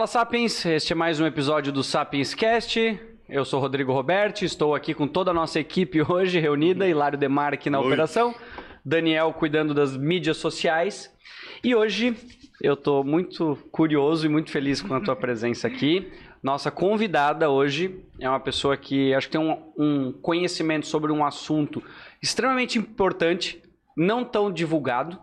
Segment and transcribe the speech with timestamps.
[0.00, 2.98] Fala Sapiens, este é mais um episódio do Sapiens Cast.
[3.28, 7.52] Eu sou Rodrigo Roberti, estou aqui com toda a nossa equipe hoje reunida, Hilário Demar
[7.52, 7.86] aqui na Oi.
[7.86, 8.34] operação,
[8.82, 11.14] Daniel cuidando das mídias sociais.
[11.62, 12.16] E hoje
[12.62, 16.10] eu estou muito curioso e muito feliz com a tua presença aqui.
[16.42, 21.22] Nossa convidada hoje é uma pessoa que acho que tem um, um conhecimento sobre um
[21.22, 21.82] assunto
[22.22, 23.62] extremamente importante,
[23.94, 25.20] não tão divulgado.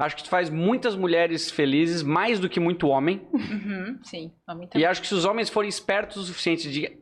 [0.00, 3.20] Acho que tu faz muitas mulheres felizes, mais do que muito homem.
[3.32, 6.98] Uhum, sim, homem E acho que se os homens forem espertos o suficiente de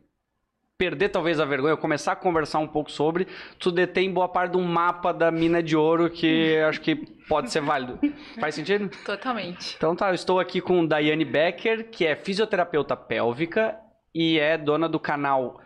[0.77, 3.27] perder talvez a vergonha, começar a conversar um pouco sobre,
[3.57, 6.95] tu detém boa parte de um mapa da mina de ouro que acho que
[7.27, 7.99] pode ser válido.
[8.39, 8.89] Faz sentido?
[9.05, 9.75] Totalmente.
[9.77, 13.77] Então tá, eu estou aqui com Daiane Becker, que é fisioterapeuta pélvica
[14.13, 15.61] e é dona do canal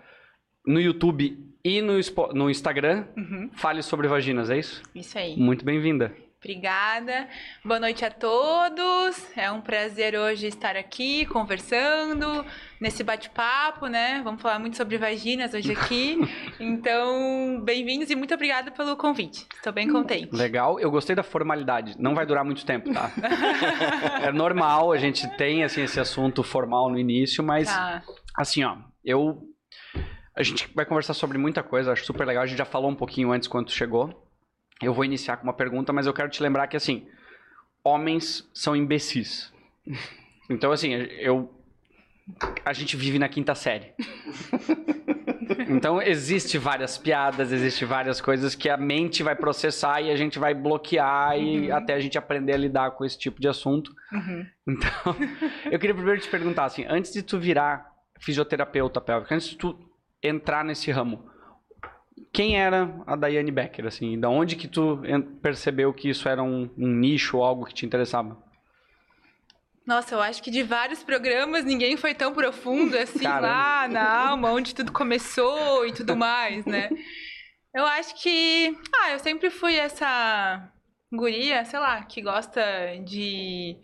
[0.66, 1.94] no YouTube e no,
[2.34, 3.06] no Instagram.
[3.18, 4.84] Uhum, Fale sobre vaginas, é isso?
[4.94, 5.38] isso aí.
[5.38, 6.14] Muito bem-vinda.
[6.47, 7.30] Obrigada.
[7.63, 9.16] Boa noite a todos.
[9.38, 12.45] É um prazer hoje estar aqui conversando
[12.81, 14.19] nesse bate-papo, né?
[14.25, 16.17] Vamos falar muito sobre vaginas hoje aqui.
[16.59, 19.47] Então, bem-vindos e muito obrigada pelo convite.
[19.55, 20.35] Estou bem contente.
[20.35, 21.95] Legal, eu gostei da formalidade.
[21.97, 23.09] Não vai durar muito tempo, tá?
[24.22, 28.03] é normal, a gente tem assim, esse assunto formal no início, mas Tá.
[28.35, 29.41] assim, ó, eu.
[30.35, 32.44] A gente vai conversar sobre muita coisa, acho super legal.
[32.44, 34.22] A gente já falou um pouquinho antes quando chegou.
[34.86, 37.08] Eu vou iniciar com uma pergunta, mas eu quero te lembrar que, assim,
[37.84, 39.52] homens são imbecis.
[40.50, 41.52] Então, assim, eu.
[42.64, 43.94] A gente vive na quinta série.
[45.67, 50.40] Então, existe várias piadas, existe várias coisas que a mente vai processar e a gente
[50.40, 51.75] vai bloquear e Uhum.
[51.75, 53.94] até a gente aprender a lidar com esse tipo de assunto.
[54.12, 54.45] Uhum.
[54.68, 55.16] Então,
[55.70, 59.78] eu queria primeiro te perguntar assim, antes de tu virar fisioterapeuta pélvica, antes de tu
[60.22, 61.25] entrar nesse ramo,
[62.34, 64.20] quem era a Daiane Becker, assim?
[64.20, 65.00] Da onde que tu
[65.39, 68.36] percebeu que isso era um, um nicho ou algo que te interessava?
[69.85, 73.47] Nossa, eu acho que de vários programas ninguém foi tão profundo assim Caramba.
[73.47, 76.90] lá na alma, onde tudo começou e tudo mais, né?
[77.75, 78.75] Eu acho que.
[78.96, 80.72] Ah, eu sempre fui essa
[81.12, 82.62] guria, sei lá, que gosta
[83.03, 83.78] de.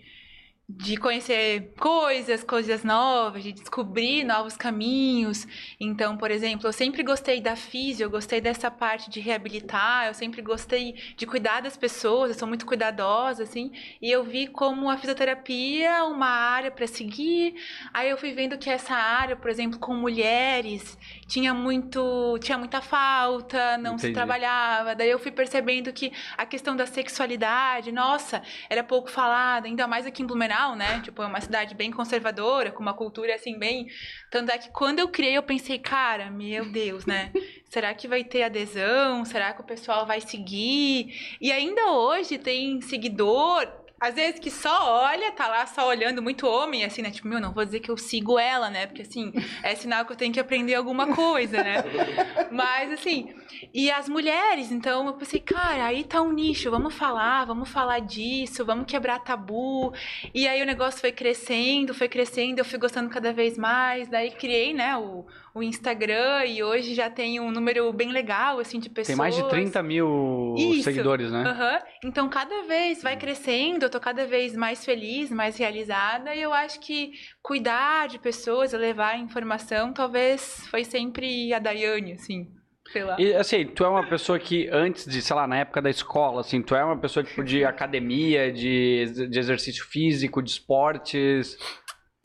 [0.72, 5.48] De conhecer coisas, coisas novas, de descobrir novos caminhos.
[5.80, 10.14] Então, por exemplo, eu sempre gostei da física, eu gostei dessa parte de reabilitar, eu
[10.14, 13.72] sempre gostei de cuidar das pessoas, eu sou muito cuidadosa, assim.
[14.00, 17.56] E eu vi como a fisioterapia é uma área para seguir.
[17.92, 22.80] Aí eu fui vendo que essa área, por exemplo, com mulheres, tinha muito, tinha muita
[22.80, 24.14] falta, não se Entendi.
[24.14, 24.94] trabalhava.
[24.94, 30.06] Daí eu fui percebendo que a questão da sexualidade, nossa, era pouco falada, ainda mais
[30.06, 31.02] aqui em Blumenau, né?
[31.02, 33.88] Tipo, é uma cidade bem conservadora, com uma cultura assim bem,
[34.30, 37.32] tanto é que quando eu criei eu pensei, cara, meu Deus, né?
[37.70, 39.24] Será que vai ter adesão?
[39.24, 41.38] Será que o pessoal vai seguir?
[41.40, 43.68] E ainda hoje tem seguidor,
[44.00, 47.12] às vezes que só olha, tá lá só olhando muito homem, assim, né?
[47.12, 48.88] Tipo, meu, não vou dizer que eu sigo ela, né?
[48.88, 49.34] Porque assim,
[49.64, 51.84] é sinal que eu tenho que aprender alguma coisa, né?
[52.52, 53.34] Mas assim,
[53.74, 58.00] e as mulheres, então eu pensei, cara, aí tá um nicho, vamos falar, vamos falar
[58.00, 59.94] disso, vamos quebrar tabu.
[60.34, 64.08] E aí o negócio foi crescendo, foi crescendo, eu fui gostando cada vez mais.
[64.08, 68.80] Daí criei, né, o, o Instagram e hoje já tem um número bem legal, assim,
[68.80, 69.08] de pessoas.
[69.08, 70.84] Tem mais de 30 mil Isso.
[70.84, 71.44] seguidores, né?
[71.44, 71.80] Aham.
[72.04, 76.54] Então, cada vez vai crescendo, eu tô cada vez mais feliz, mais realizada, e eu
[76.54, 77.12] acho que
[77.42, 82.48] cuidar de pessoas, levar informação, talvez foi sempre a Daiane, assim,
[82.92, 83.16] sei lá.
[83.20, 86.42] E assim, tu é uma pessoa que antes de, sei lá, na época da escola,
[86.42, 91.58] assim, tu é uma pessoa tipo de academia, de, de exercício físico, de esportes.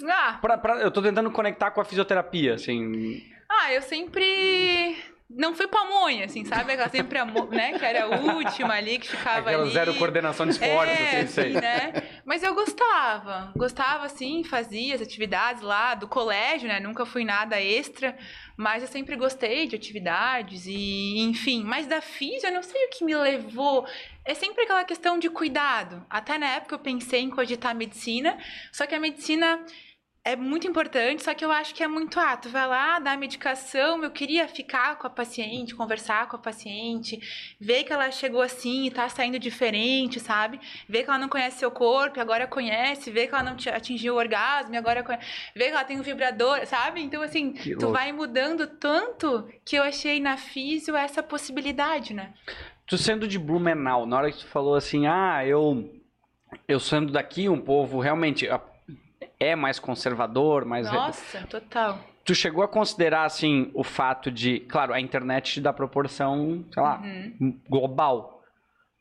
[0.07, 3.23] Ah, Pra, pra- eu tô tentando conectar com a fisioterapia, assim.
[3.51, 4.97] ah, eu sempre
[5.29, 6.73] não fui pamonha, assim, sabe?
[6.73, 9.73] Aquela sempre, a né, que era a última ali, que ficava Aquela ali.
[9.73, 11.53] zero coordenação de esportes, é, assim, sei.
[11.53, 12.21] né?
[12.25, 13.51] Mas eu gostava.
[13.57, 16.79] Gostava, assim, fazia as atividades lá do colégio, né?
[16.79, 18.17] Nunca fui nada extra.
[18.57, 21.65] Mas eu sempre gostei de atividades e, enfim.
[21.65, 23.87] Mas da física, eu não sei o que me levou.
[24.25, 26.05] É sempre aquela questão de cuidado.
[26.09, 28.39] Até na época eu pensei em cogitar medicina.
[28.71, 29.65] Só que a medicina
[30.27, 32.49] é muito importante, só que eu acho que é muito ato.
[32.49, 34.03] Vai lá, dá a medicação.
[34.03, 37.21] Eu queria ficar com a paciente, conversar com a paciente,
[37.61, 40.59] ver que ela chegou assim e tá saindo diferente, sabe?
[40.89, 44.17] Ver que ela não conhece seu corpo agora conhece, ver que ela não atingiu o
[44.17, 47.03] orgasmo e agora conhece, ver que ela tem um vibrador, sabe?
[47.03, 47.93] Então, assim, Que tu louco.
[47.93, 52.33] vai mudando tanto que eu achei na físio essa possibilidade, né?
[52.87, 55.93] Tu sendo de Blumenau, na hora que tu falou assim, ah, eu,
[56.67, 58.61] eu sendo daqui, um povo realmente a-
[59.39, 60.91] é mais conservador, mais.
[60.91, 61.99] Nossa, total.
[62.25, 64.61] Tu chegou a considerar, assim, o fato de.
[64.61, 67.59] Claro, a internet te dá proporção, sei lá, Uhum.
[67.69, 68.34] global.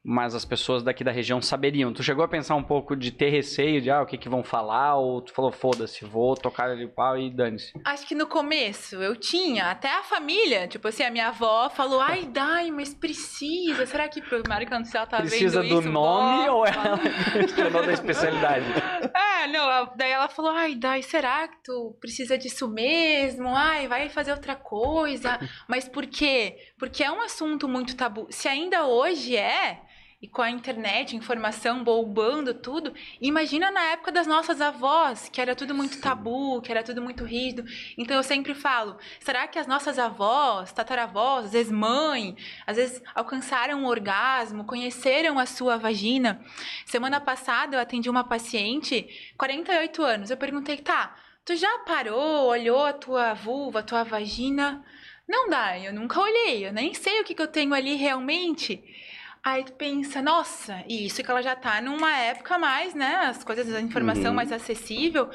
[0.03, 1.93] Mas as pessoas daqui da região saberiam.
[1.93, 4.43] Tu chegou a pensar um pouco de ter receio de, ah, o que que vão
[4.43, 4.95] falar?
[4.97, 7.71] Ou tu falou, foda-se, vou tocar ali o pau e dane-se?
[7.85, 12.01] Acho que no começo eu tinha, até a família, tipo assim, a minha avó falou,
[12.01, 15.81] ai, Dai, mas precisa, será que pro Mário Cancel tá precisa vendo isso?
[15.83, 16.55] do nome vó?
[16.57, 16.99] ou ela
[17.31, 18.65] questionou da especialidade?
[19.13, 23.47] É, não, daí ela falou, ai, Dai, será que tu precisa disso mesmo?
[23.55, 25.39] Ai, vai fazer outra coisa.
[25.67, 26.57] Mas por quê?
[26.77, 28.27] Porque é um assunto muito tabu.
[28.29, 29.81] Se ainda hoje é,
[30.23, 35.53] e com a internet, informação bombando tudo, imagina na época das nossas avós, que era
[35.53, 37.65] tudo muito tabu, que era tudo muito rígido.
[37.97, 43.03] Então eu sempre falo, será que as nossas avós, tataravós, às vezes mãe, às vezes
[43.13, 46.41] alcançaram um orgasmo, conheceram a sua vagina?
[46.85, 49.05] Semana passada eu atendi uma paciente,
[49.37, 50.31] 48 anos.
[50.31, 54.85] Eu perguntei, tá, tu já parou, olhou a tua vulva, a tua vagina?
[55.27, 58.81] Não dá, eu nunca olhei, eu nem sei o que, que eu tenho ali realmente.
[59.45, 63.15] Aí tu pensa, nossa, e isso que ela já tá numa época mais, né?
[63.27, 64.33] As coisas, a informação Uhum.
[64.33, 65.29] mais acessível.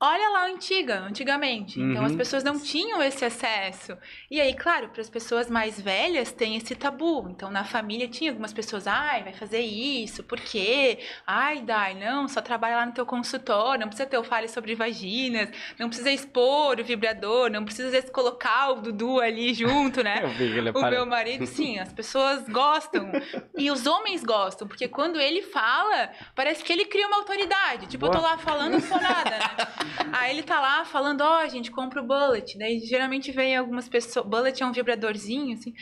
[0.00, 1.80] Olha lá antiga, antigamente.
[1.80, 2.18] Então as Uhum.
[2.18, 3.98] pessoas não tinham esse acesso.
[4.30, 7.28] E aí, claro, para as pessoas mais velhas tem esse tabu.
[7.28, 11.00] Então na família tinha algumas pessoas, ai, vai fazer isso, por quê?
[11.26, 14.76] Ai, Dai, não, só trabalha lá no teu consultório, não precisa ter o fale sobre
[14.76, 20.00] vaginas, não precisa expor o vibrador, não precisa às vezes colocar o Dudu ali junto,
[20.04, 20.20] né?
[20.22, 23.10] Eu vi que ele O meu marido, sim, as pessoas gostam.
[23.56, 27.88] E os homens gostam, porque quando ele fala, parece que ele cria uma autoridade.
[27.88, 28.30] Tipo, eu tô Boa.
[28.30, 29.87] lá falando, não sou nada, né?
[30.12, 32.58] Aí ele tá lá falando, ó, gente, compra o bullet.
[32.58, 34.26] Daí geralmente vem algumas pessoas.
[34.26, 35.72] Bullet é um vibradorzinho, assim.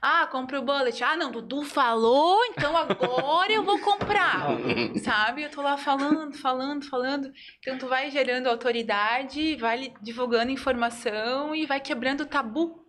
[0.00, 1.02] Ah, compra o bullet.
[1.04, 4.48] Ah, não, Dudu falou, então agora eu vou comprar.
[5.04, 5.42] Sabe?
[5.44, 7.30] Eu tô lá falando, falando, falando.
[7.60, 12.82] Então tu vai gerando autoridade, vai divulgando informação e vai quebrando o tabu.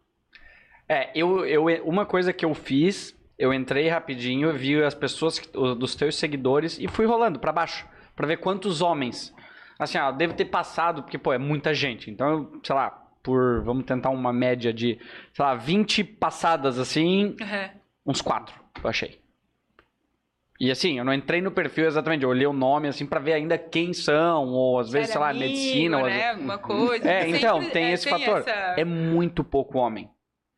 [0.90, 5.56] É, eu, eu, uma coisa que eu fiz, eu entrei rapidinho, vi as pessoas que-
[5.58, 9.34] o- dos teus seguidores e fui rolando pra baixo, pra ver quantos homens.
[9.80, 12.10] Assim, ó, deve ter passado, porque, pô, é muita gente.
[12.12, 12.90] Então, sei lá,
[13.24, 15.00] por, vamos tentar uma média de,
[15.34, 17.70] sei lá, 20 passadas assim, Uhum.
[18.08, 18.54] uns quatro,
[18.84, 19.20] eu achei.
[20.60, 23.34] E assim, eu não entrei no perfil exatamente, eu olhei o nome assim pra ver
[23.34, 26.12] ainda quem são, ou às vezes, Era sei lá, amigo, medicina, ou né?
[26.14, 27.10] vezes- Alguma coisa.
[27.12, 28.40] É, então, tem é, esse fator.
[28.40, 30.10] essa- É muito pouco homem.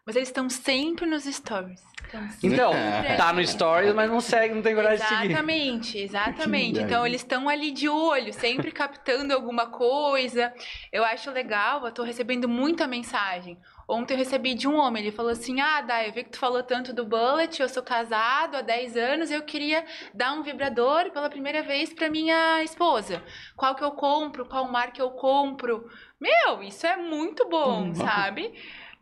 [0.05, 1.83] Mas eles estão sempre nos stories.
[2.11, 3.17] Sempre Então, ali.
[3.17, 5.31] tá no stories, mas não segue, não tem coragem de seguir.
[5.31, 6.79] Exatamente, exatamente.
[6.79, 10.53] Então eles estão ali de olho, sempre captando alguma coisa.
[10.93, 13.57] Eu acho legal, eu tô recebendo muita mensagem.
[13.87, 16.37] Ontem eu recebi de um homem, ele falou assim: Ah, Dai, eu vi que tu
[16.39, 21.09] falou tanto do Bullet, eu sou casado há 10 anos, eu queria dar um vibrador
[21.11, 23.21] pela primeira vez pra minha esposa.
[23.57, 24.45] Qual que eu compro?
[24.45, 25.85] Qual marca eu compro?
[26.19, 27.95] Meu, isso é muito bom, Hum.
[27.95, 28.53] sabe?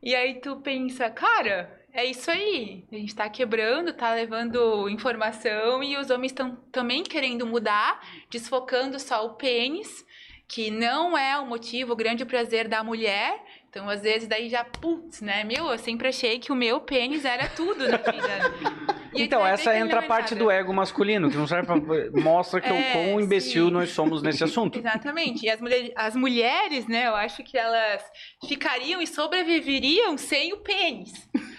[0.03, 2.83] E aí tu pensa, cara, é isso aí.
[2.91, 8.99] A gente tá quebrando, tá levando informação e os homens estão também querendo mudar, desfocando
[8.99, 10.05] só o pênis,
[10.45, 13.41] que não é o motivo, o grande prazer da mulher.
[13.69, 15.45] Então, às vezes, daí já, putz, né?
[15.45, 18.99] Meu, eu sempre achei que o meu pênis era tudo na vida.
[19.15, 22.21] Então, essa entra a é parte do ego masculino, que não serve pra...
[22.21, 23.71] Mostra que o É, quão imbecil sim.
[23.73, 24.79] nós somos nesse assunto.
[24.79, 25.45] Exatamente.
[25.45, 28.03] E as, mulher, as mulheres, né, eu acho que elas
[28.47, 31.11] ficariam e sobreviveriam sem o pênis.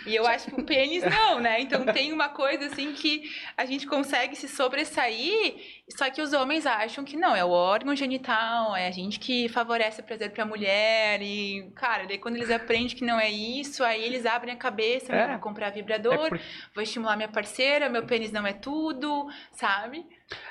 [0.06, 1.60] E eu acho que o pênis não, né?
[1.60, 3.22] Então tem uma coisa assim que
[3.56, 5.54] a gente consegue se sobressair,
[5.96, 9.48] só que os homens acham que não, é o órgão genital, é a gente que
[9.48, 11.22] favorece o prazer pra mulher.
[11.22, 15.10] E, cara, daí quando eles aprendem que não é isso, aí eles abrem a cabeça,
[15.10, 15.22] É.
[15.26, 16.40] "Não, vou comprar É, vibrador, por-
[16.74, 20.04] vou estimular minha parceira, meu pênis não é tudo, sabe?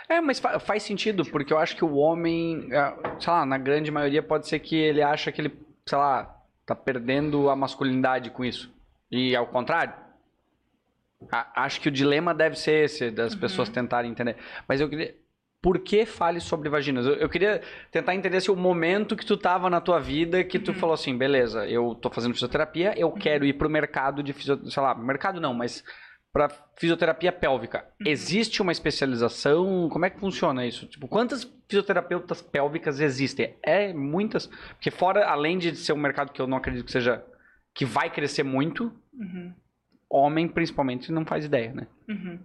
[0.07, 3.57] é, mas fa- faz sentido, porque eu acho que o homem, é, sei lá, na
[3.57, 5.53] grande maioria pode ser que ele acha que ele,
[5.85, 8.71] sei lá, tá perdendo a masculinidade com isso.
[9.11, 9.93] E ao contrário.
[11.31, 13.39] A- acho que o dilema deve ser esse, das Uhum.
[13.39, 14.35] pessoas tentarem entender.
[14.67, 15.15] Mas eu queria.
[15.61, 17.05] Por que fale sobre vaginas?
[17.05, 20.59] Eu, eu queria tentar entender se o momento que tu tava na tua vida que
[20.59, 20.77] tu Uhum.
[20.77, 24.83] falou assim, beleza, eu tô fazendo fisioterapia, eu quero ir pro mercado de fisioterapia, sei
[24.83, 25.81] lá, mercado não, mas
[26.33, 27.85] pra fisioterapia pélvica.
[28.01, 28.07] Uhum.
[28.07, 29.87] Existe uma especialização?
[29.89, 30.87] Como é que funciona isso?
[30.87, 33.55] Tipo, quantas fisioterapeutas pélvicas existem?
[33.61, 37.23] É muitas, porque fora além de ser um mercado que eu não acredito que seja
[37.73, 39.53] que vai crescer muito, Uhum.
[40.09, 41.87] homem principalmente não faz ideia, né?
[42.09, 42.39] Uhum.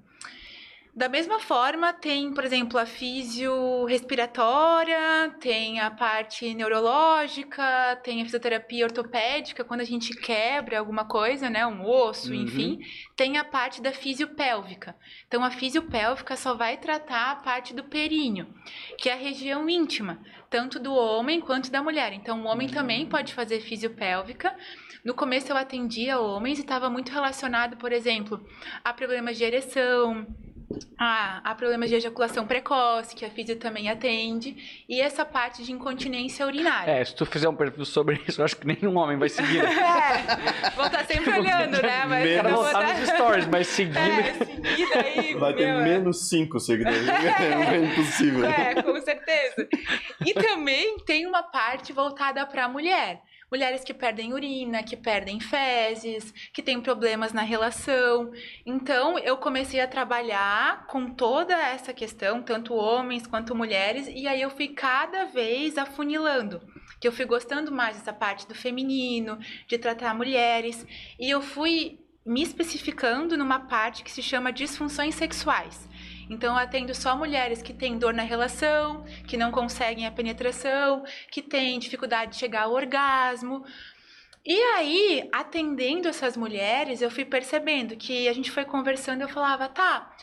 [0.99, 8.25] Da mesma forma, tem, por exemplo, a fisio respiratória, tem a parte neurológica, tem a
[8.25, 12.43] fisioterapia ortopédica, quando a gente quebra alguma coisa, né, um osso, Uhum.
[12.43, 12.81] enfim.
[13.15, 14.97] Tem a parte da fisiopélvica.
[15.29, 18.53] Então, a fisiopélvica só vai tratar a parte do períneo,
[18.99, 20.19] que é a região íntima,
[20.51, 22.13] tanto do homem quanto da mulher.
[22.13, 24.53] Então, o homem também pode fazer fisiopélvica.
[25.05, 28.45] No começo, eu atendia homens e estava muito relacionado, por exemplo,
[28.85, 30.27] a problemas de ereção,
[30.99, 34.57] a, a problemas de ejaculação precoce, que a fisio também atende,
[34.89, 36.91] e essa parte de incontinência urinária.
[36.91, 39.63] É, se tu fizer um perfil sobre isso, eu acho que nenhum homem vai seguir.
[39.63, 39.69] né?
[40.69, 42.05] É, vou estar sempre olhando, né?
[42.07, 43.99] Mas Menos- vou botar tá- nos stories, mas seguindo.
[43.99, 45.35] É, seguida aí.
[45.39, 45.85] Vai ter meu, é.
[45.85, 46.99] menos 5 seguidores.
[47.09, 48.45] É impossível.
[48.45, 49.69] É, com certeza.
[50.25, 53.23] E também tem uma parte voltada para a mulher.
[53.51, 58.31] Mulheres que perdem urina, que perdem fezes, que têm problemas na relação.
[58.67, 64.43] Então, eu comecei a trabalhar com toda essa questão, tanto homens quanto mulheres, e aí
[64.43, 66.61] eu fui cada vez afunilando.
[67.01, 70.87] Que eu fui gostando mais dessa parte do feminino, de tratar mulheres,
[71.19, 75.89] e eu fui me especificando numa parte que se chama disfunções sexuais.
[76.29, 81.05] Então, eu atendo só mulheres que têm dor na relação, que não conseguem a penetração,
[81.31, 83.65] que têm dificuldade de chegar ao orgasmo.
[84.45, 89.69] E aí, atendendo essas mulheres, eu fui percebendo que a gente foi conversando, eu falava,
[89.69, 90.15] tá,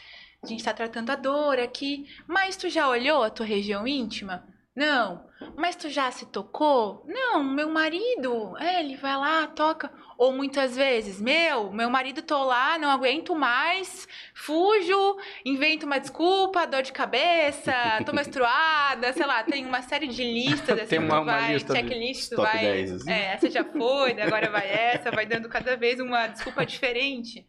[0.43, 4.47] a gente tá tratando a dor aqui, mas tu já olhou a tua região íntima?
[4.75, 5.25] Não.
[5.58, 7.04] Mas tu já se tocou?
[7.08, 9.92] Não, meu marido, é, ele vai lá, toca.
[10.18, 16.65] Ou muitas vezes, meu, meu marido tô lá, não aguento mais, fujo, invento uma desculpa,
[16.65, 17.74] dor de cabeça,
[18.06, 21.54] tô menstruada, sei lá, tem uma série de listas, assim, Tem uma- tu uma vai,
[21.54, 23.12] lista checklist, tu top vai, 10, assim.
[23.12, 27.46] é, essa já foi, daí agora vai essa, vai dando cada vez uma desculpa diferente.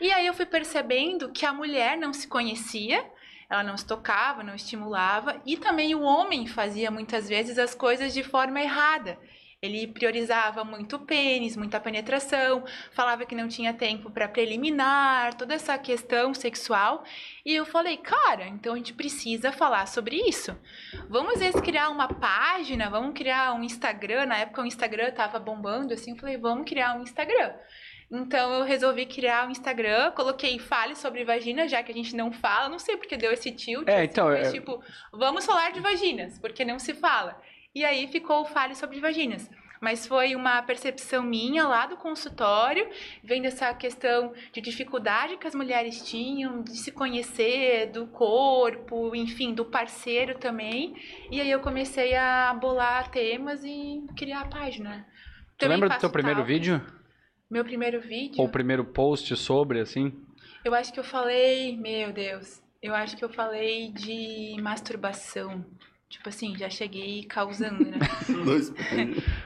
[0.00, 3.04] E aí eu fui percebendo que a mulher não se conhecia,
[3.50, 8.14] ela não se tocava, não estimulava, e também o homem fazia muitas vezes as coisas
[8.14, 9.18] de forma errada.
[9.62, 15.52] Ele priorizava muito o pênis, muita penetração, falava que não tinha tempo para preliminar, toda
[15.52, 17.04] essa questão sexual.
[17.44, 20.56] E eu falei, cara, então a gente precisa falar sobre isso.
[21.10, 24.24] Vamos às vezes criar uma página, vamos criar um Instagram.
[24.24, 27.52] Na época o Instagram tava bombando, assim, eu falei, vamos criar um Instagram.
[28.10, 32.32] Então eu resolvi criar um Instagram, coloquei fale sobre vagina, já que a gente não
[32.32, 33.86] fala, não sei porque deu esse tilt.
[33.88, 37.40] É, assim, então, mas, é- tipo, vamos falar de vaginas, porque não se fala.
[37.72, 39.48] E aí ficou o fale sobre vaginas.
[39.80, 42.86] Mas foi uma percepção minha lá do consultório,
[43.24, 49.54] vendo essa questão de dificuldade que as mulheres tinham de se conhecer, do corpo, enfim,
[49.54, 50.94] do parceiro também.
[51.30, 55.06] E aí eu comecei a bolar temas e criar a página.
[55.56, 56.52] Tu Também lembra do teu primeiro talks.
[56.54, 56.99] vídeo?
[57.50, 58.40] Meu primeiro vídeo?
[58.40, 60.12] Ou o primeiro post sobre, assim?
[60.64, 65.64] Eu acho que eu falei, meu Deus, eu acho que eu falei de masturbação.
[66.10, 67.96] Tipo assim, já cheguei causando, né?
[68.44, 68.72] Dois-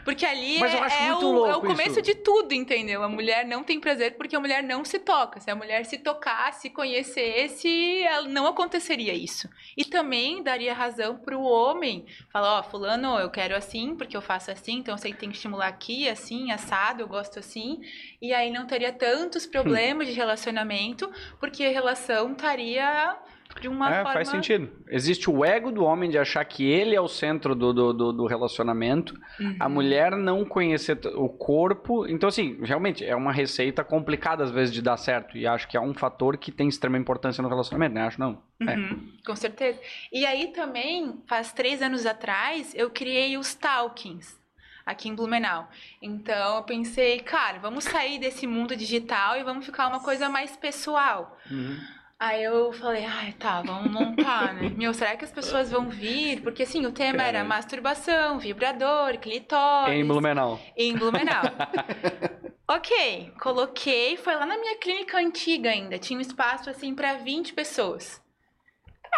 [0.03, 2.03] Porque ali é, é o, é o começo isso.
[2.03, 3.03] de tudo, entendeu?
[3.03, 5.39] A mulher não tem prazer porque a mulher não se toca.
[5.41, 9.49] Se a mulher se tocasse, se conhecesse, ela- não aconteceria isso.
[9.77, 12.07] E também daria razão pro homem.
[12.31, 15.29] Falar, ó, fulano, eu quero assim, porque eu faço assim, então eu sei que tem
[15.31, 17.81] que estimular aqui, assim, assado, eu gosto assim.
[18.23, 23.17] E aí não teria tantos problemas de relacionamento, porque a relação estaria
[23.61, 24.13] de uma é, forma...
[24.13, 24.69] faz sentido.
[24.89, 28.13] Existe o ego do homem de achar que ele é o centro do, do, do-
[28.13, 29.57] do relacionamento, Uhum.
[29.59, 32.07] a mulher não conhecer o corpo.
[32.07, 35.37] Então, assim, realmente é uma receita complicada às vezes de dar certo.
[35.37, 38.03] E acho que é um fator que tem extrema importância no relacionamento, né?
[38.03, 38.43] Acho não.
[38.61, 38.75] É.
[38.77, 39.81] Uhum, com certeza.
[40.13, 44.39] E aí também, faz três anos atrás, eu criei os Talkings
[44.87, 45.67] aqui em Blumenau.
[46.03, 50.57] Então eu pensei, cara, vamos sair desse mundo digital e vamos ficar uma coisa mais
[50.57, 51.37] pessoal.
[51.51, 51.77] Uhum.
[52.27, 54.71] Aí eu falei, ai, tá, vamos montar, né?
[54.75, 56.41] Meu, será que as pessoas vão vir?
[56.41, 59.95] Porque assim, o tema era masturbação, vibrador, clitóris.
[59.95, 60.59] Em Blumenau.
[60.75, 61.43] Em Blumenau.
[62.67, 67.53] ok, coloquei, foi lá na minha clínica antiga ainda, tinha um espaço assim pra 20
[67.53, 68.23] pessoas.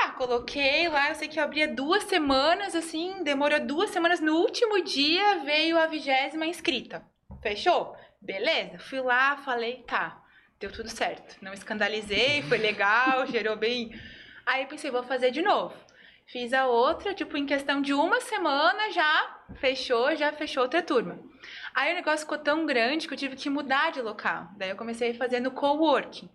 [0.02, 4.18] Ah, coloquei lá, eu sei que eu abria duas semanas, assim, demorou duas semanas.
[4.18, 7.04] No último dia veio a vigésima inscrita.
[7.40, 7.94] Fechou?
[8.20, 10.25] Beleza, fui lá, falei, tá,
[10.58, 11.36] deu tudo certo.
[11.42, 13.98] Não escandalizei, foi legal, gerou bem.
[14.44, 15.74] Aí pensei, vou fazer de novo.
[16.26, 21.18] Fiz a outra, tipo, em questão de uma semana já fechou, já fechou outra turma.
[21.72, 24.48] Aí o negócio ficou tão grande que eu tive que mudar de local.
[24.56, 26.28] Daí eu comecei a fazer no coworking.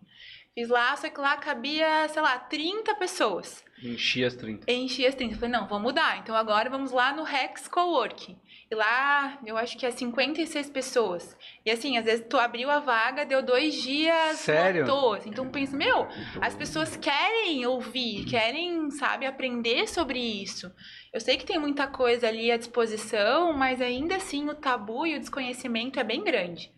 [0.54, 3.64] Fiz lá, só que lá cabia, sei lá, 30 pessoas.
[3.82, 4.72] Enchi as 30.
[4.72, 5.36] Enchi as 30.
[5.36, 6.18] Falei, não, vamos mudar.
[6.20, 8.38] Então agora vamos lá no Rex Coworking.
[8.72, 11.38] E lá, eu acho que é 56 pessoas.
[11.66, 14.86] E assim, às vezes tu abriu a vaga, deu dois dias, Sério?
[14.86, 15.16] lotou.
[15.16, 15.30] assim.
[15.30, 16.08] Então pensa, meu,
[16.40, 20.72] as pessoas querem ouvir, querem, sabe, aprender sobre isso.
[21.14, 25.18] Eu sei que tem muita coisa ali à disposição, mas ainda assim o tabu e
[25.18, 26.72] o desconhecimento é bem grande.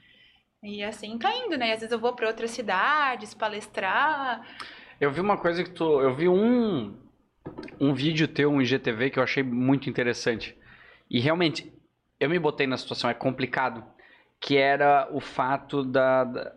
[0.64, 1.74] E assim tá indo, né?
[1.74, 4.42] Às vezes eu vou para outras cidades palestrar.
[5.00, 6.02] Eu vi uma coisa que tu.
[6.02, 6.98] Eu vi um.
[7.80, 10.58] Um vídeo teu, um IGTV, que eu achei muito interessante.
[11.10, 11.73] E realmente,
[12.24, 13.84] eu me botei na situação, é complicado.
[14.40, 16.54] Que era o fato da, da,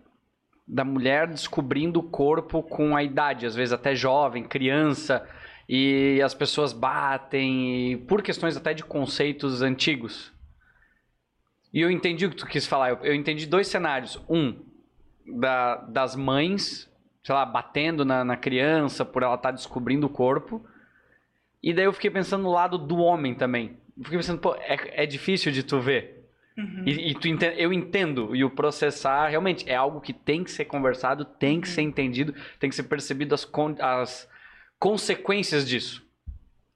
[0.66, 5.26] da mulher descobrindo o corpo com a idade, às vezes até jovem, criança,
[5.68, 10.32] e as pessoas batem, e por questões até de conceitos antigos.
[11.72, 12.90] E eu entendi o que tu quis falar.
[12.90, 14.20] Eu, eu entendi dois cenários.
[14.28, 14.64] Um,
[15.38, 16.90] da, das mães,
[17.22, 20.64] sei lá, batendo na, na criança por ela estar descobrindo o corpo.
[21.62, 23.76] E daí eu fiquei pensando no lado do homem também.
[24.02, 26.14] Fiquei pensando, pô, é, é difícil de tu ver.
[26.86, 28.34] E, e tu ente- eu entendo.
[28.34, 32.34] E o processar, realmente, é algo que tem que ser conversado, tem que ser entendido,
[32.58, 34.26] tem que ser percebido as, con- as
[34.78, 36.02] consequências disso.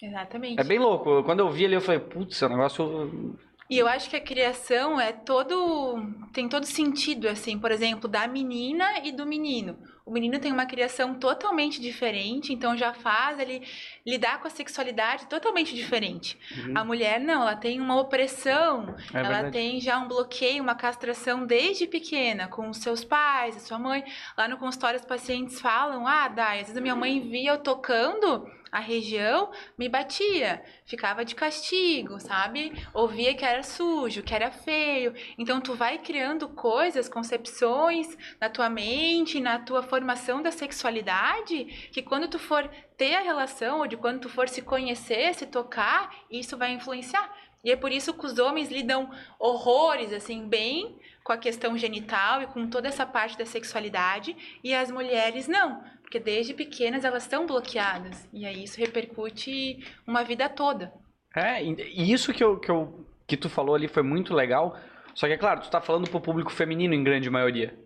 [0.03, 0.61] Exatamente.
[0.61, 1.23] É bem louco.
[1.25, 3.39] Quando eu vi ali, eu falei, putz, é um negócio.
[3.69, 6.03] E eu acho que a criação é todo.
[6.33, 9.79] tem todo sentido, assim, por exemplo, da menina e do menino.
[10.11, 13.63] O menino tem uma criação totalmente diferente, então já faz ele
[14.05, 16.37] lidar com a sexualidade totalmente diferente.
[16.75, 19.53] A mulher não, ela tem uma opressão, É ela verdade.
[19.53, 24.03] tem já um bloqueio, uma castração desde pequena, com os seus pais, a sua mãe.
[24.37, 27.59] Lá no consultório, os pacientes falam: ah, Dai, às vezes a minha mãe via eu
[27.59, 32.73] tocando a região, me batia, ficava de castigo, sabe?
[32.95, 35.15] Ouvia que era sujo, que era feio.
[35.37, 42.03] Então, tu vai criando coisas, concepções na tua mente, na tua formação da sexualidade, que
[42.03, 46.15] quando tu for ter a relação, ou de quando tu for se conhecer, se tocar,
[46.31, 47.35] isso vai influenciar.
[47.63, 52.43] E é por isso que os homens lidam horrores, assim, bem com a questão genital
[52.43, 57.23] e com toda essa parte da sexualidade, e as mulheres não, porque desde pequenas elas
[57.23, 60.93] estão bloqueadas, e aí isso repercute uma vida toda.
[61.37, 64.77] É, e isso que, eu, que, eu, que tu falou ali foi muito legal.
[65.15, 67.79] Só que, é claro, tu tá falando pro público feminino em grande maioria.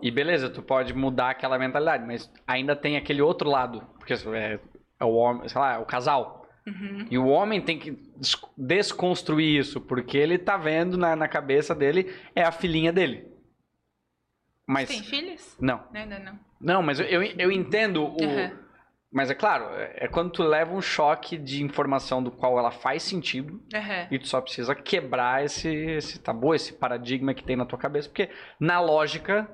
[0.00, 3.82] E beleza, tu pode mudar aquela mentalidade, mas ainda tem aquele outro lado.
[3.98, 4.60] Porque é,
[5.00, 6.46] é o homem, sei lá, é o casal.
[7.10, 11.74] E o homem tem que des- desconstruir isso, porque ele tá vendo na, na cabeça
[11.74, 13.26] dele é a filhinha dele.
[14.66, 14.88] Mas.
[14.88, 15.56] Tem filhos?
[15.60, 15.82] Não.
[15.92, 16.82] Não, não, não.
[16.82, 18.22] Mas eu, eu, eu entendo o.
[18.22, 18.62] Aham.
[19.14, 22.70] Mas é claro, é é quando tu leva um choque de informação do qual ela
[22.70, 24.06] faz sentido Aham.
[24.10, 28.08] e tu só precisa quebrar esse, esse tabu, esse paradigma que tem na tua cabeça,
[28.08, 29.46] porque na lógica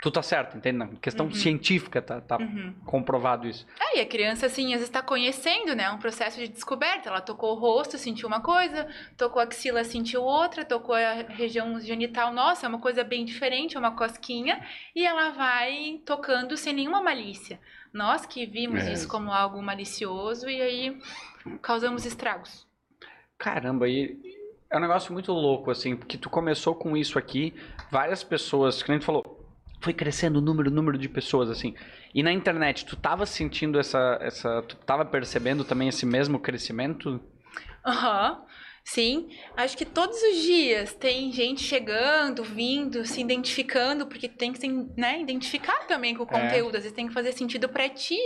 [0.00, 0.78] tu tá certo, entende?
[0.78, 2.72] Na questão científica tá, tá Uhum.
[2.86, 3.66] comprovado isso.
[3.80, 5.90] É, e a criança, assim, às vezes tá conhecendo, né?
[5.90, 7.08] Um processo de descoberta.
[7.08, 11.80] Ela tocou o rosto, sentiu uma coisa, tocou a axila, sentiu outra, tocou a região
[11.80, 16.72] genital, nossa, é uma coisa bem diferente, é uma cosquinha, e ela vai tocando sem
[16.72, 17.58] nenhuma malícia.
[17.92, 18.92] Nós que vimos É.
[18.92, 20.98] isso como algo malicioso e aí
[21.62, 22.66] causamos estragos.
[23.36, 24.18] Caramba, e
[24.70, 27.54] é um negócio muito louco, assim, porque tu começou com isso aqui,
[27.90, 29.37] várias pessoas, que nem tu falou,
[29.80, 31.74] foi crescendo o número, o número de pessoas, assim.
[32.14, 34.62] E na internet, tu tava sentindo essa, essa.
[34.62, 37.20] Tu tava percebendo também esse mesmo crescimento?
[37.84, 38.44] Aham.
[38.84, 44.58] Sim, acho que todos os dias tem gente chegando, vindo, se identificando, porque tem que
[44.58, 46.30] se né, identificar também com o É.
[46.40, 48.16] conteúdo, às vezes tem que fazer sentido pra ti.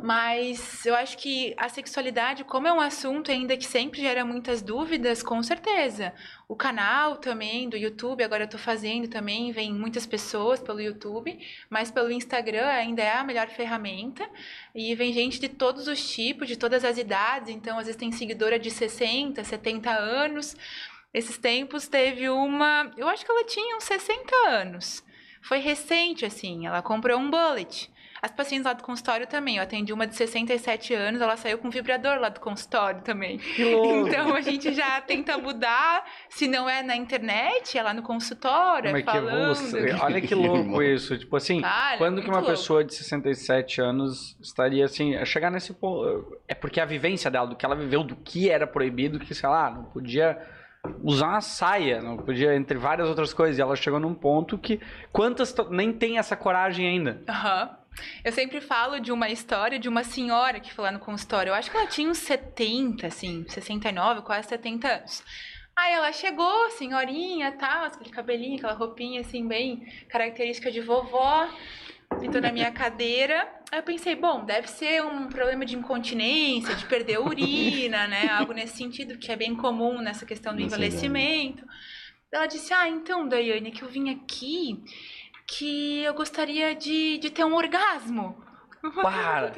[0.00, 4.62] Mas eu acho que a sexualidade, como é um assunto ainda que sempre gera muitas
[4.62, 6.14] dúvidas, com certeza.
[6.46, 11.36] O canal também do YouTube, agora eu tô fazendo também, vem muitas pessoas pelo YouTube,
[11.68, 14.28] mas pelo Instagram ainda é a melhor ferramenta.
[14.72, 17.52] E vem gente de todos os tipos, de todas as idades.
[17.52, 20.56] Então, às vezes tem seguidora de 60, 70 anos.
[21.12, 22.92] Esses tempos teve uma.
[22.96, 25.04] Eu acho que ela tinha uns 60 anos.
[25.42, 26.66] Foi recente, assim.
[26.66, 27.90] Ela comprou um bullet.
[28.20, 29.56] As pacientes lá do consultório também.
[29.56, 33.40] Eu atendi uma de 67 anos, ela saiu com um vibrador lá do consultório também.
[33.58, 36.04] Então a gente já tenta mudar.
[36.28, 39.28] Se não é na internet, é lá no consultório, Como é é que falando.
[39.34, 39.80] evolução?
[40.04, 41.16] Olha que louco isso.
[41.18, 42.50] Tipo assim, Cara, quando que muito uma louco.
[42.50, 46.36] pessoa de 67 anos estaria assim, a chegar nesse ponto?
[46.48, 49.48] É porque a vivência dela, do que ela viveu, do que era proibido, que sei
[49.48, 50.38] lá, não podia
[51.02, 53.58] usar uma saia, não podia, entre várias outras coisas.
[53.58, 54.80] E ela chegou num ponto que
[55.12, 57.22] quantas nem tem essa coragem ainda?
[57.28, 57.70] Aham.
[58.24, 61.50] Eu sempre falo de uma história de uma senhora que foi lá no consultório.
[61.50, 65.22] Eu acho que ela tinha uns 70, assim, 69, quase 70 anos.
[65.76, 71.48] Aí ela chegou, senhorinha, tal, aquele cabelinho, aquela roupinha, assim, bem característica de vovó.
[72.20, 73.48] sentou na minha cadeira.
[73.70, 78.28] Aí eu pensei, bom, deve ser um problema de incontinência, de perder urina, né?
[78.28, 81.64] Algo nesse sentido, que é bem comum nessa questão do envelhecimento.
[82.32, 84.82] Ela disse, ah, então, Daiane, que eu vim aqui,
[85.48, 88.36] que eu gostaria de, de ter um orgasmo.
[88.80, 89.52] Eu falei, Para.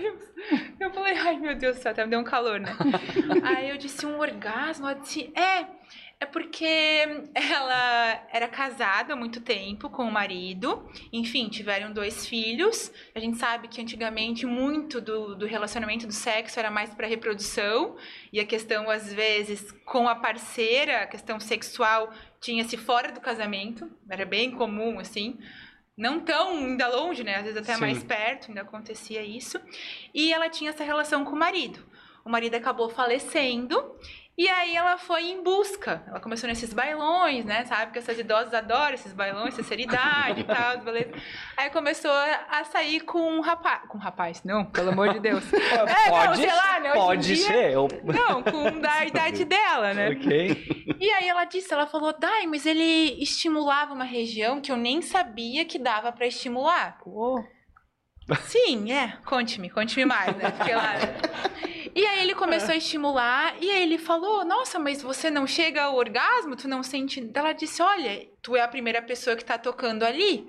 [0.80, 2.74] Eu falei, ai meu Deus do céu, até me deu um calor, né?
[3.44, 4.88] Aí eu disse, um orgasmo?
[4.88, 5.66] Ela disse, é,
[6.18, 12.90] é porque ela era casada há muito tempo com o marido, enfim, tiveram dois filhos.
[13.14, 17.98] A gente sabe que antigamente muito do, do relacionamento do sexo era mais para reprodução,
[18.32, 23.90] e a questão, às vezes, com a parceira, a questão sexual tinha-se fora do casamento,
[24.08, 25.38] era bem comum, assim.
[26.00, 27.36] Não tão ainda longe, né?
[27.36, 27.80] Às vezes até Sim.
[27.80, 29.60] mais perto ainda acontecia isso.
[30.14, 31.78] E ela tinha essa relação com o marido.
[32.24, 33.94] O marido acabou falecendo
[34.40, 36.02] e aí ela foi em busca.
[36.08, 37.66] Ela começou nesses bailões, né?
[37.66, 41.12] Sabe que essas idosas adoram esses bailões, sinceridade e tal, beleza.
[41.58, 43.82] Aí começou a sair com um rapaz.
[43.86, 45.44] Com um rapaz, não, pelo amor de Deus.
[45.52, 46.92] É, não, pode sei lá, né?
[46.92, 47.72] Pode dia- ser.
[47.72, 47.86] Eu...
[48.02, 50.08] Não, com da idade dela, né?
[50.08, 50.96] ok.
[50.98, 55.02] E aí ela disse, ela falou, Dai, mas ele estimulava uma região que eu nem
[55.02, 56.98] sabia que dava pra estimular.
[58.46, 59.18] Sim, é.
[59.26, 60.50] Conte-me, conte-me mais, né?
[60.50, 60.94] Porque lá...
[61.94, 65.82] E aí ele começou a estimular e aí ele falou, nossa, mas você não chega
[65.82, 66.56] ao orgasmo?
[66.56, 67.30] Tu não sente...
[67.34, 70.46] Ela disse, olha, tu é a primeira pessoa que tá tocando ali.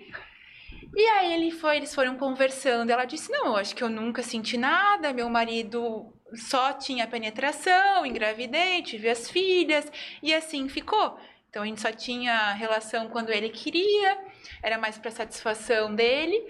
[0.96, 2.90] E aí ele foi, eles foram conversando.
[2.92, 5.14] Ela disse, não, eu acho que eu nunca senti nada.
[5.14, 11.18] Meu marido só tinha penetração, engravidei, tive as filhas e assim ficou.
[11.50, 14.18] Então a gente só tinha relação quando ele queria,
[14.64, 16.42] era mais para satisfação dele.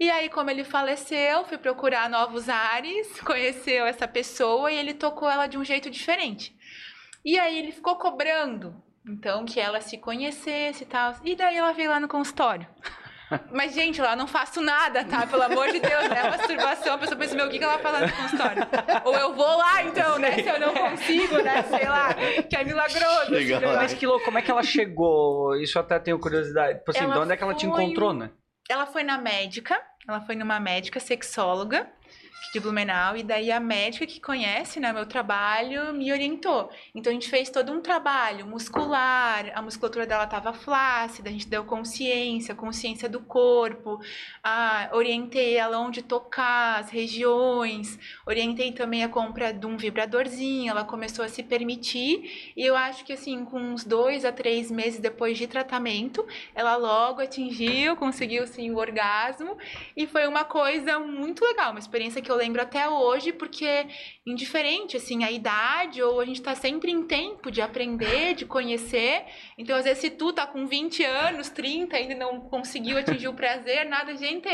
[0.00, 5.28] E aí, como ele faleceu, fui procurar novos ares, conheceu essa pessoa e ele tocou
[5.28, 6.56] ela de um jeito diferente.
[7.22, 11.14] E aí ele ficou cobrando, então, que ela se conhecesse e tal.
[11.22, 12.66] E daí ela veio lá no consultório.
[13.52, 15.26] Mas, gente, lá eu não faço nada, tá?
[15.26, 16.30] Pelo amor de Deus, né?
[16.30, 18.66] Masturbação, a pessoa pensa, meu, o que que ela vai falar no consultório?
[19.04, 20.32] Ou eu vou lá, então, né?
[20.32, 21.62] Se eu não consigo, né?
[21.64, 23.30] Sei lá, que é milagroso.
[23.30, 23.76] Negócio.
[23.76, 25.54] Mas que louco, como é que ela chegou?
[25.56, 26.78] Isso eu até tenho curiosidade.
[26.78, 28.30] Tipo assim, Ela de onde é que ela te encontrou, né?
[28.68, 31.88] Ela foi na médica, ela foi numa médica sexóloga
[32.52, 36.70] de Blumenau, e daí a médica que conhece né, meu trabalho me orientou.
[36.94, 41.46] Então a gente fez todo um trabalho muscular, a musculatura dela estava flácida, a gente
[41.46, 44.00] deu consciência, consciência do corpo,
[44.42, 50.84] ah, orientei ela onde tocar, as regiões, orientei também a compra de um vibradorzinho, ela
[50.84, 54.98] começou a se permitir, e eu acho que assim, com uns dois a três meses
[54.98, 59.56] depois de tratamento, ela logo atingiu, conseguiu sim o orgasmo
[59.96, 63.86] e foi uma coisa muito legal, uma experiência que eu lembro até hoje, porque
[64.26, 69.22] indiferente assim a idade ou a gente tá sempre em tempo de aprender, de conhecer.
[69.58, 73.34] Então, às vezes se tu tá com 20 anos, 30 ainda não conseguiu atingir o
[73.34, 74.48] prazer, nada, gente.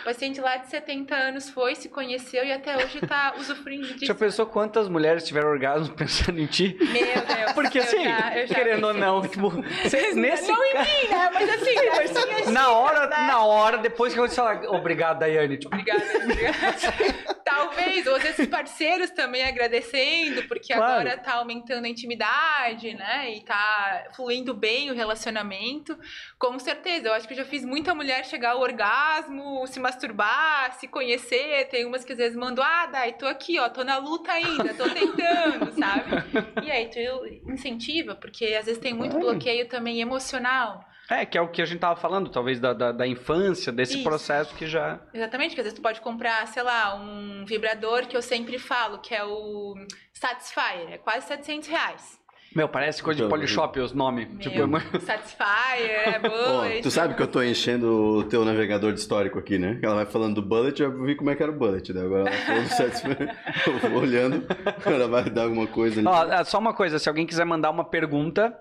[0.00, 4.06] O paciente lá de 70 anos foi, se conheceu e até hoje tá usufruindo disso.
[4.06, 6.76] Já pensou quantas mulheres tiveram orgasmo pensando em ti?
[6.80, 7.52] Meu Deus.
[7.54, 9.32] Porque eu assim, já- querendo ou não, nisso.
[9.32, 9.50] tipo,
[9.88, 11.30] cê- nesse Não em mim, né?
[11.32, 13.16] Mas assim, já tinha na hora, né?
[13.26, 15.58] na hora, depois que eu disse, obrigado, Daiane.
[15.58, 16.56] Tipo, Obrigada, obrigada.
[17.44, 21.00] Talvez, ou esses parceiros também agradecendo, porque Claro.
[21.00, 23.34] agora tá aumentando a intimidade, né?
[23.34, 25.98] E tá fluindo bem o relacionamento.
[26.38, 30.72] Com certeza, eu acho que eu já fiz muita mulher chegar ao orgasmo, se masturbar,
[30.78, 31.68] se conhecer.
[31.68, 34.72] Tem umas que às vezes mandam, ah, Dai, tô aqui, ó, tô na luta ainda,
[34.74, 36.64] tô tentando, sabe?
[36.64, 40.84] E aí tu incentiva, porque às vezes tem muito bloqueio também emocional.
[41.10, 43.94] É, que é o que a gente tava falando, talvez, da, da, da infância, desse
[43.94, 44.04] Isso.
[44.04, 45.00] processo que já.
[45.12, 48.98] Exatamente, que às vezes tu pode comprar, sei lá, um vibrador que eu sempre falo,
[48.98, 49.74] que é o
[50.12, 52.20] Satisfyer, é quase 700 reais.
[52.54, 54.28] Meu, parece coisa de Então, Polishop os nomes.
[54.28, 56.82] Meu, Tipo, é Satisfyer, é bullet.
[56.82, 59.78] tu sabe que eu tô enchendo o teu navegador de histórico aqui, né?
[59.80, 62.02] Ela vai falando do bullet, eu vi como é que era o bullet, né?
[62.02, 64.44] Agora ela falou do Satisfyer, eu vou olhando,
[64.84, 66.08] ela vai dar alguma coisa ali.
[66.08, 68.52] Ó, ah, só uma coisa, se alguém quiser mandar uma pergunta,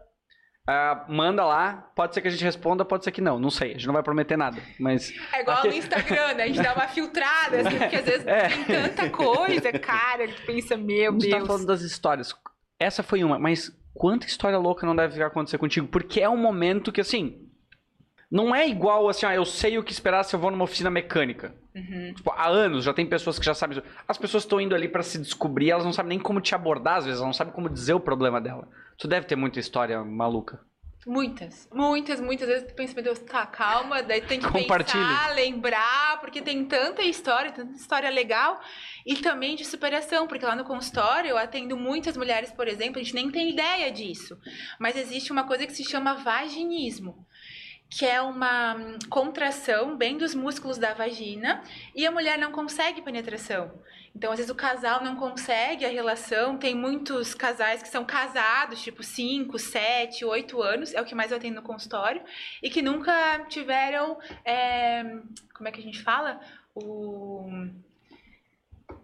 [0.71, 1.89] ah, manda lá.
[1.95, 3.39] Pode ser que a gente responda, pode ser que não.
[3.39, 4.61] Não sei, a gente não vai prometer nada.
[4.79, 5.11] Mas.
[5.33, 6.43] É igual Aqui- no Instagram, né?
[6.43, 8.47] A gente dá uma filtrada, assim, porque às vezes É.
[8.49, 11.47] tem tanta coisa, cara, que tu pensa, meu A gente tá Deus.
[11.47, 12.35] falando das histórias.
[12.79, 15.87] Essa foi uma, mas quanta história louca não deve acontecer contigo?
[15.87, 17.45] Porque é um momento que, assim.
[18.31, 20.91] Não é igual assim, ah, eu sei o que esperar se eu vou numa oficina
[20.91, 21.51] mecânica.
[21.73, 22.13] Uhum.
[22.15, 23.81] Tipo, há anos já tem pessoas que já sabem.
[24.07, 26.97] As pessoas estão indo ali pra se descobrir, elas não sabem nem como te abordar,
[26.97, 28.67] às vezes, elas não sabem como dizer o problema dela.
[28.99, 30.59] Tu deve ter muita história maluca.
[31.07, 36.19] Muitas, muitas, muitas vezes tu pensa, meu Deus, tá, calma, daí tem que pensar, lembrar,
[36.19, 38.59] porque tem tanta história, tanta história legal
[39.05, 43.03] e também de superação, porque lá no consultório eu atendo muitas mulheres, por exemplo, a
[43.03, 44.37] gente nem tem ideia disso,
[44.77, 47.25] mas existe uma coisa que se chama vaginismo.
[47.89, 51.63] que é uma hum, contração bem dos músculos da vagina,
[51.95, 53.71] e a mulher não consegue penetração.
[54.15, 56.57] Então, às vezes, o casal não consegue a relação.
[56.57, 61.31] Tem muitos casais que são casados, tipo 5, 7, 8 anos, é o que mais
[61.31, 62.21] eu atendo no consultório,
[62.61, 64.17] e que nunca tiveram.
[64.43, 65.03] É,
[65.53, 66.39] como é que a gente fala?
[66.75, 67.47] O.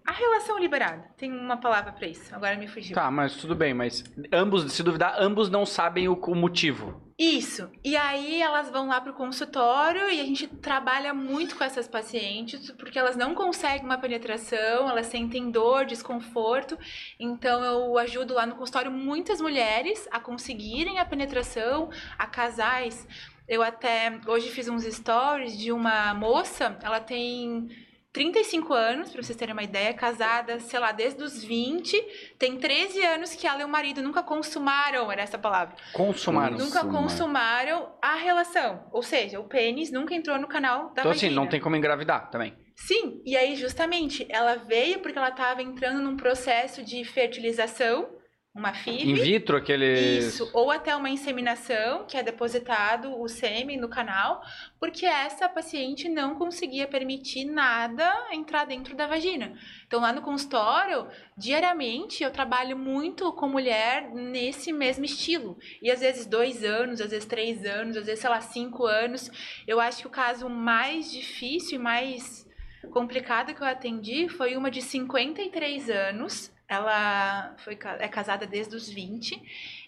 [0.06, 1.10] A relação liberada.
[1.18, 2.94] Tem uma palavra pra isso, agora me fugiu.
[2.94, 7.02] Tá, mas tudo bem, mas ambos, se duvidar, ambos não sabem o, o motivo.
[7.18, 7.72] Isso.
[7.82, 12.70] E aí elas vão lá pro consultório e a gente trabalha muito com essas pacientes
[12.72, 16.78] porque elas não conseguem uma penetração, elas sentem dor, desconforto.
[17.18, 23.08] Então eu ajudo lá no consultório muitas mulheres a conseguirem a penetração, a casais.
[23.48, 27.70] Eu até hoje fiz uns stories de uma moça, ela tem
[28.16, 32.02] 35 anos, pra vocês terem uma ideia, casada, sei lá, desde os 20.
[32.40, 35.76] Tem 13 anos que ela e o marido nunca consumaram, era essa palavra.
[35.92, 36.58] Consumaram.
[36.58, 37.02] Nunca Consumar.
[37.02, 38.86] consumaram a relação.
[38.94, 41.28] Ou seja, o pênis nunca entrou no canal da Então, vagina.
[41.28, 42.56] assim, não tem como engravidar também.
[42.74, 48.08] Sim, e aí justamente ela veio porque ela estava entrando num processo de fertilização,
[48.56, 49.12] uma FIV.
[49.12, 50.28] In vitro, aqueles.
[50.28, 54.42] Isso, ou até uma inseminação, que é depositado o sêmen no canal,
[54.80, 59.54] porque essa paciente não conseguia permitir nada entrar dentro da vagina.
[59.86, 61.06] Então, lá no consultório,
[61.38, 65.58] diariamente, eu trabalho muito com mulher nesse mesmo estilo.
[65.82, 69.30] E às vezes dois anos, às vezes três anos, às vezes, sei lá, cinco anos.
[69.68, 72.48] Eu acho que o caso mais difícil e mais
[72.92, 76.55] complicado que eu atendi foi uma de 53 anos.
[76.68, 79.40] Ela foi, é casada desde os 20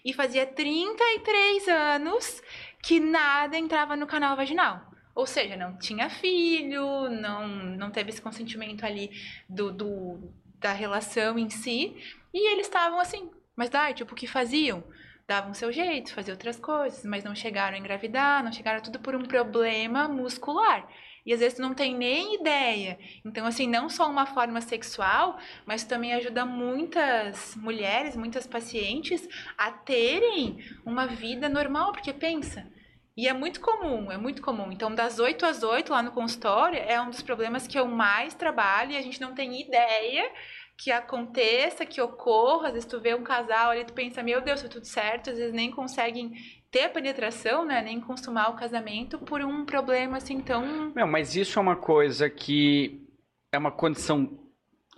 [0.04, 2.40] e fazia 33 anos
[2.82, 4.86] que nada entrava no canal vaginal.
[5.14, 9.10] Ou seja, não tinha filho, não, não teve esse consentimento ali
[9.48, 11.96] do, do- da relação em si.
[12.32, 14.84] E eles estavam assim, mas daí, tipo, o que faziam?
[15.26, 19.14] Davam seu jeito, faziam outras coisas, mas não chegaram a engravidar, não chegaram tudo por
[19.14, 20.88] um problema muscular.
[21.28, 22.98] E às vezes não tem nem ideia.
[23.22, 25.36] Então, assim, não só uma forma sexual,
[25.66, 32.66] mas também ajuda muitas mulheres, muitas pacientes a terem uma vida normal, porque pensa.
[33.14, 34.72] E é muito comum, é muito comum.
[34.72, 38.32] Então, das 8 às 8 lá no consultório é um dos problemas que eu mais
[38.32, 40.32] trabalho e a gente não tem ideia
[40.78, 42.68] que aconteça, que ocorra.
[42.68, 45.28] Às vezes tu vê um casal ali, tu pensa, meu Deus, tá tudo certo.
[45.28, 46.32] Às vezes nem conseguem
[46.70, 47.82] ter a penetração, né?
[47.82, 50.92] Nem consumar o casamento por um problema assim tão.
[50.94, 53.06] Meu, mas isso é uma coisa que
[53.52, 54.38] é uma condição,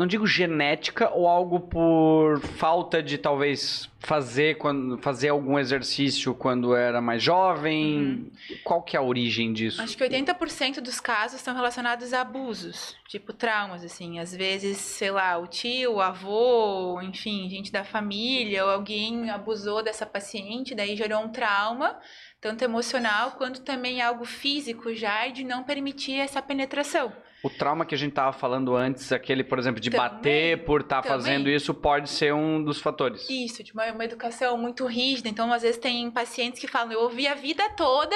[0.01, 6.75] não digo genética ou algo por falta de talvez fazer quando fazer algum exercício quando
[6.75, 8.33] era mais jovem.
[8.65, 9.83] Qual que é a origem disso?
[9.83, 14.19] Acho que 80% dos casos estão relacionados a abusos, tipo traumas, assim.
[14.19, 19.83] Às vezes, sei lá, o tio, o avô, enfim, gente da família, ou alguém abusou
[19.83, 22.01] dessa paciente, daí gerou um trauma,
[22.41, 27.13] tanto emocional quanto também algo físico já, de não permitir essa penetração.
[27.43, 30.83] O trauma que a gente tava falando antes, aquele, por exemplo, de Também, bater por
[30.83, 31.17] estar também.
[31.19, 33.27] fazendo isso, pode ser um dos fatores.
[33.31, 35.29] Isso, de uma, uma educação muito rígida.
[35.29, 38.15] Então, às vezes, tem pacientes que falam: Eu ouvi a vida toda.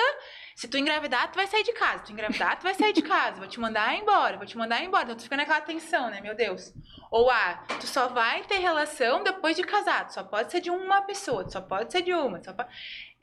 [0.55, 1.99] Se tu engravidar, tu vai sair de casa.
[1.99, 3.39] Se tu engravidar, tu vai sair de casa.
[3.39, 5.05] Vou te mandar embora, vou te mandar embora.
[5.05, 6.21] Então, tu fica naquela tensão, né?
[6.21, 6.73] Meu Deus.
[7.11, 10.13] Ou, ah, tu só vai ter relação depois de casado.
[10.13, 12.43] Só pode ser de uma pessoa, tu só pode ser de uma.
[12.43, 12.69] Só pode...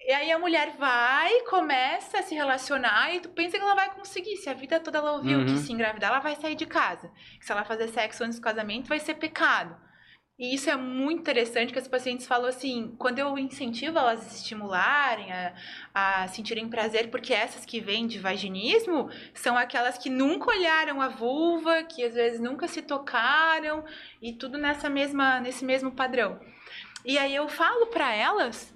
[0.07, 3.93] E aí a mulher vai, começa a se relacionar e tu pensa que ela vai
[3.93, 4.35] conseguir.
[4.37, 5.45] Se a vida toda ela ouviu Uhum.
[5.45, 7.11] que se engravidar, ela vai sair de casa.
[7.39, 9.75] Que se ela fazer sexo antes do casamento, vai ser pecado.
[10.39, 14.23] E isso é muito interessante que as pacientes falam assim, quando eu incentivo elas a
[14.23, 15.53] se estimularem, a,
[15.93, 21.09] a sentirem prazer, porque essas que vêm de vaginismo são aquelas que nunca olharam a
[21.09, 23.85] vulva, que às vezes nunca se tocaram,
[24.19, 26.39] e tudo nessa mesma, nesse mesmo padrão.
[27.05, 28.73] E aí eu falo pra elas,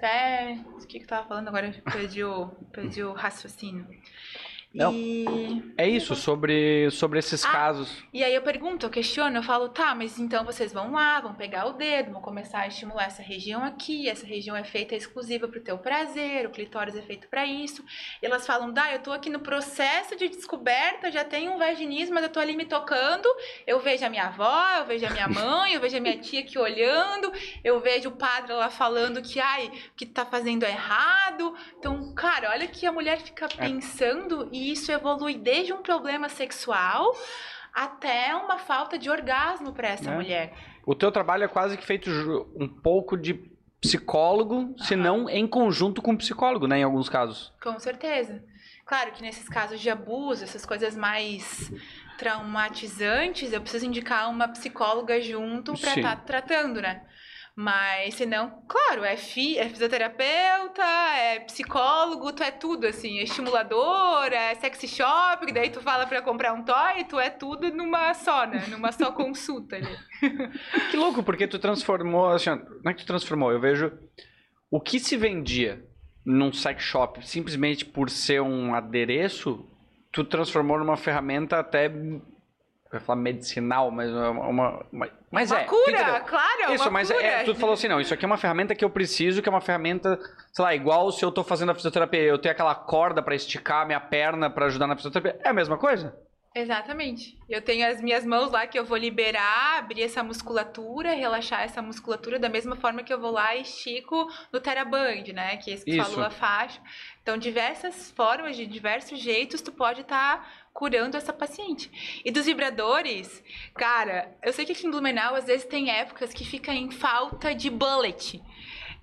[0.00, 0.58] até.
[0.74, 1.70] O que que eu tava falando agora?
[1.92, 3.86] Perdi o, perdi o raciocínio.
[4.72, 4.92] Não.
[4.92, 5.72] E.
[5.76, 8.04] É isso, sobre, sobre esses Ah, casos.
[8.12, 11.34] E aí eu pergunto, eu questiono, eu falo, tá, mas então vocês vão lá, vão
[11.34, 15.48] pegar o dedo, vão começar a estimular essa região aqui, essa região é feita exclusiva
[15.48, 17.84] pro teu prazer, o clitóris é feito pra isso.
[18.22, 22.14] E elas falam, dá, eu tô aqui no processo de descoberta, já tenho um vaginismo,
[22.14, 23.26] mas eu tô ali me tocando,
[23.66, 26.40] eu vejo a minha avó, eu vejo a minha mãe, eu vejo a minha tia
[26.40, 27.32] aqui olhando,
[27.64, 31.54] eu vejo o padre lá falando que, ai, o que tá fazendo é errado.
[31.78, 37.14] Então, cara, olha que a mulher fica pensando e isso evolui desde um problema sexual
[37.72, 40.14] até uma falta de orgasmo para essa É.
[40.14, 40.52] mulher.
[40.84, 42.10] O teu trabalho é quase que feito
[42.56, 43.34] um pouco de
[43.80, 46.78] psicólogo, se não em conjunto com psicólogo, né?
[46.80, 47.52] Em alguns casos.
[47.62, 48.42] Com certeza.
[48.84, 51.72] Claro que nesses casos de abuso, essas coisas mais
[52.18, 57.02] traumatizantes, eu preciso indicar uma psicóloga junto para estar tratando, né?
[57.62, 63.24] Mas, se não, claro, é, fi, é fisioterapeuta, é psicólogo, tu é tudo, assim, é
[63.24, 67.70] estimulador, é sexy shop, que daí tu fala pra comprar um toy, tu é tudo
[67.70, 68.64] numa só, né?
[68.70, 69.94] Numa só consulta ali.
[70.90, 72.48] Que louco, porque tu transformou, assim,
[72.82, 73.92] não é que tu transformou, eu vejo
[74.70, 75.84] o que se vendia
[76.24, 79.68] num sex shop simplesmente por ser um adereço,
[80.10, 81.92] tu transformou numa ferramenta até
[82.92, 86.90] eu ia falar medicinal, mas uma, uma- uma- mas uma é, cura, claro, é Isso,
[86.90, 87.24] mas cura.
[87.24, 89.52] é, tu falou assim, não, isso aqui é uma ferramenta que eu preciso, que é
[89.52, 90.18] uma ferramenta,
[90.52, 93.82] sei lá, igual se eu tô fazendo a fisioterapia, eu tenho aquela corda pra esticar
[93.82, 96.16] a minha perna pra ajudar na fisioterapia, é a mesma coisa?
[96.52, 97.38] Exatamente.
[97.48, 101.80] Eu tenho as minhas mãos lá que eu vou liberar, abrir essa musculatura, relaxar essa
[101.80, 105.58] musculatura da mesma forma que eu vou lá e estico no Teraband, né?
[105.58, 106.10] Que é isso que Isso.
[106.10, 106.80] falou a faixa.
[107.22, 112.20] Então, diversas formas, de diversos jeitos, tu pode estar curando essa paciente.
[112.24, 113.42] E dos vibradores,
[113.74, 117.54] cara, eu sei que aqui em Blumenau, às vezes tem épocas que fica em falta
[117.54, 118.42] de bullet.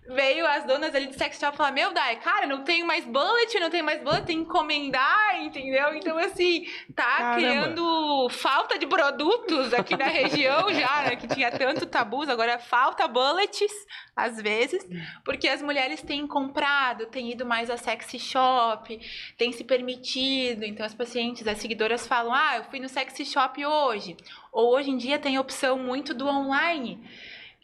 [0.10, 3.60] Veio as donas ali do sex shop falar, meu Dai, cara, não tenho mais bullet,
[3.60, 5.94] não tenho mais bullet, tem que encomendar, entendeu?
[5.96, 6.66] Então, assim,
[6.96, 7.36] tá Caramba.
[7.36, 11.16] criando falta de produtos aqui na região já, né?
[11.18, 13.72] Que tinha tanto tabus, agora falta bullets,
[14.16, 14.88] às vezes,
[15.26, 19.00] porque as mulheres têm comprado, têm ido mais a sexy shop,
[19.38, 20.64] têm se permitido.
[20.64, 24.16] Então, as pacientes, as seguidoras falam, ah, eu fui no sexy shop hoje.
[24.52, 27.00] Ou hoje em dia tem opção muito do online.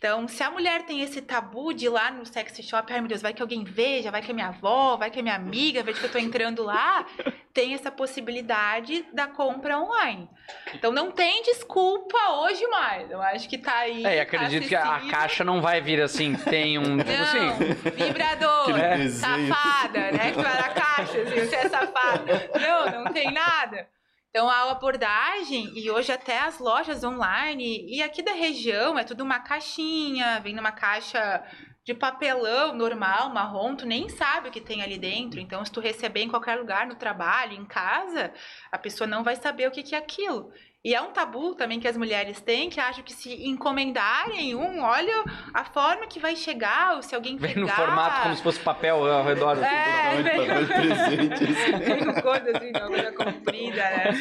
[0.03, 3.07] Então, se a mulher tem esse tabu de ir lá no sexy shop, ai meu
[3.07, 5.81] Deus, vai que alguém veja, vai que a minha avó, vai que a minha amiga
[5.81, 7.05] veja que eu tô entrando lá,
[7.53, 10.29] tem essa possibilidade da compra online.
[10.73, 13.09] Então, não tem desculpa hoje mais.
[13.09, 14.05] Eu acho que tá aí.
[14.05, 17.39] É, e acredito que a, caixa não vai vir assim, tem um, tipo assim...
[17.39, 19.47] Não, vibrador, Aquele desenho.
[19.47, 20.31] safada, né?
[20.33, 22.49] Que vai na caixa, assim, você é safada.
[22.59, 23.87] Não, não tem nada.
[24.35, 29.23] Então, a abordagem, e hoje até as lojas online, e aqui da região, é tudo
[29.23, 31.43] uma caixinha, vem numa caixa
[31.83, 35.39] de papelão normal, marrom, tu nem sabe o que tem ali dentro.
[35.39, 38.33] Então, se tu receber em qualquer lugar, no trabalho, em casa,
[38.71, 40.51] a pessoa não vai saber o que que é aquilo.
[40.85, 44.83] E é um tabu também que as mulheres têm, que acham que se encomendarem um,
[44.83, 47.61] olha a forma que vai chegar, ou se alguém Vem pegar...
[47.61, 49.51] no formato como se fosse papel ao redor.
[49.51, 49.63] assim.
[49.63, 51.79] É, Totalmente vem-.
[51.79, 54.11] Vem com coisa assim, coisa comprida, né?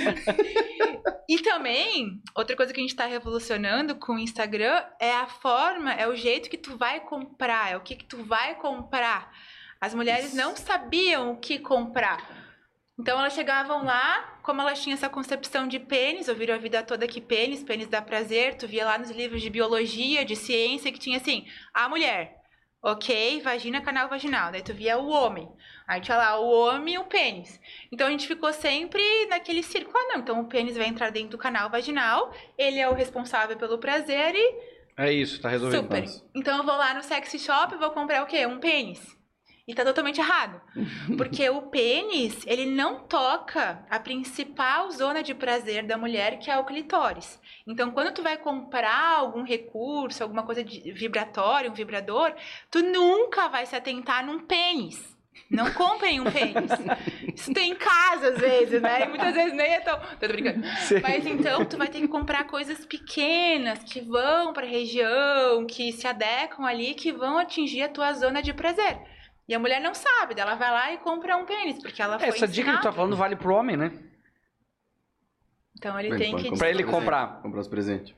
[1.29, 5.92] E também, outra coisa que a gente tá revolucionando com o Instagram é a forma,
[5.92, 9.33] é o jeito que tu vai comprar, é o que que tu vai comprar.
[9.81, 12.41] As mulheres não sabiam o que comprar.
[13.03, 17.09] Então elas chegavam lá, como elas tinham essa concepção de pênis, ouviram a vida toda
[17.09, 21.01] que pênis, pênis dá prazer, tu via lá nos livros de biologia, de ciência, que
[21.01, 22.41] tinha assim, a mulher,
[22.81, 25.49] ok, vagina, canal vaginal, daí tu via o homem,
[25.85, 27.61] aí tinha lá o homem e o pênis.
[27.91, 31.31] Então a gente ficou sempre naquele círculo, ah não, então o pênis vai entrar dentro
[31.31, 34.55] do canal vaginal, ele é o responsável pelo prazer e
[34.97, 35.83] É isso, tá resolvido.
[35.83, 36.05] Super.
[36.33, 38.47] Então eu vou lá no sexy shop e vou comprar o quê?
[38.47, 39.21] Um pênis.
[39.66, 40.61] E tá totalmente errado.
[41.16, 46.59] Porque o pênis, ele não toca a principal zona de prazer da mulher, que é
[46.59, 47.40] o clitóris.
[47.64, 52.35] Então, quando tu vai comprar algum recurso, alguma coisa de vibratório, um vibrador,
[52.70, 55.12] tu nunca vai se atentar num pênis.
[55.48, 56.70] Não comprem um pênis.
[57.35, 59.05] Isso tem em casa, às vezes, né?
[59.05, 59.98] E muitas vezes nem é tão...
[60.18, 60.66] Tô brincando.
[61.03, 66.07] Mas então tu vai ter que comprar coisas pequenas que vão para região, que se
[66.07, 68.98] adequam ali, que vão atingir a tua zona de prazer.
[69.48, 72.28] E a mulher não sabe, ela vai lá e compra um pênis, porque ela foi
[72.28, 72.83] Essa dica que tu ensinada.
[72.83, 73.92] tá falando vale pro homem, né?
[75.76, 77.42] Então ele Ele tem pode que comprar Pra ele comprar.
[77.42, 78.14] Comprar os presentes.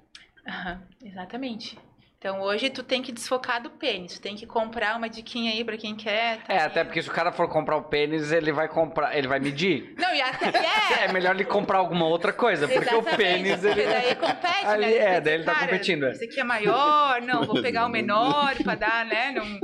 [0.46, 1.78] Aham, exatamente.
[2.18, 5.62] Então hoje tu tem que desfocar do pênis, tu tem que comprar uma diquinha aí
[5.62, 6.38] pra quem quer.
[6.42, 6.64] tá É, aí.
[6.66, 9.94] até porque se o cara for comprar o pênis, ele vai comprar, ele vai medir.
[9.98, 13.60] Não, e até É é, melhor ele comprar alguma outra coisa, porque o Exatamente, pênis
[13.60, 14.90] porque ele daí compete, Ali- né?
[14.92, 16.10] Ele é, pensa, daí ele tá cara, competindo, é.
[16.12, 19.30] Esse aqui é maior, não, vou pegar o menor pra dar, né?
[19.32, 19.60] Não,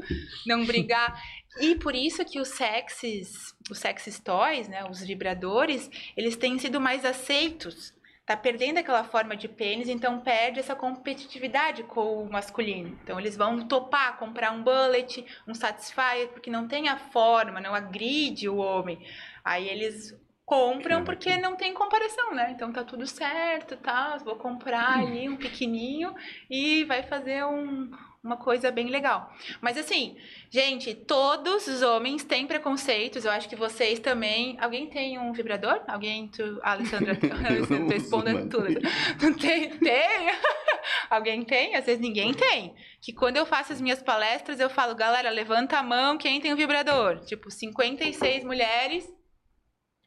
[0.58, 1.18] não brigar.
[1.58, 4.84] E por isso que os sexes, os sexes toys, né?
[4.88, 7.92] Os vibradores, eles têm sido mais aceitos.
[8.24, 12.96] Tá perdendo aquela forma de pênis, então perde essa competitividade com o masculino.
[13.02, 17.74] Então eles vão topar comprar um bullet, um satisfier, porque não tem a forma, não
[17.74, 19.04] agride o homem.
[19.44, 22.52] Aí eles compram porque não tem comparação, né?
[22.52, 24.16] Então tá tudo certo, tá?
[24.18, 26.14] Vou comprar ali um pequenininho
[26.48, 27.90] e vai fazer um-
[28.22, 29.32] uma coisa bem legal.
[29.60, 30.16] Mas assim,
[30.50, 33.24] gente, todos os homens têm preconceitos.
[33.24, 34.58] Eu acho que vocês também.
[34.60, 35.82] Alguém tem um vibrador?
[35.88, 36.28] Alguém?
[36.28, 38.80] Tu, a Alessandra, tá uso, respondendo tudo.
[39.22, 39.70] Não tem?
[39.78, 40.28] Tem?
[41.08, 41.74] Alguém tem?
[41.74, 42.74] Às vezes ninguém tem.
[43.00, 46.52] Que quando eu faço as minhas palestras, eu falo, galera, levanta a mão quem tem
[46.52, 47.20] um vibrador.
[47.20, 49.10] Tipo, 56 mulheres.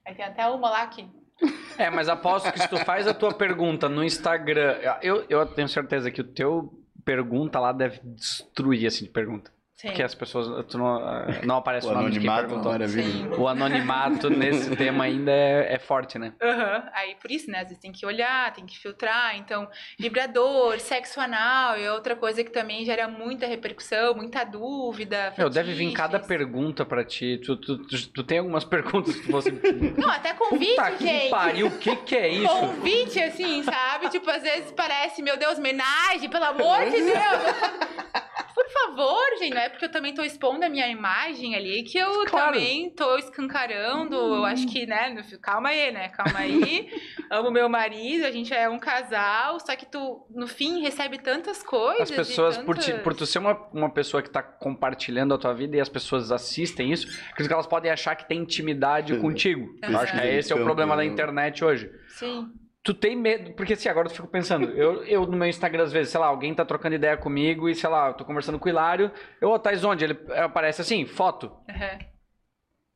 [0.06, 1.08] Aí tem até uma lá que.
[1.80, 5.68] É, mas aposto que se tu faz a tua pergunta no Instagram, eu, eu tenho
[5.68, 9.52] certeza que o teu pergunta lá deve destruir, assim, de pergunta.
[9.84, 9.90] Sim.
[9.90, 10.66] Porque as pessoas.
[10.68, 12.72] Tu não, ah, não aparece O o, nome de quem é perguntou.
[12.72, 13.04] maravilha.
[13.04, 13.28] Sim.
[13.38, 16.32] O anonimato nesse tema ainda é, é forte, né?
[16.42, 16.90] Aham.
[16.94, 17.58] Aí por isso, né?
[17.60, 19.36] Às vezes tem que olhar, tem que filtrar.
[19.36, 19.68] Então,
[20.00, 25.34] vibrador, sexo anal é outra coisa que também gera muita repercussão, muita dúvida.
[25.38, 27.42] Meu, deve vir cada pergunta pra ti.
[27.46, 29.52] Tu, tu, tu, tu tem algumas perguntas que você.
[29.98, 31.30] Não, até convite, Puta que gente.
[31.30, 32.48] pariu, o que que é isso?
[32.48, 34.08] Convite, assim, sabe?
[34.08, 38.23] Tipo, às vezes parece, meu Deus, homenagem, pelo amor de Deus.
[38.54, 41.98] Por favor, gente, não é porque eu também tô expondo a minha imagem ali que
[41.98, 42.54] eu Claro.
[42.54, 44.16] também tô escancarando.
[44.16, 45.16] Eu acho que, né?
[45.42, 46.10] Calma aí, né?
[46.10, 46.90] Calma aí.
[47.32, 51.64] Amo meu marido, a gente é um casal, só que tu, no fim, recebe tantas
[51.64, 52.02] coisas.
[52.02, 55.38] As pessoas, por, ti, tantas- por tu ser uma, uma pessoa que tá compartilhando a
[55.38, 59.14] tua vida e as pessoas assistem isso, acredito que elas podem achar que tem intimidade
[59.16, 59.22] Sim.
[59.22, 59.68] contigo.
[59.82, 60.28] Eu acho que Aham.
[60.28, 61.90] esse é o problema da internet hoje.
[62.10, 62.52] Sim.
[62.84, 65.94] Tu tem medo, porque assim, agora eu fico pensando, eu, eu no meu Instagram, às
[65.94, 68.66] vezes, sei lá, alguém tá trocando ideia comigo e, sei lá, eu tô conversando com
[68.66, 69.10] o Hilário,
[69.40, 70.04] eu, ô, Thais, onde?
[70.04, 71.50] Ele aparece assim, foto.
[71.70, 72.00] Aham.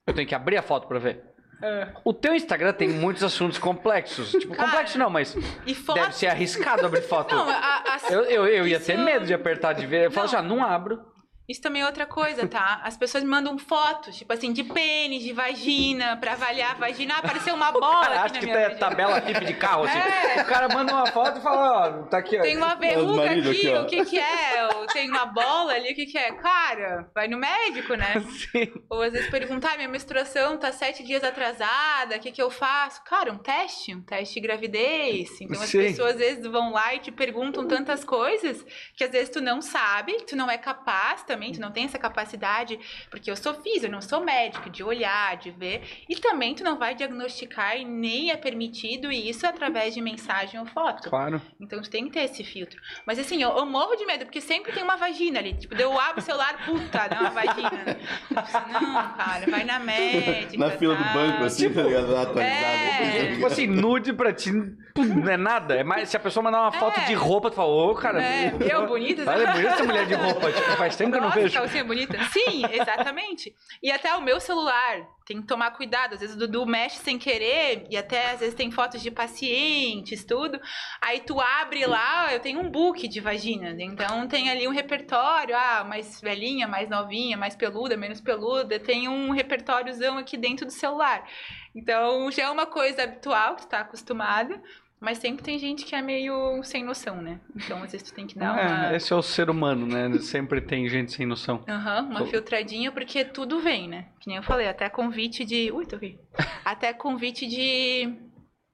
[0.05, 1.23] Eu tenho que abrir a foto pra ver.
[1.63, 1.93] Ah.
[2.03, 4.31] O teu Instagram tem muitos assuntos complexos.
[4.31, 5.35] Tipo, Cara, complexo não, mas
[5.65, 5.99] E foto.
[5.99, 7.33] deve ser arriscado abrir foto.
[7.33, 7.53] Não, a-
[7.95, 10.05] a- Eu, eu, eu ia ter medo de apertar de ver.
[10.05, 10.37] Eu falo Não.
[10.37, 11.01] assim, ah, não abro.
[11.47, 12.81] Isso também é outra coisa, tá?
[12.83, 17.13] As pessoas me mandam fotos, tipo assim, de pênis, de vagina, pra avaliar a vagina.
[17.15, 18.79] Ah, apareceu uma bola Cara, aqui acho na que minha é vagina.
[18.79, 19.97] tabela tipo de carro, assim.
[19.97, 20.41] É.
[20.41, 22.41] O cara manda uma foto e fala, ó, tá aqui, ó.
[22.41, 24.67] Tem uma verruga marido aqui, aqui, o que que é?
[24.91, 26.33] Tem uma bola ali, o que que é?
[26.33, 28.15] Cara, vai no médico, né?
[28.51, 28.73] Sim.
[28.89, 33.01] Ou às vezes perguntar, minha menstruação tá sete dias atrasada, o que que eu faço?
[33.05, 35.39] Cara, um teste, um teste de gravidez.
[35.39, 35.79] Então as Sim.
[35.79, 38.65] pessoas às vezes vão lá e te perguntam tantas coisas
[38.97, 41.97] que às vezes tu não sabe, tu não é capaz também, tu não tem essa
[41.99, 42.79] capacidade,
[43.09, 46.63] porque eu sou físico, eu não sou médico, de olhar, de ver, e também tu
[46.63, 51.09] não vai diagnosticar e nem é permitido isso através de mensagem ou foto.
[51.09, 51.41] Claro.
[51.59, 52.79] Então tu tem que ter esse filtro.
[53.05, 55.53] Mas assim, eu, eu morro de medo, porque sempre tem uma vagina ali.
[55.53, 57.97] Tipo, eu abro o celular, puta, dá uma vagina.
[58.31, 60.57] Não, cara, vai na médica.
[60.57, 61.13] Na fila do sabe?
[61.13, 62.11] banco, assim, tá ligado?
[62.11, 62.23] Lá É.
[62.23, 63.33] atualizado.
[63.33, 65.75] Tipo assim, nude pra ti não é nada.
[65.75, 67.05] É mais, se a pessoa mandar uma foto É.
[67.05, 68.21] de roupa, tu fala, ô, cara.
[68.21, 69.23] É, eu bonita.
[69.29, 70.51] Olha, é bonita essa mulher de roupa.
[70.51, 71.53] Tipo, faz tempo que eu não Nossa, vejo.
[71.53, 72.17] calcinha bonita.
[72.31, 73.55] Sim, exatamente.
[73.81, 76.13] E até o meu celular, tem que tomar cuidado.
[76.13, 80.23] Às vezes o Dudu mexe sem querer, e até às vezes tem fotos de pacientes,
[80.23, 80.59] tudo.
[81.01, 83.75] Aí tu abre lá, eu tenho um book de vagina.
[83.77, 88.79] Então tem ali um repertório, ah, mais velhinha, mais novinha, mais peluda, menos peluda.
[88.79, 91.27] Tem um repertóriozão aqui dentro do celular.
[91.75, 94.59] Então já é uma coisa habitual, que tu tá acostumado.
[94.99, 97.39] Mas sempre tem gente que é meio sem noção, né?
[97.55, 98.91] Então às vezes tu tem que dar uma.
[98.91, 100.11] É, esse é o ser humano, né?
[100.19, 101.63] Sempre tem gente sem noção.
[101.67, 104.07] Aham, uma Sou- filtradinha, porque tudo vem, né?
[104.19, 105.71] Que nem eu falei, até convite de.
[105.71, 106.17] Ui, tô aqui.
[106.65, 108.11] Até convite de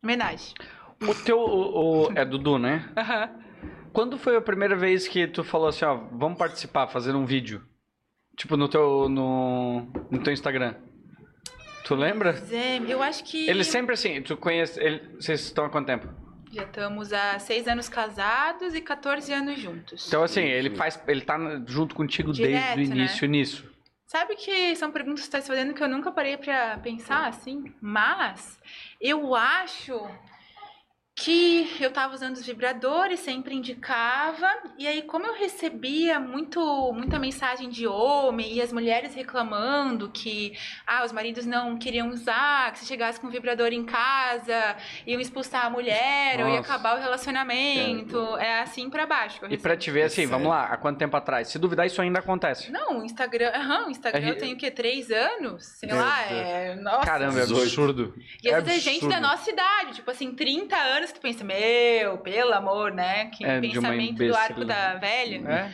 [0.03, 0.53] homenagem.
[1.01, 1.37] O teu.
[1.39, 2.89] O, o- é Dudu, né?
[2.97, 3.29] Aham.
[3.91, 7.61] Quando foi a primeira vez que tu falou assim, ó, vamos participar, fazer um vídeo?
[8.35, 10.73] Tipo, no teu, no, no teu Instagram.
[11.83, 12.33] Tu lembra?
[12.33, 13.49] Zé, eu acho que.
[13.49, 14.79] Ele sempre assim, tu conhece.
[14.79, 16.07] Ele, vocês estão há quanto tempo?
[16.51, 20.07] Já estamos há seis anos casados e 14 anos juntos.
[20.07, 21.01] Então, assim, ele faz.
[21.07, 23.73] Ele tá junto contigo Direto, desde o início nisso.
[24.05, 27.27] Sabe que são perguntas que você está se fazendo que eu nunca parei pra pensar
[27.27, 27.73] assim?
[27.81, 28.59] Mas
[29.01, 30.07] eu acho
[31.15, 34.49] que eu tava usando os vibradores, sempre indicava,
[34.79, 36.59] e aí como eu recebia muito
[36.91, 40.57] muita mensagem de homem e as mulheres reclamando que
[40.87, 45.21] ah, os maridos não queriam usar, que se chegasse com um vibrador em casa, iam
[45.21, 46.73] expulsar a mulher ou ia Nossa.
[46.73, 49.37] acabar o relacionamento, é assim pra baixo.
[49.39, 49.83] que eu E pra recebo.
[49.83, 51.47] te ver É assim, vamos lá, há quanto tempo atrás?
[51.47, 52.71] Se duvidar, isso ainda acontece.
[52.71, 54.71] Não, o Instagram, aham, o Instagram É, eu tenho o quê?
[54.71, 55.63] Três anos?
[55.63, 56.31] Sei lá, Deus.
[56.41, 56.75] é.
[56.75, 57.05] Nossa.
[57.05, 57.61] Caramba, é 18.
[57.61, 58.15] absurdo.
[58.43, 59.13] E às é vezes é gente absurdo.
[59.13, 63.25] da nossa idade, tipo assim, 30 anos que tu pensa, meu, pelo amor, né?
[63.25, 65.41] Que É, pensamento do arco da velha.
[65.49, 65.71] É?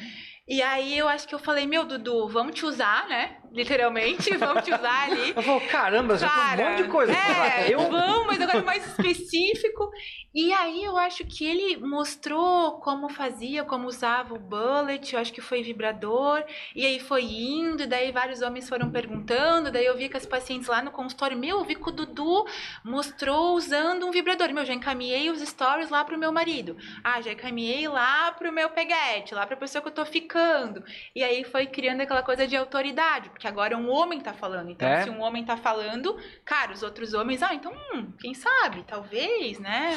[0.47, 3.37] E aí eu acho que eu falei, meu, Dudu, vamos te usar, né?
[3.51, 5.33] Literalmente, vamos te usar ali.
[5.35, 7.13] Eu falo, caramba, já tem um monte de coisa.
[7.13, 9.89] É, Eu vamos, mas agora mais específico.
[10.33, 15.33] E aí eu acho que ele mostrou como fazia, como usava o bullet, eu acho
[15.33, 16.43] que foi vibrador,
[16.75, 20.27] e aí foi indo, e daí vários homens foram perguntando, daí eu vi que as
[20.27, 22.45] pacientes lá no consultório, meu, eu vi que o Dudu
[22.83, 24.53] mostrou usando um vibrador.
[24.53, 26.77] Meu, já encaminhei os stories lá pro meu marido.
[27.03, 30.83] Ah, já encaminhei lá pro meu peguete, lá pra pessoa que eu tô ficando.
[31.15, 34.69] E aí foi criando aquela coisa de autoridade, porque agora um homem tá falando.
[34.69, 35.03] Então, É.
[35.03, 39.57] se um homem tá falando, cara, os outros homens, ah, então, hum, quem sabe, talvez,
[39.59, 39.91] né?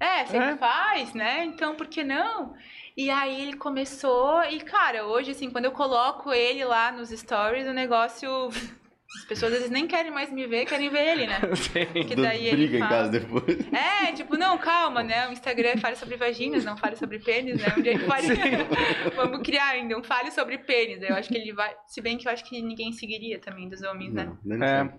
[0.00, 0.48] É, se É.
[0.48, 1.44] ele faz, né?
[1.44, 2.54] Então, por que não?
[2.96, 7.66] E aí ele começou, e cara, hoje, assim, quando eu coloco ele lá nos stories,
[7.66, 8.48] o negócio
[9.18, 11.38] As pessoas às vezes nem querem mais me ver, querem ver ele, né?
[11.56, 12.04] Sim.
[12.06, 12.90] Que daí ele briga em fala.
[12.90, 13.58] casa depois.
[13.72, 15.28] É, tipo, não, calma, né?
[15.28, 17.72] O Instagram fale sobre vaginas, não fale sobre pênis, né?
[17.76, 18.26] Um dia ele fale.
[19.16, 21.02] Vamos criar ainda um fale sobre pênis.
[21.02, 21.74] Eu acho que ele vai.
[21.86, 24.24] Se bem que eu acho que ninguém seguiria também dos homens, né?
[24.24, 24.84] Não, nem É.
[24.84, 24.90] sei.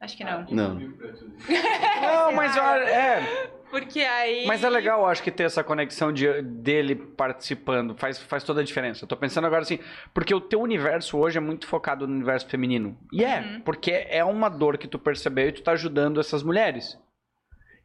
[0.00, 0.46] Acho que não.
[0.50, 0.74] Não.
[0.76, 4.46] Não, mas eu- é, Porque aí.
[4.46, 8.64] mas é legal, acho que ter essa conexão de, dele participando faz, faz toda a
[8.64, 9.04] diferença.
[9.04, 9.78] Eu tô pensando agora assim,
[10.14, 12.98] porque o teu universo hoje é muito focado no universo feminino.
[13.12, 13.60] E é, Uhum.
[13.60, 16.98] porque é uma dor que tu percebeu e tu tá ajudando essas mulheres.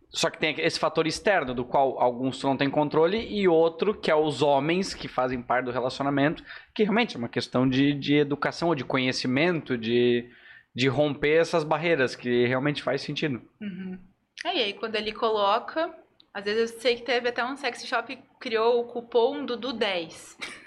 [0.09, 3.95] Só que tem esse fator externo, do qual alguns tu não tem controle, e outro,
[3.95, 7.93] que é os homens que fazem parte do relacionamento, que realmente é uma questão de,
[7.93, 10.29] de educação ou de conhecimento, de,
[10.75, 13.41] de romper essas barreiras, que realmente faz sentido.
[13.59, 13.97] Uhum.
[14.43, 15.93] Aí, aí, quando ele coloca.
[16.33, 19.73] Às vezes eu sei que teve até um sex shop que criou o cupom Dudu
[19.73, 20.37] 10.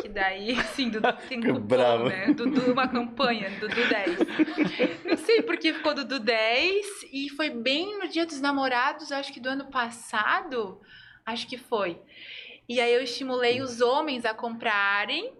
[0.00, 2.08] Que daí, sim, Dudu tem cupom, bravo.
[2.08, 2.32] né?
[2.32, 5.04] Dudu, uma campanha, Dudu 10.
[5.04, 9.40] Não sei porque ficou Dudu 10 e foi bem no dia dos namorados, acho que
[9.40, 10.80] do ano passado.
[11.26, 12.00] Acho que foi.
[12.66, 15.34] E aí eu estimulei os homens a comprarem.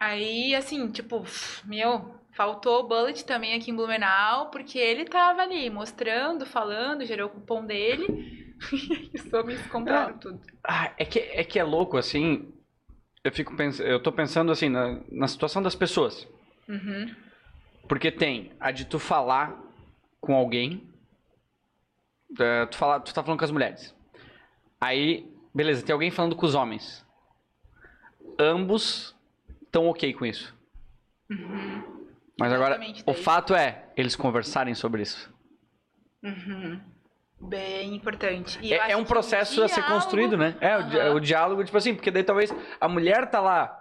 [0.00, 1.22] Aí, assim, tipo,
[1.64, 7.28] meu, faltou o bullet também aqui em Blumenau, porque ele tava ali mostrando, falando, gerou
[7.28, 8.42] o cupom dele.
[8.72, 10.40] E os homens compraram tudo.
[10.62, 12.52] Ah, é que, é que é louco, assim.
[13.24, 16.28] Eu fico pensando, eu tô pensando assim, na, na situação das pessoas.
[16.68, 17.12] Uhum.
[17.88, 19.60] Porque tem a de tu falar
[20.20, 20.88] com alguém.
[22.38, 23.94] é, tu, fala, tu tá falando com as mulheres.
[24.80, 27.04] Aí, beleza, tem alguém falando com os homens.
[28.38, 29.14] Ambos
[29.62, 30.54] estão ok com isso.
[32.42, 33.22] Mas agora, o daí.
[33.22, 35.32] fato é eles conversarem sobre isso.
[36.22, 36.80] Uhum.
[37.40, 38.58] Bem importante.
[38.72, 40.56] É, é um o processo a ser construído, né?
[40.60, 41.14] É, o, di- Aham.
[41.14, 43.76] o diálogo, tipo assim, porque daí talvez a mulher tá lá.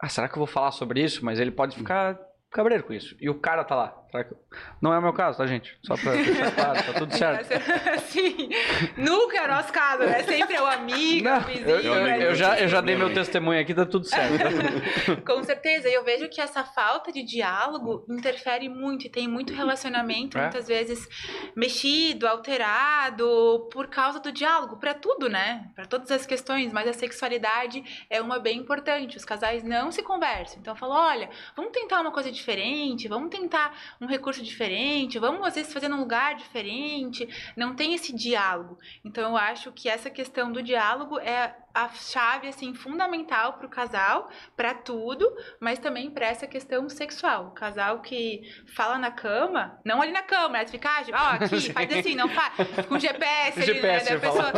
[0.00, 1.24] Ah, será que eu vou falar sobre isso?
[1.24, 2.18] Mas ele pode ficar
[2.50, 3.16] cabreiro com isso.
[3.20, 3.97] E o cara tá lá.
[4.10, 4.34] Será que...
[4.80, 5.76] Não é o meu caso, tá, gente?
[5.82, 7.48] Só pra deixar claro, tá tudo certo.
[8.08, 8.48] Sim,
[8.96, 10.22] nunca é o nosso caso, né?
[10.22, 11.68] Sempre é o amigo, Não, o vizinho.
[11.68, 12.26] eu, eu- né?
[12.26, 14.38] eu já, eu já dei meu testemunho aqui, tá tudo certo.
[15.26, 19.52] Com certeza, e eu vejo que essa falta de diálogo interfere muito e tem muito
[19.52, 20.42] relacionamento, É.
[20.42, 21.06] muitas vezes
[21.54, 25.70] mexido, alterado por causa do diálogo, Pra tudo, né?
[25.74, 29.16] Pra todas as questões, mas a sexualidade é uma bem importante.
[29.16, 30.58] Os casais não se conversam.
[30.60, 35.46] Então eu falo, olha, vamos tentar uma coisa diferente, vamos tentar um recurso diferente, vamos
[35.46, 37.28] às vezes fazer num lugar diferente.
[37.56, 38.78] Não tem esse diálogo.
[39.04, 43.70] Então eu acho que essa questão do diálogo é a chave assim fundamental para o
[43.70, 47.48] casal, para tudo, mas também para essa questão sexual.
[47.48, 48.42] O casal que
[48.74, 50.66] fala na cama, não ali na cama, né?
[50.66, 52.52] Fica, ah, ó, aqui, faz assim, não faz.
[52.88, 54.18] Com GPS, ali, GPS, né?
[54.18, 54.52] Da pessoa...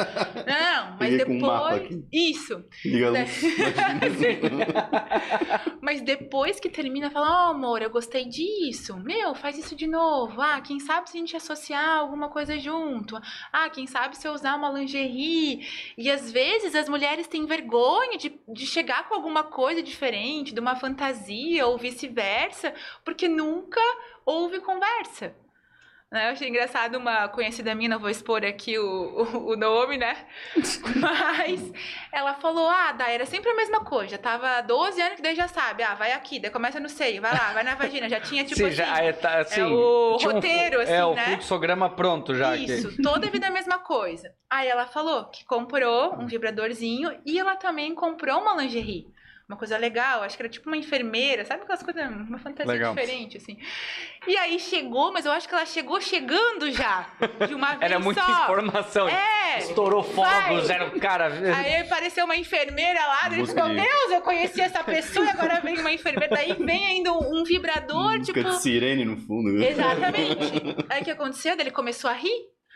[0.46, 1.82] Não, mas um depois.
[1.82, 2.06] aqui.
[2.10, 2.64] Isso.
[3.12, 3.26] Né?
[5.80, 8.96] Mas depois que termina, fala, ó, amor, eu gostei disso.
[8.98, 10.40] Meu, faz isso de novo.
[10.40, 13.18] Ah, quem sabe se a gente associar alguma coisa junto.
[13.52, 15.66] Ah, quem sabe se eu usar uma lingerie.
[15.96, 20.60] E às vezes as mulheres têm vergonha de, de chegar com alguma coisa diferente, de
[20.60, 23.80] uma fantasia ou vice-versa, porque nunca
[24.24, 25.34] houve conversa.
[26.10, 26.26] Né?
[26.26, 30.26] Eu achei engraçado uma conhecida minha, não vou expor aqui o, o, o nome, né?
[31.00, 31.72] Mas
[32.12, 34.10] ela falou: ah, daí era sempre a mesma coisa.
[34.12, 35.82] Já tava há 12 anos que daí já sabe.
[35.84, 38.08] Ah, vai aqui, daí começa no seio, vai lá, vai na vagina.
[38.08, 38.74] Já tinha tipo Sim, assim.
[38.74, 41.24] já é, tá, assim, o tinha um roteiro, flu- assim, É, o né?
[41.26, 42.54] fluxograma pronto já.
[42.54, 42.64] aqui.
[42.64, 44.34] Isso, toda a vida a mesma coisa.
[44.48, 49.06] Aí ela falou que comprou um vibradorzinho e ela também comprou uma lingerie.
[49.50, 52.94] Uma coisa legal, acho que era tipo uma enfermeira, sabe aquelas coisas, uma fantasia Legal.
[52.94, 53.58] diferente, assim.
[54.24, 57.08] E aí chegou, mas eu acho que ela chegou chegando já,
[57.48, 58.30] de uma vez Era muita só.
[58.44, 59.08] informação.
[59.08, 61.26] É, Estourou fogos, era o cara.
[61.56, 65.60] Aí apareceu uma enfermeira lá, Busca tipo, meu de- Deus, eu conheci essa pessoa agora
[65.60, 66.32] vem uma enfermeira.
[66.32, 68.50] Daí vem ainda um, um vibrador, Música tipo.
[68.54, 69.50] de sirene no fundo.
[69.52, 69.64] viu?
[69.64, 70.52] Exatamente.
[70.88, 71.56] Aí o que aconteceu?
[71.58, 72.30] Ele começou a rir.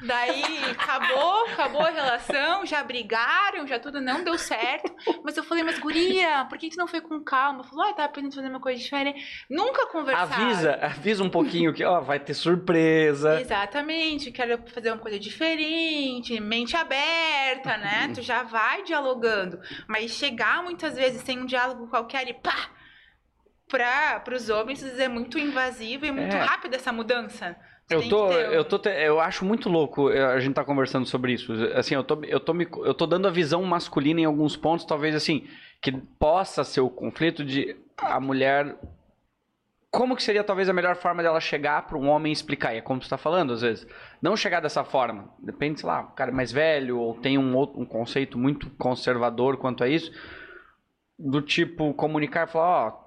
[0.06, 4.94] Daí acabou, acabou a relação, já brigaram, já tudo não deu certo.
[5.24, 7.64] Mas eu falei, mas guria, por que tu não foi com calma?
[7.64, 9.44] Falou, ah, tava pensando fazer uma coisa diferente.
[9.48, 10.44] Nunca conversaram.
[10.44, 13.40] Avisa, avisa um pouquinho que, ó, vai ter surpresa.
[13.40, 18.10] Exatamente, quero fazer uma coisa diferente, mente aberta, né?
[18.14, 19.58] Tu já vai dialogando.
[19.88, 22.70] Mas chegar muitas vezes sem um diálogo qualquer e pá!
[23.66, 26.40] Para os homens é muito invasivo e muito É.
[26.40, 27.56] rápido essa mudança.
[27.90, 31.52] Eu tô, eu tô, eu acho muito louco eh, a gente tá conversando sobre isso.
[31.74, 34.86] Assim, eu tô, eu tô, me, eu tô dando a visão masculina em alguns pontos,
[34.86, 35.46] talvez assim,
[35.82, 38.74] que possa ser o conflito de a mulher.
[39.90, 42.74] Como que seria talvez a melhor forma dela chegar para um homem explicar?
[42.74, 43.86] E é como tu tá falando, às vezes.
[44.20, 45.28] Não chegar dessa forma.
[45.38, 48.70] Depende, sei lá, o cara é mais velho ou tem um, outro, um conceito muito
[48.70, 50.10] conservador quanto a isso.
[51.18, 53.03] Do tipo, comunicar e falar, ó,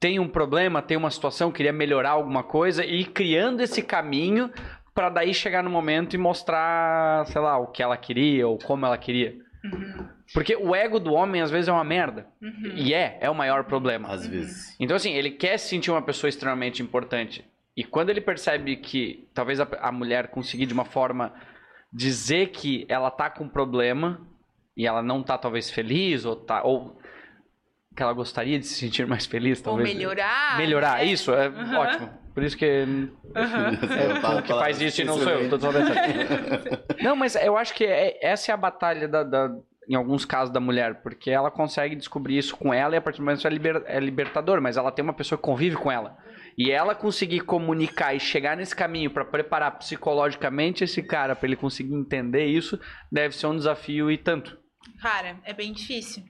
[0.00, 4.50] tem um problema, tem uma situação, queria melhorar alguma coisa e ir criando esse caminho
[4.94, 8.84] para daí chegar no momento e mostrar, sei lá, o que ela queria ou como
[8.86, 9.36] ela queria.
[9.64, 12.26] Uhum, Porque o ego do homem às vezes é uma merda.
[12.40, 12.72] uhum.
[12.76, 14.08] E é, é o maior problema.
[14.08, 14.76] Às vezes.
[14.78, 17.44] Então, assim, ele quer se sentir uma pessoa extremamente importante.
[17.76, 21.32] E quando ele percebe que talvez a, a mulher conseguir de uma forma
[21.92, 24.20] dizer que ela tá com um problema
[24.76, 26.97] e ela não tá talvez feliz ou tá ou
[27.98, 29.92] que ela gostaria de se sentir mais feliz, Ou talvez.
[29.92, 30.56] melhorar.
[30.56, 31.04] Melhorar, né?
[31.06, 31.76] isso, é Uhum.
[31.76, 32.10] ótimo.
[32.32, 32.86] Por isso que
[33.34, 33.72] Aham.
[34.38, 35.94] é, que faz isso e não sou eu, tô só pensando.
[37.02, 39.50] Não, mas eu acho que é- essa é a batalha da, da-
[39.88, 43.18] em alguns casos da mulher, porque ela consegue descobrir isso com ela e a partir
[43.18, 45.90] do momento isso é, liber- é libertador, mas ela tem uma pessoa que convive com
[45.90, 46.16] ela.
[46.56, 51.56] E ela conseguir comunicar e chegar nesse caminho pra preparar psicologicamente esse cara pra ele
[51.56, 52.78] conseguir entender isso,
[53.10, 54.56] deve ser um desafio e tanto.
[55.02, 56.22] Cara, é bem difícil.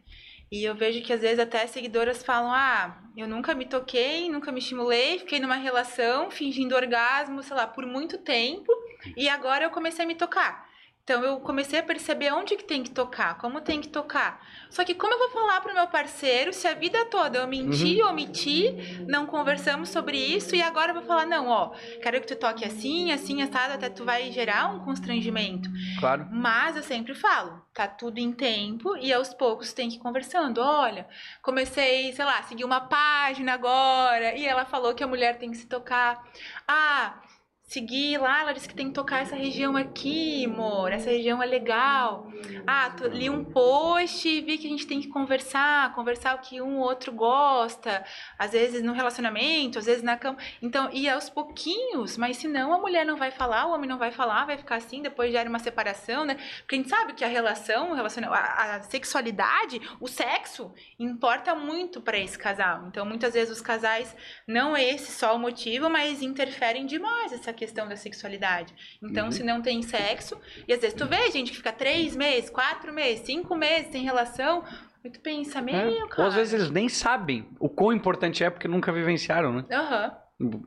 [0.50, 4.50] E eu vejo que às vezes até seguidoras falam: ah, eu nunca me toquei, nunca
[4.50, 8.72] me estimulei, fiquei numa relação fingindo orgasmo, sei lá, por muito tempo,
[9.16, 10.67] e agora eu comecei a me tocar.
[11.08, 14.46] Então eu comecei a perceber onde que tem que tocar, como tem que tocar.
[14.68, 18.02] Só que como eu vou falar pro meu parceiro se a vida toda eu menti,
[18.02, 21.70] omiti, não conversamos sobre isso e agora eu vou falar não, ó,
[22.02, 25.70] quero que tu toque assim, assim, assado, até tu vai gerar um constrangimento.
[25.98, 26.28] Claro.
[26.30, 30.58] Mas eu sempre falo, tá tudo em tempo e aos poucos tem que ir conversando.
[30.60, 31.08] Olha,
[31.40, 35.56] comecei, sei lá, seguir uma página agora e ela falou que a mulher tem que
[35.56, 36.22] se tocar.
[36.66, 37.22] Ah,
[37.68, 41.46] segui lá, ela disse que tem que tocar essa região aqui, amor, essa região é
[41.46, 42.26] legal.
[42.66, 46.38] Ah, tô- li um post e vi que a gente tem que conversar, conversar o
[46.38, 48.02] que um ou outro gosta,
[48.38, 50.38] às vezes no relacionamento, às vezes na cama.
[50.62, 54.10] Então, e aos pouquinhos, mas senão a mulher não vai falar, o homem não vai
[54.10, 56.36] falar, vai ficar assim, depois gera uma separação, né?
[56.60, 57.92] Porque a gente sabe que a relação,
[58.32, 62.86] a, a sexualidade, o sexo, importa muito para esse casal.
[62.86, 64.16] Então, muitas vezes os casais,
[64.46, 68.72] não é esse só o motivo, mas interferem demais essa questão da sexualidade.
[69.02, 69.32] Então, Uhum.
[69.32, 72.92] se não tem sexo, e às vezes tu vê gente que fica três meses, quatro
[72.92, 74.64] meses, cinco meses sem relação,
[75.04, 76.08] e tu pensa, meu, É.
[76.08, 76.22] cara.
[76.22, 79.64] Ou às vezes eles nem sabem o quão importante é porque nunca vivenciaram, né?
[79.70, 80.12] Aham.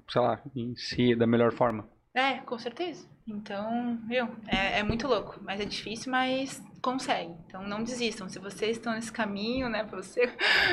[0.09, 1.87] Sei lá, em si, da melhor forma.
[2.13, 3.07] É, com certeza.
[3.25, 4.27] Então, viu?
[4.47, 7.31] É, é muito louco, mas é difícil, mas consegue.
[7.47, 8.27] Então não desistam.
[8.27, 10.27] Se vocês estão nesse caminho, né, pra você.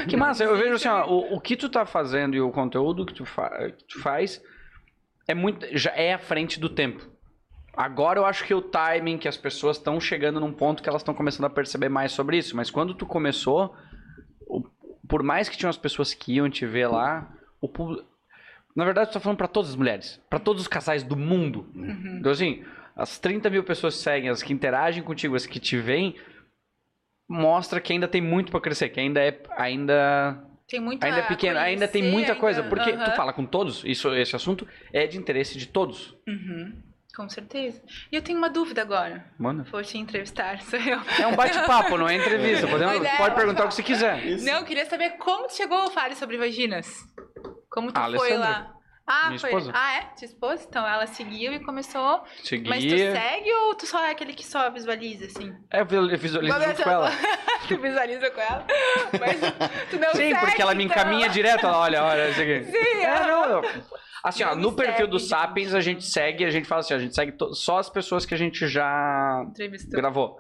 [0.08, 3.06] Que massa, eu vejo assim, ó, o, o que tu tá fazendo e o conteúdo
[3.06, 4.42] que tu, fa- que tu faz
[5.28, 7.06] é muito, já é à frente do tempo.
[7.76, 11.02] Agora eu acho que o timing que as pessoas estão chegando num ponto que elas
[11.02, 12.56] estão começando a perceber mais sobre isso.
[12.56, 13.72] Mas quando tu começou,
[15.08, 18.04] por mais que tinham as pessoas que iam te ver lá, o público.
[18.74, 21.70] Na verdade, eu tô falando pra todas as mulheres, pra todos os casais do mundo.
[21.74, 22.16] Uhum.
[22.18, 22.64] Então, assim,
[22.96, 26.16] as 30 mil pessoas que seguem, as que interagem contigo, as que te veem,
[27.28, 31.22] mostra que ainda tem muito pra crescer, que ainda é ainda Tem muito ainda é
[31.22, 33.16] pequeno, ainda tem conhecer, muita coisa, ainda- porque tu Aham.
[33.16, 36.14] fala com todos, isso esse assunto é de interesse de todos.
[36.26, 36.82] Uhum.
[37.16, 37.82] Com certeza.
[38.12, 39.24] E eu tenho uma dúvida agora.
[39.38, 41.00] Mano, Vou te entrevistar, sou eu.
[41.20, 42.66] é um bate-papo, não é entrevista.
[42.68, 44.24] Podemos, é, pode perguntar o que você quiser.
[44.24, 44.44] Isso.
[44.44, 46.86] Não, eu queria saber como tu chegou ao Fale sobre Vaginas.
[47.70, 48.72] Como tu foi lá?
[49.08, 49.48] Ah, minha foi.
[49.48, 49.72] esposa.
[49.74, 50.00] Ah, é?
[50.16, 50.66] Tua esposa?
[50.68, 52.22] Então ela seguiu e começou.
[52.44, 52.68] Segui.
[52.68, 55.54] Mas tu segue ou tu só é aquele que só visualiza, assim?
[55.72, 55.86] É, eu
[56.18, 57.10] visualizo junto com ela.
[57.66, 58.66] tu visualiza com ela.
[59.18, 59.40] Mas
[59.90, 60.96] tu não Sim, segue, porque ela me então.
[60.96, 61.64] encaminha direto.
[61.66, 62.64] Ela, olha, olha, isso aqui.
[62.64, 63.62] Sim, É, não, eu-
[64.22, 65.18] Assim, ó, Não no perfil segue, do.
[65.20, 68.34] Sapiens a gente segue, a gente fala assim, a gente segue só as pessoas que
[68.34, 69.46] a gente já
[69.90, 70.36] gravou.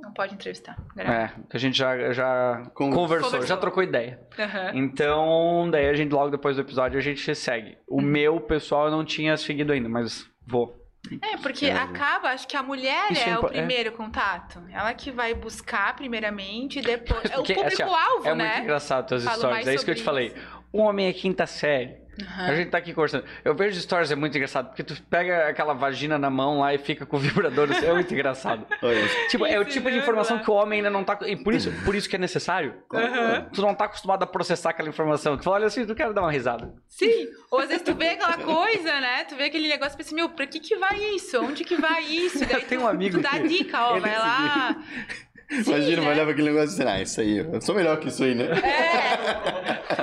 [0.00, 0.76] Não pode entrevistar.
[0.96, 1.12] Grava.
[1.12, 2.90] É, a gente já, já Conversou.
[3.02, 4.20] conversou, já trocou ideia.
[4.38, 4.70] Aham.
[4.74, 7.76] Então, daí a gente, logo depois do episódio, a gente segue.
[7.86, 8.02] O Uhum.
[8.02, 10.76] meu pessoal eu não tinha seguido ainda, mas vou.
[11.22, 11.72] É, porque É.
[11.76, 14.60] acaba, acho que a mulher Isso é é, impo- o primeiro contato.
[14.72, 17.22] Ela que vai buscar primeiramente e depois.
[17.30, 18.44] É o assim, público-alvo, É né?
[18.48, 19.56] muito engraçado as Falo histórias.
[19.58, 20.26] mais É isso que eu te falei.
[20.28, 20.58] isso.
[20.72, 22.06] O homem é quinta série.
[22.20, 22.46] Aham.
[22.46, 23.24] A gente tá aqui conversando.
[23.44, 26.78] Eu vejo stories, é muito engraçado, porque tu pega aquela vagina na mão lá e
[26.78, 27.70] fica com o vibrador.
[27.70, 28.66] assim, É muito engraçado.
[29.30, 30.42] Tipo, é o tipo de informação lá.
[30.42, 31.16] que o homem ainda não tá.
[31.26, 32.74] E por isso, por isso que é necessário.
[32.92, 33.48] Aham.
[33.54, 35.38] Tu não tá acostumado a processar aquela informação.
[35.38, 36.74] Tu olha assim, tu quer dar uma risada.
[36.88, 39.22] Sim, ou às vezes tu vê aquela coisa, né?
[39.22, 41.40] Tu vê aquele negócio e pensa, meu, pra que que vai isso?
[41.40, 42.40] Onde que vai isso?
[42.50, 44.76] Daí tenho tu, um amigo tu dá que- dica, ó, vai é lá.
[45.50, 46.08] Sim, imagina, né?
[46.10, 48.34] olhar pra aquele negócio e dizer, ah, isso aí, eu sou melhor que isso aí,
[48.34, 48.44] né?
[48.44, 49.98] É.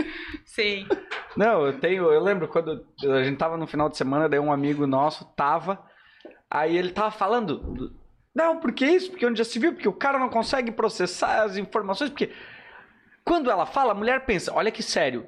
[0.44, 0.86] Sim.
[1.36, 2.12] Não, eu tenho.
[2.12, 5.78] Eu lembro quando a gente tava no final de semana, daí um amigo nosso tava.
[6.50, 7.56] Aí ele tava falando.
[7.58, 7.92] do-
[8.34, 9.10] Não, por que isso?
[9.10, 9.72] Porque onde já se viu?
[9.72, 12.10] Porque o cara não consegue processar as informações.
[12.10, 12.30] Porque
[13.24, 15.26] quando ela fala, a mulher pensa: olha que sério.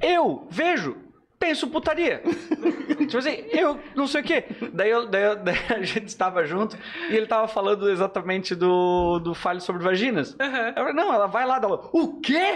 [0.00, 0.96] Eu vejo
[1.42, 2.22] penso putaria.
[3.08, 4.44] tipo assim, eu não sei o quê.
[4.72, 6.78] Daí, eu, daí, eu, daí a gente estava junto
[7.10, 10.34] e ele estava falando exatamente do, do Fale sobre Vaginas.
[10.34, 10.68] Uhum.
[10.68, 11.56] Eu falei, não, ela vai lá.
[11.56, 12.54] Ela, o quê?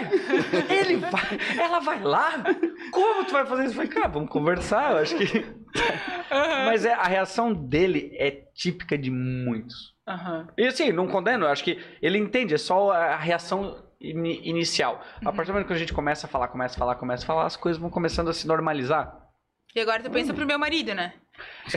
[0.69, 2.43] Ele vai, ela vai lá?
[2.91, 3.71] Como tu vai fazer isso?
[3.71, 5.45] Eu falei, cara, vamos conversar, eu acho que...
[6.65, 9.93] Mas é, a reação dele é típica de muitos.
[10.07, 10.47] Aham.
[10.57, 15.01] E assim, não condeno, eu acho que ele entende, é só a reação ini- inicial.
[15.25, 17.27] A partir do momento que a gente começa a falar, começa a falar, começa a
[17.27, 19.13] falar, as coisas vão começando a se normalizar.
[19.75, 21.13] E agora tu pensa pro meu marido, né?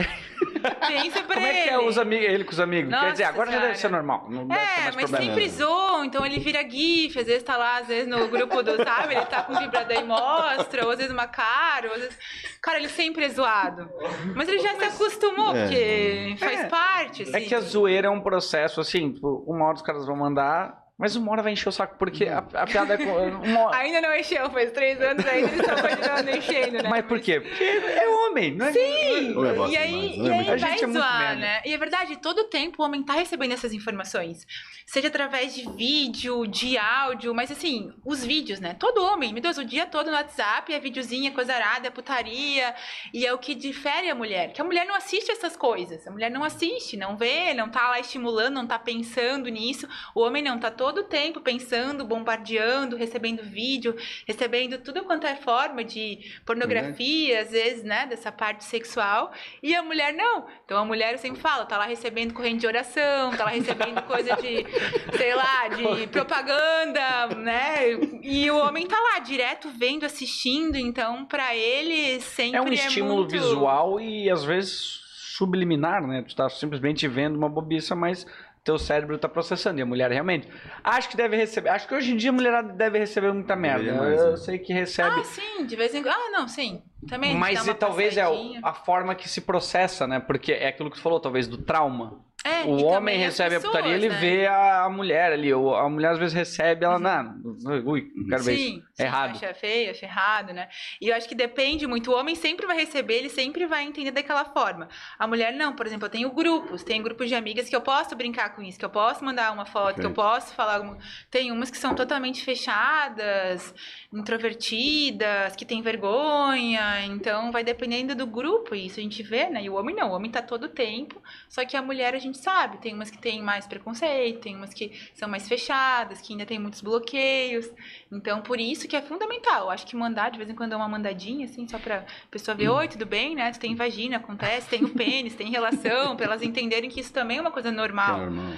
[0.87, 1.87] pensa pra Como é que é ele.
[1.87, 2.89] os amigos, ele com os amigos?
[2.89, 3.77] Quer Nossa dizer, agora já deve Senhora.
[3.79, 4.27] ser normal.
[4.29, 5.33] Não deve É, mais mas problema.
[5.35, 8.75] sempre zoam, então ele vira gif, às vezes tá lá, às vezes no grupo do,
[8.83, 12.17] sabe, ele tá com vibrador e mostra, ou às vezes uma cara, ou às vezes...
[12.61, 13.87] Cara, ele sempre é zoado.
[14.35, 15.61] Mas ele já se acostumou, É.
[15.63, 16.65] porque faz É.
[16.67, 17.35] parte, assim.
[17.35, 20.80] É que a zoeira é um processo, assim, tipo, uma hora os caras vão mandar,
[21.01, 22.97] mas uma hora vai encher o saco, porque a, a piada é...
[22.97, 23.73] com- Uma.
[23.75, 26.89] Ainda não encheu, faz três anos ainda, eles estão continuando enchendo, né?
[26.89, 27.39] Mas por quê?
[27.41, 28.71] Porque é homem, não é?
[28.71, 29.35] Sim!
[29.35, 31.61] Ou é bosta E aí, demais, e é aí vai é zoar, né?
[31.65, 34.45] E é verdade, todo tempo o homem tá recebendo essas informações.
[34.91, 38.73] Seja através de vídeo, de áudio, mas assim, os vídeos, né?
[38.77, 41.89] Todo homem, meu Deus, o dia todo no WhatsApp é videozinho, é coisa arada, é
[41.89, 42.75] putaria.
[43.13, 44.51] E é o que difere a mulher.
[44.51, 46.05] Que a mulher não assiste essas coisas.
[46.05, 49.87] A mulher não assiste, não vê, não tá lá estimulando, não tá pensando nisso.
[50.13, 53.95] O homem não, tá todo tempo pensando, bombardeando, recebendo vídeo,
[54.27, 58.07] recebendo tudo quanto é forma de pornografia, às vezes, né?
[58.07, 59.31] Dessa parte sexual.
[59.63, 60.47] E a mulher não.
[60.65, 64.01] Então a mulher, eu sempre falo, tá lá recebendo corrente de oração, tá lá recebendo
[64.01, 64.80] coisa de,
[65.15, 67.91] sei lá, de propaganda, né?
[68.21, 70.75] E o homem tá lá, direto vendo, assistindo.
[70.75, 73.31] Então, pra ele, sempre É um estímulo muito...
[73.31, 75.01] visual e às vezes
[75.37, 76.23] subliminar, né?
[76.27, 78.25] Tu tá simplesmente vendo uma bobiça, mas
[78.63, 79.79] teu cérebro tá processando.
[79.79, 80.47] E a mulher realmente.
[80.83, 81.69] Acho que deve receber.
[81.69, 83.85] Acho que hoje em dia a mulherada deve receber muita merda.
[83.85, 84.37] Deveria mais, Eu né?
[84.37, 85.19] sei que recebe.
[85.19, 86.13] Ah, sim, de vez em quando.
[86.13, 86.83] Ah, não, sim.
[87.07, 87.35] Também.
[87.35, 88.23] mas e talvez é
[88.61, 90.19] a forma que se processa, né?
[90.19, 92.23] Porque é aquilo que tu falou, talvez, do trauma.
[92.43, 94.17] É, o homem recebe a pessoas, putaria, ele né?
[94.19, 95.53] vê a, a mulher ali.
[95.53, 97.39] ou A mulher às vezes recebe, ela, não,
[97.85, 98.63] ui, não quero ver isso.
[98.63, 99.31] Sim, É sim, errado.
[99.31, 100.67] Acha feio, acha errado, né?
[100.99, 102.11] E eu acho que depende muito.
[102.11, 104.89] O homem sempre vai receber, ele sempre vai entender daquela forma.
[105.19, 108.15] A mulher não, por exemplo, eu tenho grupos, tenho grupos de amigas que eu posso
[108.15, 110.75] brincar com isso, que eu posso mandar uma foto, que eu posso falar.
[110.77, 110.97] alguma-
[111.29, 113.73] Tem umas que são totalmente fechadas,
[114.11, 117.05] introvertidas, que têm vergonha.
[117.05, 119.63] Então vai dependendo do grupo, isso a gente vê, né?
[119.63, 121.21] E o homem não, o homem tá todo o tempo.
[121.47, 124.73] Só que a mulher a gente sabe, tem umas que têm mais preconceito, tem umas
[124.73, 127.69] que são mais fechadas, que ainda tem muitos bloqueios.
[128.11, 129.69] Então, por isso que é fundamental.
[129.69, 132.69] Acho que mandar, de vez em quando, é uma mandadinha, assim, só pra pessoa ver,
[132.69, 133.51] oi, tudo bem, né?
[133.51, 137.37] Tu tem vagina, acontece, tem o pênis, tem relação, pra elas entenderem que isso também
[137.37, 137.71] é uma coisa
[138.15, 138.53] Que é normal.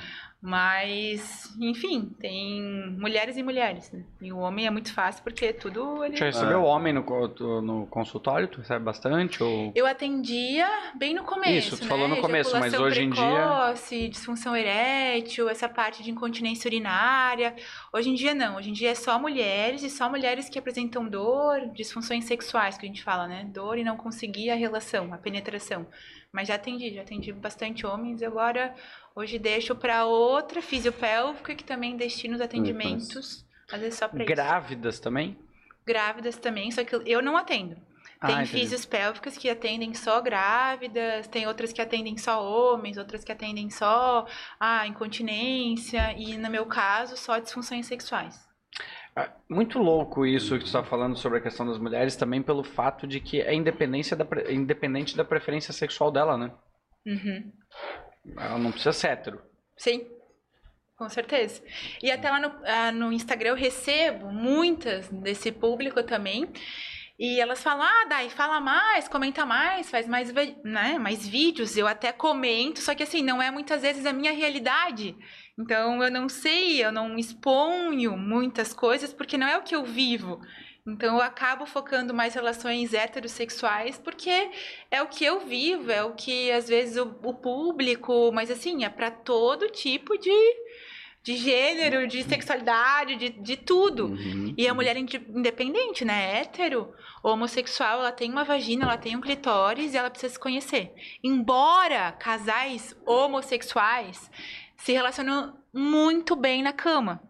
[0.46, 2.62] Mas, enfim, tem
[3.00, 4.04] mulheres e mulheres, né?
[4.22, 6.18] E o homem é muito fácil porque tudo ele.
[6.18, 6.66] Já recebeu Ah.
[6.66, 8.50] homem no, no consultório?
[8.50, 9.42] Tu recebe bastante?
[9.42, 9.72] Ou...
[9.74, 11.70] Eu atendia bem no começo.
[11.70, 11.90] Isso, tu né?
[11.90, 17.56] falou no começo, mas hoje em dia- precoce, disfunção erétil, essa parte de incontinência urinária.
[17.94, 18.58] Hoje em dia não.
[18.58, 22.86] Hoje em dia é só mulheres e só mulheres que apresentam dor, disfunções sexuais, que
[22.86, 23.46] a gente fala, né?
[23.54, 25.88] Dor e não conseguir a relação, a penetração.
[26.34, 28.74] Mas já atendi, já atendi bastante homens e agora
[29.16, 33.46] hoje deixo para outra fisiopélvica que também destina os atendimentos.
[33.72, 34.34] Às vezes só pra isso.
[34.34, 35.38] Grávidas também?
[35.86, 37.76] Grávidas também, só que eu não atendo.
[38.26, 38.52] Tem Ah, entendi.
[38.52, 43.70] físios pélvicas que atendem só grávidas, tem outras que atendem só homens, outras que atendem
[43.70, 44.26] só
[44.58, 48.40] a incontinência e, no meu caso, só disfunções sexuais.
[49.16, 52.64] Ah, Muito louco isso que tu está falando sobre a questão das mulheres, também pelo
[52.64, 56.52] fato de que é independência da, independente da preferência sexual dela, né?
[57.06, 57.52] Uhum.
[58.38, 59.42] Ela não precisa ser hétero.
[59.78, 60.08] Sim,
[60.96, 61.62] com certeza.
[62.02, 66.50] E até lá no, ah, no Instagram eu recebo muitas desse público também.
[67.20, 71.78] E elas falam, ah, Dai, fala mais, comenta mais, faz mais, né, mais vídeos.
[71.78, 75.16] Eu até comento, só que assim, não é muitas vezes a minha realidade.
[75.58, 79.84] Então eu não sei, eu não exponho muitas coisas porque não é o que eu
[79.84, 80.40] vivo.
[80.86, 84.52] Então eu acabo focando mais relações heterossexuais porque
[84.92, 88.84] é o que eu vivo, é o que às vezes o, o público, mas assim,
[88.84, 90.56] é para todo tipo de,
[91.24, 94.08] de gênero, de sexualidade, de, de tudo.
[94.08, 94.54] Uhum.
[94.58, 96.42] E a mulher inde- independente, né?
[96.42, 100.94] Hétero, homossexual, ela tem uma vagina, ela tem um clitóris e ela precisa se conhecer.
[101.24, 104.30] Embora casais homossexuais
[104.76, 107.24] se relacionam muito bem na cama.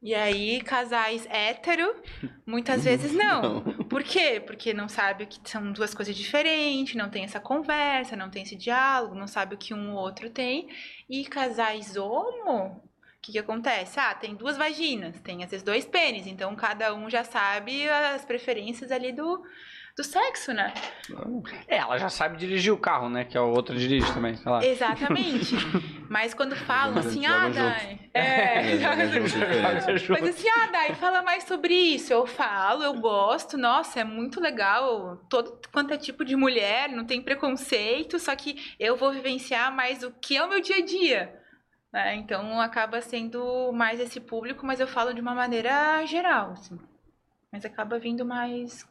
[0.00, 1.92] E aí, casais hétero,
[2.46, 3.62] muitas vezes não.
[3.88, 4.40] Por quê?
[4.44, 8.54] Porque não sabe que são duas coisas diferentes, não tem essa conversa, não tem esse
[8.54, 10.68] diálogo, não sabe o que um ou outro tem.
[11.10, 12.80] E casais homo,
[13.18, 13.98] o que, que acontece?
[13.98, 18.24] Ah, tem duas vaginas, tem às vezes dois pênis, então cada um já sabe as
[18.24, 19.42] preferências ali do,
[19.98, 20.72] do sexo, né?
[21.66, 23.24] É, ela já sabe dirigir o carro, né?
[23.24, 24.64] Que a outra dirige também, sei lá.
[24.64, 25.56] Exatamente.
[26.08, 27.48] Mas quando falam assim, ah.
[27.48, 27.98] Dai.
[28.14, 28.78] É, É.
[30.08, 32.12] Mas assim, ah, Dai, fala mais sobre isso.
[32.12, 35.16] Eu falo, eu gosto, nossa, é muito legal.
[35.28, 40.04] Todo quanto é tipo de mulher, não tem preconceito, só que eu vou vivenciar mais
[40.04, 41.40] o que é o meu dia a dia.
[41.92, 42.14] né?
[42.14, 46.78] Então acaba sendo mais esse público, mas eu falo de uma maneira geral, assim.
[47.50, 48.86] Mas acaba vindo mais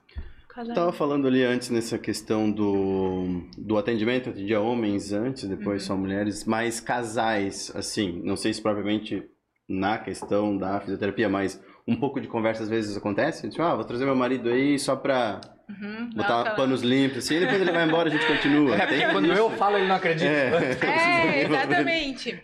[0.57, 0.75] casais.
[0.75, 5.87] Tava falando ali antes nessa questão do, do atendimento, atendia homens antes, depois Uhum.
[5.87, 9.23] só mulheres, mas casais, assim, não sei se propriamente
[9.69, 13.83] na questão da fisioterapia, mas um pouco de conversa às vezes acontece, tipo, ah, vou
[13.85, 15.39] trazer meu marido aí só pra
[15.69, 18.75] Uhum, botar não, panos limpos, assim, e depois ele vai embora a gente continua.
[18.75, 19.37] É, porque quando isso?
[19.37, 20.25] eu falo, ele não acredita.
[20.25, 22.41] É, exatamente.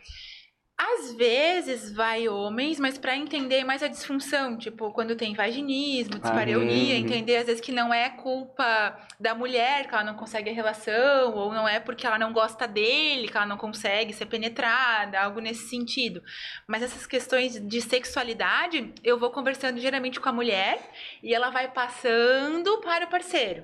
[0.85, 6.95] Às vezes vai homens, mas pra entender mais a disfunção, tipo, quando tem vaginismo, dispareunia,
[6.95, 7.05] uhum.
[7.05, 11.35] entender às vezes que não é culpa da mulher, que ela não consegue a relação,
[11.35, 15.39] ou não é porque ela não gosta dele, que ela não consegue ser penetrada, algo
[15.39, 16.21] nesse sentido.
[16.67, 20.81] Mas essas questões de sexualidade, eu vou conversando geralmente com a mulher
[21.21, 23.63] e ela vai passando para o parceiro.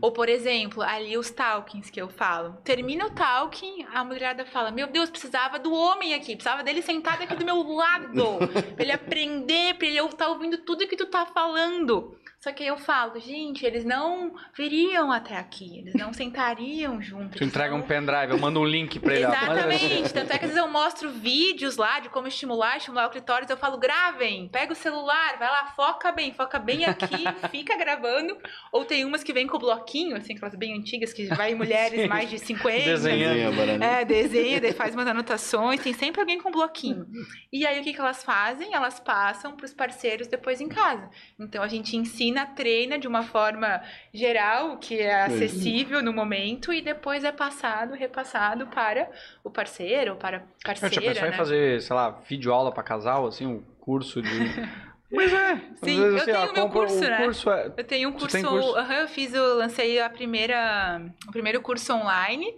[0.00, 2.56] Ou, por exemplo, ali os talkings que eu falo.
[2.64, 7.22] Termina o talking, a mulherada fala: Meu Deus, precisava do homem aqui, precisava dele sentado
[7.22, 8.38] aqui do meu lado.
[8.74, 12.16] pra ele aprender, pra ele estar ouvindo tudo que tu tá falando.
[12.42, 17.36] Só que aí eu falo, gente, eles não viriam até aqui, eles não sentariam juntos.
[17.38, 19.24] Tu entrega não- um pendrive, eu mando um link pra ele.
[19.26, 20.12] Exatamente.
[20.14, 23.50] Tanto é que às vezes eu mostro vídeos lá de como estimular, estimular o clitóris.
[23.50, 27.06] Eu falo, gravem, pega o celular, vai lá, foca bem, foca bem aqui,
[27.50, 28.38] fica gravando.
[28.72, 32.30] Ou tem umas que vem com bloquinho, assim, aquelas bem antigas, que vai mulheres mais
[32.30, 32.84] de 50.
[32.84, 33.84] Desenhando.
[33.84, 37.06] É, desenha, faz umas anotações, tem sempre alguém com bloquinho.
[37.52, 38.72] E aí o que, que elas fazem?
[38.74, 41.10] Elas passam para os parceiros depois em casa.
[41.38, 46.80] Então a gente ensina, treina de uma forma geral, que é acessível no momento, e
[46.80, 49.10] depois é passado, repassado para
[49.44, 51.00] o parceiro ou para a Eu tinha parceira.
[51.00, 51.36] pensado em né?
[51.36, 54.30] fazer, sei lá, vídeo aula pra casal, assim, um curso de.
[55.10, 55.56] Mas é.
[55.82, 57.24] Sim, vezes, eu assim, tenho ó, o meu curso, né?
[57.24, 57.72] curso é.
[57.76, 58.78] Eu tenho um curso, curso?
[58.78, 62.54] eu fiz, eu lancei a primeira, o primeiro curso online,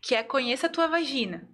[0.00, 1.48] que é Conheça a tua vagina.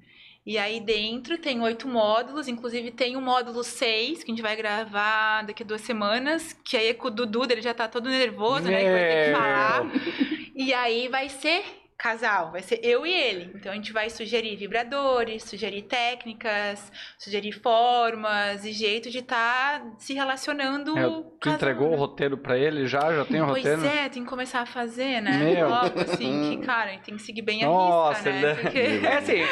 [0.49, 4.57] E aí dentro tem oito módulos, inclusive tem o módulo 6, que a gente vai
[4.57, 8.09] gravar daqui a duas semanas, que aí é com o Dudu, ele já tá todo
[8.09, 8.83] nervoso, né?
[8.83, 9.87] Que vai ter que falar.
[10.55, 11.63] E aí vai ser
[11.99, 13.51] casal, vai ser eu e ele.
[13.57, 20.15] Então a gente vai sugerir vibradores, sugerir técnicas, sugerir formas e jeito de estar se
[20.15, 20.97] relacionando.
[20.97, 21.97] É, tu casal, entregou né?
[21.97, 23.13] o roteiro pra ele já?
[23.13, 23.85] Já tem o Pois roteiro?
[23.85, 25.39] é, tem que começar a fazer, né?
[25.39, 25.69] Meu.
[25.69, 28.55] Logo, assim, que, cara, tem que seguir bem a Nossa, ele né?
[28.55, 28.79] Porque...
[28.79, 29.43] É assim,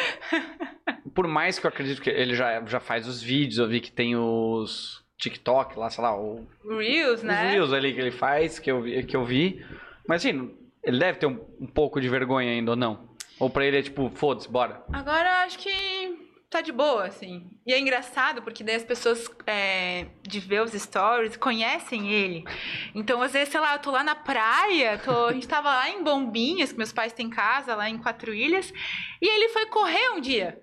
[1.13, 3.91] por mais que eu acredito que ele já, já faz os vídeos, eu vi que
[3.91, 7.51] tem os TikTok lá, sei lá, o, Reels, os né?
[7.51, 9.03] reels ali que ele faz, que eu vi.
[9.03, 9.65] Que eu vi.
[10.07, 10.55] Mas assim,
[10.87, 13.09] ele deve ter um, um pouco de vergonha ainda, ou não?
[13.39, 14.83] Ou pra ele é tipo, foda-se, bora.
[14.93, 17.51] Agora acho que tá de boa, assim.
[17.67, 22.45] E é engraçado, porque daí as pessoas é, de ver os stories conhecem ele.
[22.95, 25.91] Então, às vezes, sei lá, eu tô lá na praia, tô- a gente tava lá
[25.91, 28.73] em Bombinhas, que meus pais têm casa lá em Quatro Ilhas,
[29.21, 30.63] e ele foi correr um dia.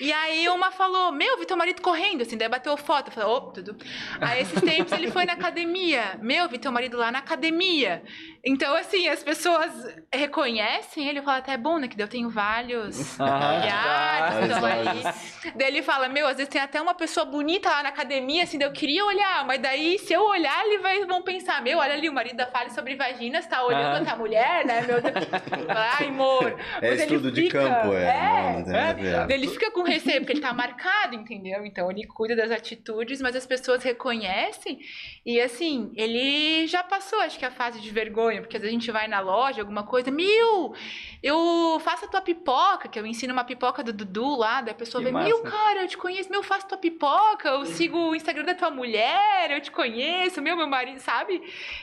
[0.00, 3.08] E aí uma falou, meu, vi teu marido correndo, assim, daí bateu foto.
[3.08, 3.76] Eu falei, tudo.
[4.20, 6.18] Aí esses tempos ele foi na academia.
[6.20, 8.02] Meu, vi teu marido lá na academia.
[8.44, 9.70] Então, assim, as pessoas
[10.12, 11.20] reconhecem ele.
[11.20, 11.86] Eu falo, até é bom, né?
[11.86, 15.52] Que eu tenho vários familiares, Vários estão aí.
[15.54, 18.58] Daí ele fala, meu, às vezes tem até uma pessoa bonita lá na academia, assim,
[18.58, 21.94] daí eu queria olhar, mas daí se eu olhar, eles vai- vão pensar, meu, olha
[21.94, 25.14] ali, o marido da Fale sobre vaginas, tá olhando outra mulher, né, meu Deus.
[25.68, 26.56] Ai, amor.
[26.80, 28.62] É Mas estudo de fica- campo, é.
[28.66, 29.26] Não, não.
[29.26, 31.64] Daí Ele fica com receio, porque ele tá marcado, entendeu?
[31.64, 34.78] Então ele cuida das atitudes, mas as pessoas reconhecem.
[35.24, 38.78] E assim, ele já passou, acho que a fase de vergonha, porque às vezes a
[38.80, 40.74] gente vai na loja, alguma coisa, Mil,
[41.22, 44.76] eu faço a tua pipoca, que eu ensino uma pipoca do Dudu lá, daí a
[44.76, 45.56] pessoa Que Mil, massa.
[45.56, 48.70] cara, eu te conheço, meu, eu faço tua pipoca, eu sigo o Instagram da tua
[48.70, 51.42] mulher, eu te conheço, meu, meu marido, sabe?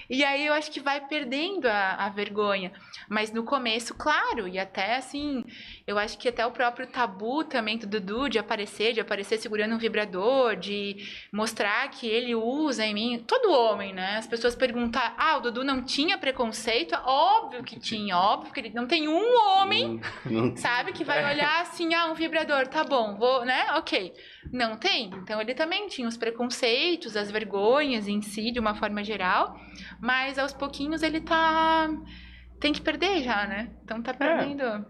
[0.09, 2.71] E aí eu acho que vai perdendo a, a vergonha.
[3.07, 5.43] Mas no começo, claro, e até assim,
[5.89, 9.73] eu acho que até o próprio tabu também do Dudu de aparecer, de aparecer segurando
[9.73, 10.97] um vibrador, de
[11.33, 13.23] mostrar que ele usa em mim.
[13.25, 14.17] Todo homem, né?
[14.17, 16.93] As pessoas perguntam, ah, o Dudu não tinha preconceito?
[17.03, 20.93] Óbvio que tinha, óbvio que ele não tem um homem Não- sabe?
[20.93, 23.65] Que vai olhar assim, ah, um vibrador, tá bom, vou, né?
[23.75, 24.13] Ok.
[24.53, 25.09] Não tem.
[25.15, 29.59] Então ele também tinha os preconceitos, as vergonhas em si, de uma forma geral,
[29.99, 31.89] mas aos pouquinhos ele tá.
[32.59, 33.69] Tem que perder já, né?
[33.83, 34.85] Então tá perdendo.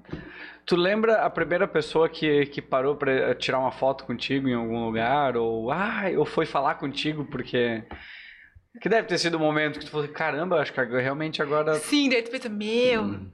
[0.69, 4.85] Tu lembra a primeira pessoa que, que parou pra tirar uma foto contigo em algum
[4.85, 5.35] lugar?
[5.35, 7.83] Ou, ah, ou foi falar contigo porque.
[8.79, 11.73] Que deve ter sido o momento que tu falou, caramba, acho que realmente agora.
[11.73, 13.31] Sim, daí tu pensa, meu, Hum.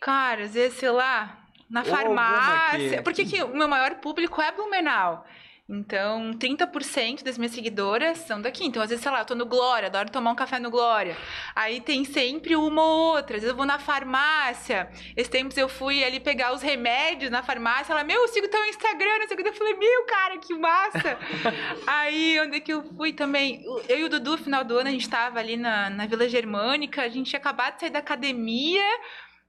[0.00, 1.38] cara, às vezes, sei lá,
[1.70, 2.96] na Ou farmácia.
[2.96, 5.24] que- Porque que o meu maior público é Blumenau.
[5.72, 8.66] Então, 30% das minhas seguidoras são daqui.
[8.66, 11.16] Então, às vezes, sei lá, eu tô no Glória, adoro tomar um café no Glória.
[11.56, 13.36] Aí tem sempre uma ou outra.
[13.36, 14.90] Às vezes eu vou na farmácia.
[15.16, 17.94] Esses tempos eu fui ali pegar os remédios na farmácia.
[17.94, 19.48] Ela, meu, eu sigo teu Instagram, não sei o que.
[19.48, 21.18] Eu falei, meu, cara, que massa.
[21.88, 23.64] Aí, onde é que eu fui também?
[23.88, 27.00] Eu e o Dudu, final do ano, a gente tava ali na, na Vila Germânica.
[27.00, 28.84] A gente tinha acabado de sair da academia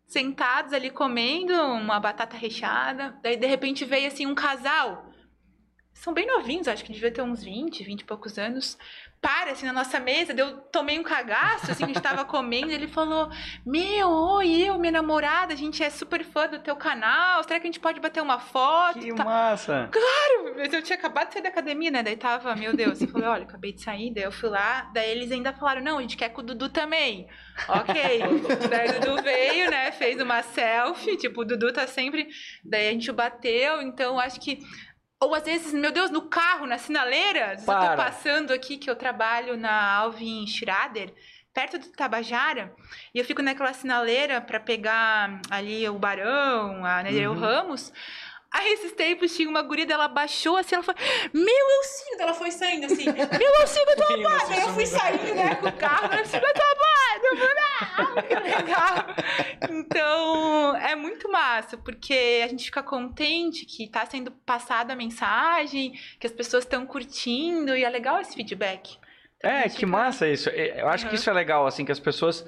[0.05, 3.13] sentados ali comendo uma batata recheada.
[3.21, 5.12] Daí, de repente, veio assim um casal.
[5.93, 8.77] São bem novinhos, acho que devia ter uns 20, 20 e poucos anos.
[9.21, 12.25] Para assim na nossa mesa, daí eu tomei um cagaço, assim, que a gente tava
[12.25, 13.29] comendo, ele falou:
[13.65, 17.65] Meu, oi, eu, minha namorada, a gente é super fã do teu canal, será que
[17.65, 18.99] a gente pode bater uma foto?
[18.99, 19.89] Que Tá- massa!
[20.57, 22.03] mas eu tinha acabado de sair da academia, né?
[22.03, 23.01] Daí tava, meu Deus.
[23.01, 24.13] Eu falei, olha, acabei de sair.
[24.13, 24.89] Daí eu fui lá.
[24.93, 27.27] Daí eles ainda falaram, não, a gente quer com o Dudu também.
[27.67, 27.93] Ok.
[28.69, 29.91] daí o Dudu veio, né?
[29.93, 31.17] Fez uma selfie.
[31.17, 32.27] Tipo, o Dudu tá sempre.
[32.63, 33.81] Daí a gente bateu.
[33.81, 34.59] Então, acho que.
[35.23, 37.55] Ou às vezes, meu Deus, no carro, na sinaleira.
[37.59, 37.91] Eu Para.
[37.91, 41.13] tô passando aqui que eu trabalho na Alvin Schrader.
[41.53, 42.73] Perto do Tabajara,
[43.13, 47.39] e eu fico naquela sinaleira pra pegar ali o Barão, a Nereu Uhum.
[47.39, 47.93] Ramos.
[48.53, 51.01] Aí esses tempos tinha uma guria dela baixou assim, ela falou:
[51.33, 52.21] Meu, eu sigo.
[52.21, 55.71] Ela foi saindo assim: Meu, eu sigo a tua eu fui saindo né, com o
[55.73, 56.73] carro, eu sigo a tua
[57.97, 59.05] Ah, que legal.
[59.69, 65.93] Então é muito massa, porque a gente fica contente que tá sendo passada a mensagem,
[66.19, 68.97] que as pessoas estão curtindo, e é legal esse feedback.
[69.37, 70.49] Então, É, que fica- massa isso.
[70.49, 71.15] É, Eu acho que Uhum.
[71.15, 72.45] isso é legal, assim, que as pessoas.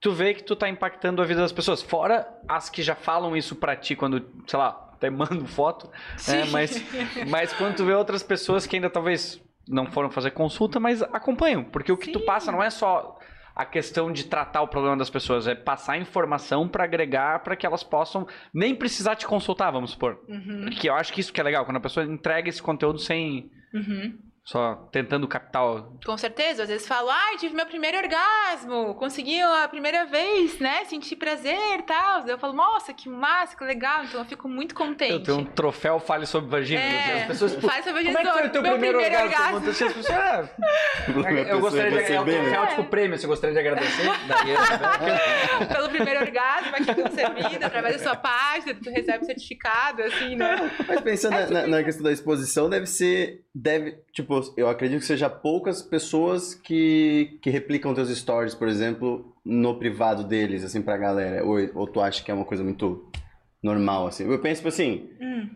[0.00, 1.80] Tu vê que tu tá impactando a vida das pessoas.
[1.82, 5.90] Fora as que já falam isso pra ti quando, sei lá, até mandam foto.
[6.28, 6.44] né?
[6.50, 6.84] Mas,
[7.28, 11.64] mas quando tu vê outras pessoas que ainda talvez não foram fazer consulta, mas acompanham.
[11.64, 12.24] Porque o que tu Sim.
[12.26, 13.18] passa não é só
[13.56, 17.64] a questão de tratar o problema das pessoas, é passar informação pra agregar pra que
[17.64, 20.18] elas possam nem precisar te consultar, vamos supor.
[20.28, 22.98] Uhum, Que eu acho que isso que é legal, quando a pessoa entrega esse conteúdo
[22.98, 24.18] sem uhum.
[24.44, 29.40] Só tentando captar o Com certeza, às vezes falo, ai, tive meu primeiro orgasmo, consegui
[29.40, 32.26] a primeira vez, né, senti prazer e tal.
[32.26, 35.12] Eu falo, nossa, que massa, que legal, então eu fico muito contente.
[35.12, 36.80] Eu tenho um troféu Fale sobre Vagina.
[36.80, 39.24] É, As pessoas, tipo, fale sobre como é que foi o teu meu primeiro, primeiro
[39.24, 39.56] orgasmo?
[39.56, 39.70] orgasmo.
[39.70, 40.48] As pessoas, ah,
[41.26, 42.50] A eu gostaria de ser ganhar o bem, né?
[42.50, 43.18] troféu, tipo prêmio.
[43.18, 44.10] Você gostaria de agradecer?
[44.28, 50.36] Daí eu- Pelo primeiro orgasmo aqui concedido, através da sua página, tu recebe certificado, assim,
[50.36, 50.70] né?
[50.86, 53.42] Mas pensando na, na- na questão da exposição, deve ser.
[53.54, 53.98] Deve.
[54.12, 59.78] Tipo, eu acredito que seja poucas pessoas que, que replicam teus stories, por exemplo, no
[59.78, 61.44] privado deles, assim, pra galera.
[61.44, 63.10] Ou, ou tu acha que é uma coisa muito
[63.62, 64.24] normal, assim?
[64.24, 65.50] Eu penso, tipo assim, Hum,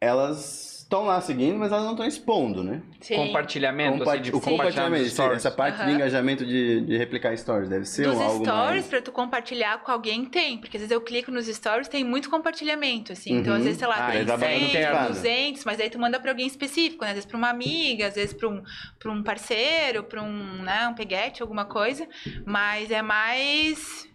[0.00, 2.82] elas estão lá seguindo, mas elas não estão expondo, né?
[3.00, 3.16] sim.
[3.16, 5.36] compartilhamento, Compa- assim, de o compartilhamento, de stories.
[5.38, 5.92] essa parte de Aham.
[5.92, 8.86] engajamento de, de replicar stories, deve ser Dos um, algo stories, mais...
[8.86, 10.58] pra tu compartilhar com alguém, tem.
[10.58, 13.38] Porque às vezes eu clico nos stories, tem muito compartilhamento, assim.
[13.38, 13.58] Então, Uhum.
[13.58, 15.08] às vezes, sei lá, Ah, tem ele trabalha no 100, interno.
[15.08, 17.08] 200, mas aí tu manda pra alguém específico, né?
[17.10, 18.62] Às vezes pra uma amiga, às vezes pra um,
[18.98, 22.06] pra um parceiro, pra um, né, um peguete, alguma coisa.
[22.46, 24.08] Mas é mais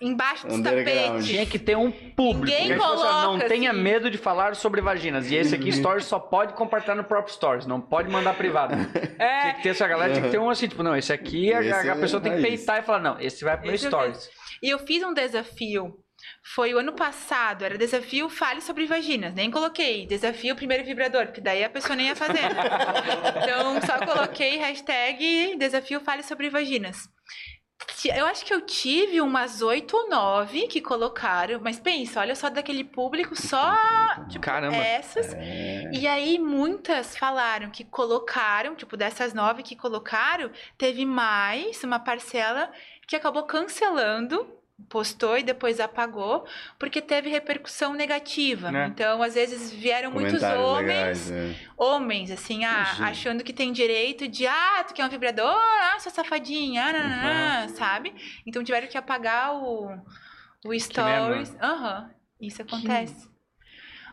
[0.00, 1.26] embaixo dos tapetes.
[1.26, 2.56] Tinha que ter um público.
[2.56, 3.80] Ninguém pessoas não coloca, tenha assim.
[3.80, 5.30] medo de falar sobre vaginas.
[5.30, 7.66] E esse aqui, stories, só pode compartilhar no próprio stories.
[7.66, 8.74] Não pode mandar privado.
[9.18, 11.52] É, Tinha que ter essa galera, tinha que ter um assim, tipo, não, esse aqui,
[11.52, 13.86] a, Esse a é pessoa tem que peitar e falar, não, esse vai pro Esse
[13.86, 14.30] eu stories.
[14.62, 15.98] E eu fiz um desafio.
[16.42, 19.34] Foi o ano passado, era desafio Fale sobre Vaginas.
[19.34, 22.40] Nem coloquei desafio primeiro vibrador, porque daí a pessoa nem ia fazer.
[23.42, 27.08] então só coloquei hashtag desafio Fale sobre Vaginas.
[28.14, 32.48] Eu acho que eu tive umas oito ou nove que colocaram, mas pensa, olha só
[32.48, 33.74] daquele público, só
[34.28, 34.76] tipo, Caramba.
[34.76, 35.34] essas.
[35.34, 35.90] É.
[35.92, 42.70] E aí muitas falaram que colocaram, tipo, dessas nove que colocaram, teve mais uma parcela
[43.06, 44.55] que acabou cancelando,
[44.88, 46.46] postou e depois apagou,
[46.78, 48.70] porque teve repercussão negativa.
[48.70, 48.86] Né?
[48.86, 51.54] Então, às vezes vieram muitos homens, legais, é.
[51.76, 55.56] homens, assim, ah, achando que tem direito de, ah, tu quer um vibrador?
[55.56, 58.14] Ah, sua safadinha, ah, nananã", sabe?
[58.46, 59.88] Então tiveram que apagar o,
[60.64, 61.56] o stories.
[61.60, 62.10] Aham,
[62.40, 63.36] isso acontece.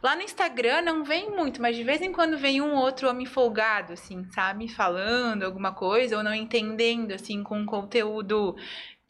[0.03, 3.26] Lá no Instagram não vem muito, mas de vez em quando vem um outro homem
[3.26, 4.68] folgado, assim, sabe?
[4.68, 8.53] Falando alguma coisa ou não entendendo, assim, com conteúdo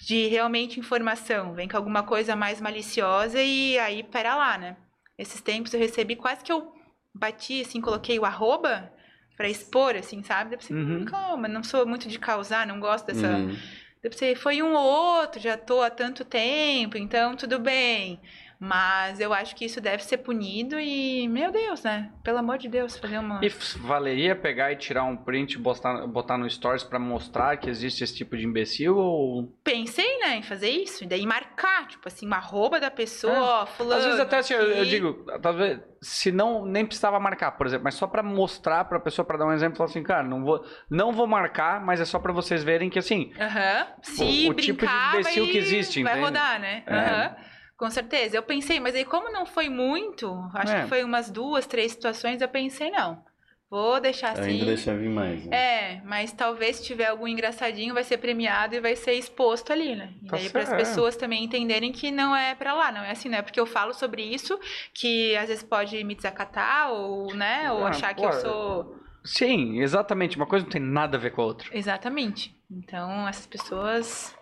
[0.06, 1.54] de realmente informação.
[1.54, 4.78] Vem com alguma coisa mais maliciosa e aí, pera lá, né?
[5.18, 6.72] Esses tempos eu recebi quase que eu
[7.14, 8.92] bati, assim, coloquei o arroba
[9.38, 10.50] pra expor, assim, sabe?
[10.50, 11.06] Daí pensei, Uhum.
[11.06, 13.28] calma, não sou muito de causar, não gosto dessa...
[13.28, 13.56] Uhum.
[14.02, 18.20] Daí pensei, foi um ou outro, já tô há tanto tempo, então tudo bem.
[18.64, 22.10] Mas eu acho que isso deve ser punido e, meu Deus, né?
[22.24, 23.42] Pelo amor de Deus, fazer uma.
[23.44, 23.50] E
[23.80, 28.06] valeria pegar e tirar um print e botar, botar no Stories pra mostrar que existe
[28.06, 29.54] esse tipo de imbecil ou...
[29.66, 31.04] Pensei, né, em fazer isso.
[31.04, 34.00] E daí marcar, tipo assim, uma arroba da pessoa, ó, fulano.
[34.00, 37.84] Às vezes até assim, eu, eu digo, talvez, se não, nem precisava marcar, por exemplo,
[37.84, 40.66] mas só pra mostrar pra pessoa, pra dar um exemplo, falar assim, cara, não vou,
[40.90, 43.88] não vou marcar, mas é só pra vocês verem que assim, Aham.
[44.02, 46.26] Se o tipo de imbecil que existe, vai entende?
[46.26, 46.84] rodar, né?
[46.88, 46.96] É.
[46.96, 47.36] Aham.
[47.84, 48.38] Com certeza.
[48.38, 50.84] Eu pensei, mas aí como não foi muito, acho É.
[50.84, 53.22] que foi umas duas, três situações, eu pensei, não.
[53.70, 54.52] Vou deixar assim.
[54.52, 55.46] Ainda deixa vir mais.
[55.46, 55.58] Né?
[55.98, 59.98] É, mas talvez se tiver algum engraçadinho, vai ser premiado e vai ser exposto ali,
[59.98, 60.14] né?
[60.22, 60.80] E Tá daí para as certo.
[60.80, 63.66] pessoas também entenderem que não é pra lá, não é assim, não é porque eu
[63.66, 64.58] falo sobre isso
[64.94, 68.96] que às vezes pode me desacatar ou, né, ou Ah, achar que pô, eu sou
[69.26, 71.68] sim, exatamente, uma coisa não tem nada a ver com a outra.
[71.74, 72.56] exatamente.
[72.72, 74.34] Então, essas pessoas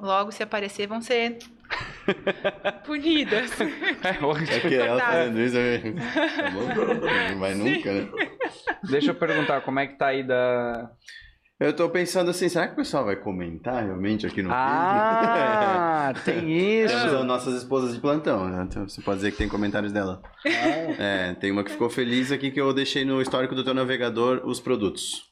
[0.00, 1.38] logo se aparecer vão ser
[2.84, 3.50] punidas.
[4.02, 5.12] É, É que ela Cortado.
[5.12, 7.30] falando isso, eu- tá bom?
[7.32, 8.08] Não vai nunca, né?
[8.88, 10.90] Deixa eu perguntar, como é que tá aí da...
[11.58, 14.54] Eu tô pensando assim, será que o pessoal vai comentar realmente aqui no vídeo?
[14.58, 16.40] Ah, tem
[16.86, 17.16] Temos isso.
[17.18, 18.64] as nossas esposas de plantão, né?
[18.66, 20.22] Então, você pode dizer que tem comentários dela.
[20.98, 24.40] É, tem uma que ficou feliz aqui que eu deixei no histórico do teu navegador
[24.46, 25.22] os produtos.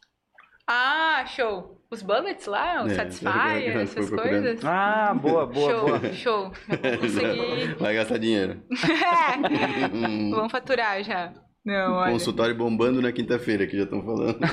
[0.69, 1.78] ah, show.
[1.91, 4.63] Os bullets lá, o É, Satisfyer, eu essas coisas.
[4.65, 6.13] Ah, boa, boa, show, boa.
[6.13, 6.53] show.
[6.69, 7.75] Eu vou conseguir.
[7.79, 8.63] Vai gastar dinheiro.
[9.95, 11.33] Hum, Vamos faturar já.
[11.65, 12.13] Não, olha.
[12.13, 14.39] Consultório bombando na quinta-feira, que já estão falando.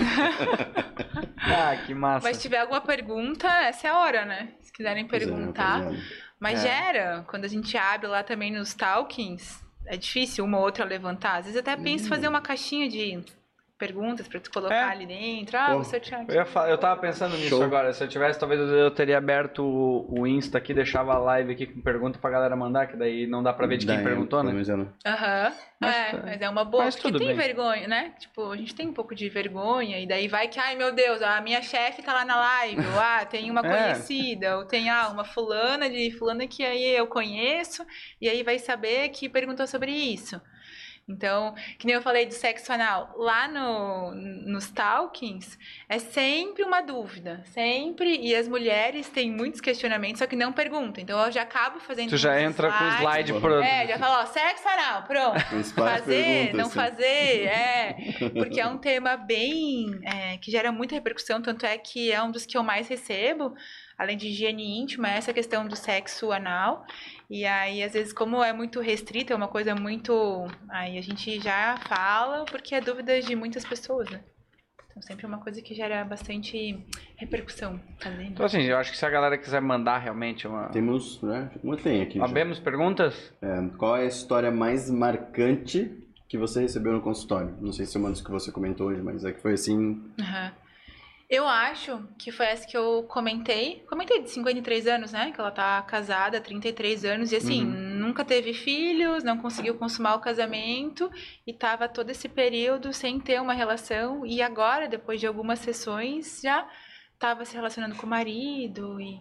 [1.47, 2.27] Ah, que massa.
[2.27, 4.49] Mas se tiver alguma pergunta, essa é a hora, né?
[4.61, 5.77] Se quiserem é, perguntar.
[5.77, 6.03] rapaziada.
[6.39, 6.67] Mas É.
[6.67, 11.37] gera, quando a gente abre lá também nos talkings, é difícil uma ou outra levantar.
[11.37, 13.23] Às vezes até penso em fazer uma caixinha de
[13.77, 14.91] perguntas pra tu colocar É.
[14.91, 15.57] ali dentro.
[15.57, 16.31] Ah, Pô, sortear aqui.
[16.31, 17.63] Eu, ia eu tava pensando nisso Show.
[17.63, 17.91] agora.
[17.93, 21.65] Se eu tivesse, talvez eu teria aberto o, o Insta aqui, deixava a live aqui
[21.67, 24.41] com pergunta pra galera mandar, que daí não dá pra ver de quem Daí, perguntou,
[24.43, 24.51] né?
[25.05, 25.53] Aham.
[25.79, 26.85] Mas é, tá- mas é uma boa.
[26.85, 27.35] mas porque tudo tem bem.
[27.35, 28.13] vergonha, né?
[28.17, 31.21] Tipo, a gente tem um pouco de vergonha, e daí vai que, ai meu Deus,
[31.21, 33.69] a minha chefe tá lá na live, ou ah, tem uma É.
[33.93, 37.85] conhecida, ou tem ah, uma fulana de fulana que aí eu conheço,
[38.21, 40.39] e aí vai saber que perguntou sobre isso.
[41.07, 46.81] Então, que nem eu falei do sexo anal, lá no, nos talkings é sempre uma
[46.81, 51.03] dúvida, sempre, e as mulheres têm muitos questionamentos, só que não perguntam.
[51.03, 53.61] Então eu já acabo fazendo Tu já entra com o slide pro...
[53.61, 55.75] É, já fala, ó, sexo anal, pronto
[56.05, 56.71] fazer, não sim.
[56.71, 57.95] fazer, é.
[58.33, 59.99] Porque é um tema bem.
[60.03, 63.53] é, que gera muita repercussão, tanto é que é um dos que eu mais recebo,
[63.97, 66.85] além de higiene íntima, essa questão do sexo anal.
[67.29, 70.47] E aí, às vezes, como é muito restrito, é uma coisa muito.
[70.69, 74.21] Aí a gente já fala, porque é dúvida de muitas pessoas, né?
[74.89, 76.77] Então, sempre é uma coisa que gera bastante
[77.17, 77.79] repercussão.
[77.99, 80.69] Fazer, Então, assim, eu acho que se a galera quiser mandar realmente uma...
[80.69, 81.51] Temos, né?
[81.63, 82.17] Uma tem aqui.
[82.19, 82.23] já.
[82.25, 83.33] Abemos perguntas?
[83.41, 85.91] É, qual é a história mais marcante
[86.29, 87.57] que você recebeu no consultório?
[87.59, 90.01] Não sei se é uma das que você comentou hoje, mas é que foi assim.
[90.19, 90.51] Aham.
[91.29, 93.83] Eu acho que foi essa que eu comentei.
[93.89, 95.31] Comentei de 53 anos, né?
[95.31, 97.95] Que ela tá casada há 33 anos e assim, Uhum.
[97.99, 101.09] nunca teve filhos, não conseguiu consumar o casamento
[101.47, 104.23] e tava todo esse período sem ter uma relação.
[104.25, 106.67] E agora, depois de algumas sessões, já
[107.17, 109.01] tava se relacionando com o marido.
[109.01, 109.19] E,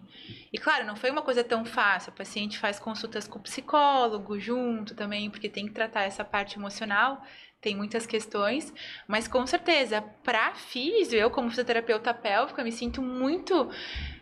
[0.53, 2.11] e claro, não foi uma coisa tão fácil.
[2.11, 6.57] O paciente faz consultas com o psicólogo junto também, porque tem que tratar essa parte
[6.59, 7.19] emocional.
[7.65, 8.71] Tem muitas questões.
[9.07, 13.71] Mas com certeza, para físio, eu como fisioterapeuta pélvica, me sinto muito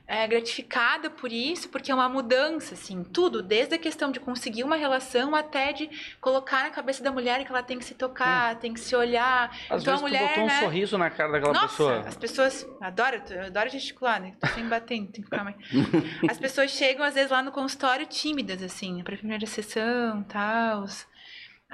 [0.07, 4.63] é, gratificada por isso, porque é uma mudança, assim, tudo, desde a questão de conseguir
[4.63, 5.89] uma relação até de
[6.21, 9.49] colocar na cabeça da mulher que ela tem que se tocar, tem que se olhar.
[9.69, 10.59] Às então vezes a mulher, botou um né?
[10.61, 11.99] sorriso na cara daquela Nossa, pessoa.
[11.99, 14.31] as pessoas adoram, eu adoro gesticular, né?
[14.39, 15.57] Tô sempre batendo, tem que ficar mais.
[16.31, 20.85] As pessoas chegam, às vezes, lá no consultório tímidas, assim, pra primeira sessão, tal.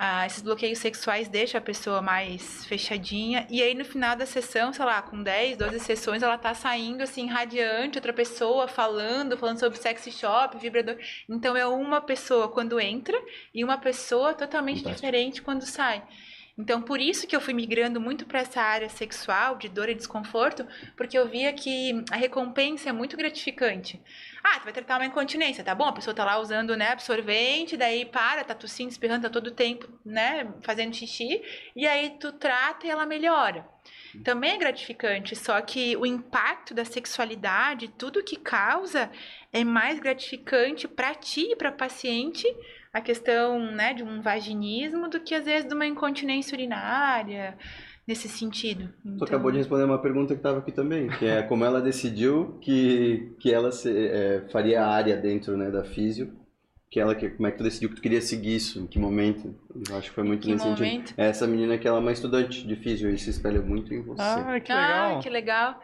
[0.01, 3.45] Ah, esses bloqueios sexuais deixam a pessoa mais fechadinha.
[3.49, 7.03] E aí, no final da sessão, sei lá, com 10, 12 sessões, ela tá saindo,
[7.03, 10.95] assim, radiante, outra pessoa falando, falando sobre sexy shop, vibrador.
[11.27, 13.21] Então, é uma pessoa quando entra
[13.53, 15.05] e uma pessoa totalmente Fantástico.
[15.05, 16.01] diferente quando sai.
[16.59, 19.95] Então, por isso que eu fui migrando muito para essa área sexual, de dor e
[19.95, 23.97] desconforto, porque eu via que a recompensa é muito gratificante.
[24.43, 25.85] Ah, tu vai tratar uma incontinência, tá bom?
[25.85, 29.51] A pessoa tá lá usando, né, absorvente, daí para, tá tossindo, espirrando, tá todo o
[29.51, 31.41] tempo, né, fazendo xixi,
[31.73, 33.65] e aí tu trata e ela melhora.
[34.21, 39.09] Também é gratificante, só que o impacto da sexualidade, tudo que causa,
[39.53, 42.45] é mais gratificante para ti e para paciente
[42.91, 47.55] a questão, né, de um vaginismo do que às vezes de uma incontinência urinária,
[48.07, 48.89] nesse sentido.
[49.03, 51.79] Tu Então- acabou de responder uma pergunta que estava aqui também, que é como ela
[51.81, 56.33] decidiu que, que ela se- é, faria a área dentro né, da físio
[56.89, 58.79] que ela, que, como é que tu decidiu que tu queria seguir isso?
[58.79, 59.53] Em que momento?
[59.87, 60.83] Eu acho que foi muito que nesse sentido.
[60.87, 61.13] momento?
[61.15, 64.19] Essa menina que ela é uma estudante de físio e se espelha muito em você.
[64.23, 65.19] Ah, que Ah, legal.
[65.21, 65.79] que legal.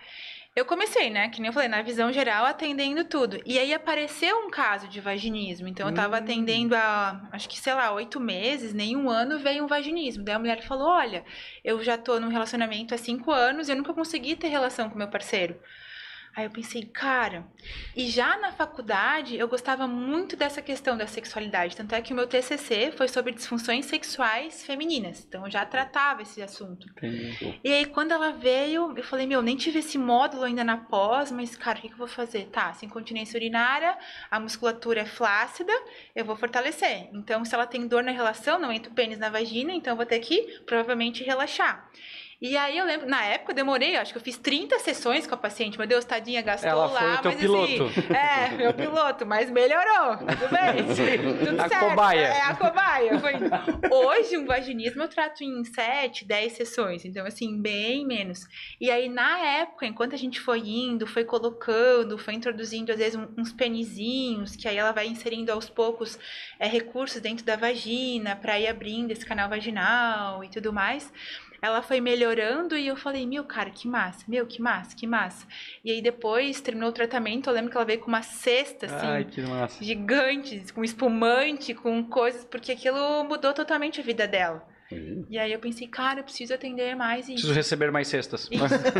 [0.55, 1.27] Eu comecei, né?
[1.27, 3.41] Que nem eu falei, na visão geral, atendendo tudo.
[3.45, 5.67] E aí apareceu um caso de vaginismo.
[5.67, 6.19] Então eu tava Hum.
[6.19, 10.23] atendendo há, acho que, sei lá, oito meses, nem um ano veio um vaginismo.
[10.23, 11.25] Daí a mulher falou: Olha,
[11.61, 14.97] eu já tô num relacionamento há cinco anos e eu nunca consegui ter relação com
[14.97, 15.59] meu parceiro.
[16.35, 17.47] Aí eu pensei, cara,
[17.95, 21.77] e já na faculdade eu gostava muito dessa questão da sexualidade.
[21.77, 25.25] Tanto é que o meu TCC foi sobre disfunções sexuais femininas.
[25.25, 26.89] Então eu já tratava esse assunto.
[26.89, 27.59] Entendi.
[27.63, 31.31] E aí, quando ela veio, eu falei, meu, nem tive esse módulo ainda na pós,
[31.31, 32.47] mas, cara, o que, que eu vou fazer?
[32.47, 33.97] Tá, sem continência urinária,
[34.29, 35.71] a musculatura é flácida,
[36.13, 37.09] eu vou fortalecer.
[37.13, 39.97] Então, se ela tem dor na relação, não entra o pênis na vagina, então eu
[39.97, 41.89] vou ter que, provavelmente, relaxar.
[42.41, 45.33] E aí, eu lembro, na época, eu demorei, acho que eu fiz 30 sessões com
[45.33, 45.77] a paciente.
[45.77, 47.83] Meu Deus, tadinha, gastou Ela lá, foi o teu mas piloto.
[47.85, 48.05] assim...
[48.15, 50.85] É, meu piloto, mas melhorou, tudo bem.
[51.45, 51.89] Tudo A certo.
[51.89, 52.19] cobaia.
[52.19, 53.19] É, a cobaia.
[53.19, 53.33] Foi.
[53.91, 57.05] Hoje, um vaginismo eu trato em 7, 10 sessões.
[57.05, 58.45] Então, assim, bem menos.
[58.79, 63.19] E aí, na época, enquanto a gente foi indo, foi colocando, foi introduzindo, às vezes,
[63.37, 66.19] uns penizinhos, que aí ela vai inserindo aos poucos
[66.59, 71.11] é, recursos dentro da vagina para ir abrindo esse canal vaginal e tudo mais.
[71.65, 75.47] Ela foi melhorando e eu falei, meu, cara, que massa, meu, que massa, que massa.
[75.83, 79.07] E aí depois terminou o tratamento, eu lembro que ela veio com uma cesta, assim,
[79.07, 79.83] Ai, que massa.
[79.83, 84.63] gigantes, com espumante, com coisas, porque aquilo mudou totalmente a vida dela.
[84.91, 85.25] Uhum.
[85.29, 87.53] E aí eu pensei, cara, eu preciso atender mais Preciso isso.
[87.55, 88.47] receber mais cestas.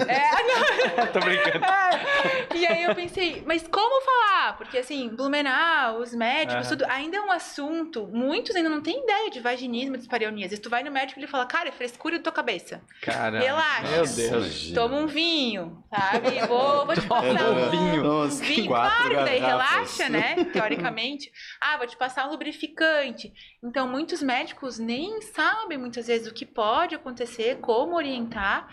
[0.07, 1.63] É, não, Tô brincando.
[1.65, 2.57] é.
[2.57, 4.57] E aí eu pensei, mas como falar?
[4.57, 6.77] Porque assim, Blumenau, os médicos, Aham.
[6.77, 10.45] tudo, ainda é um assunto, muitos ainda não têm ideia de vaginismo, dispareunia.
[10.45, 12.81] Às vezes tu vai no médico e ele fala, cara, é frescura da tua cabeça.
[13.01, 13.43] Caramba.
[13.43, 13.91] Relaxa.
[13.91, 14.71] Meu Deus.
[14.71, 16.39] Toma um vinho, sabe?
[16.47, 18.03] Vou, vou te Toma passar um vinho.
[18.03, 20.35] Nossa, vinho, claro, daí relaxa, né?
[20.51, 21.31] Teoricamente.
[21.61, 23.31] Ah, vou te passar um lubrificante.
[23.63, 28.68] Então, muitos médicos nem sabem muitas vezes o que pode acontecer, como orientar.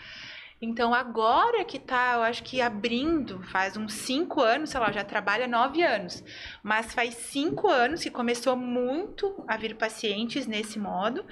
[0.65, 5.03] Então, agora que tá, eu acho que abrindo, faz uns cinco anos, sei lá, já
[5.03, 6.23] trabalha nove anos.
[6.63, 11.25] Mas faz cinco anos que começou muito a vir pacientes nesse modo.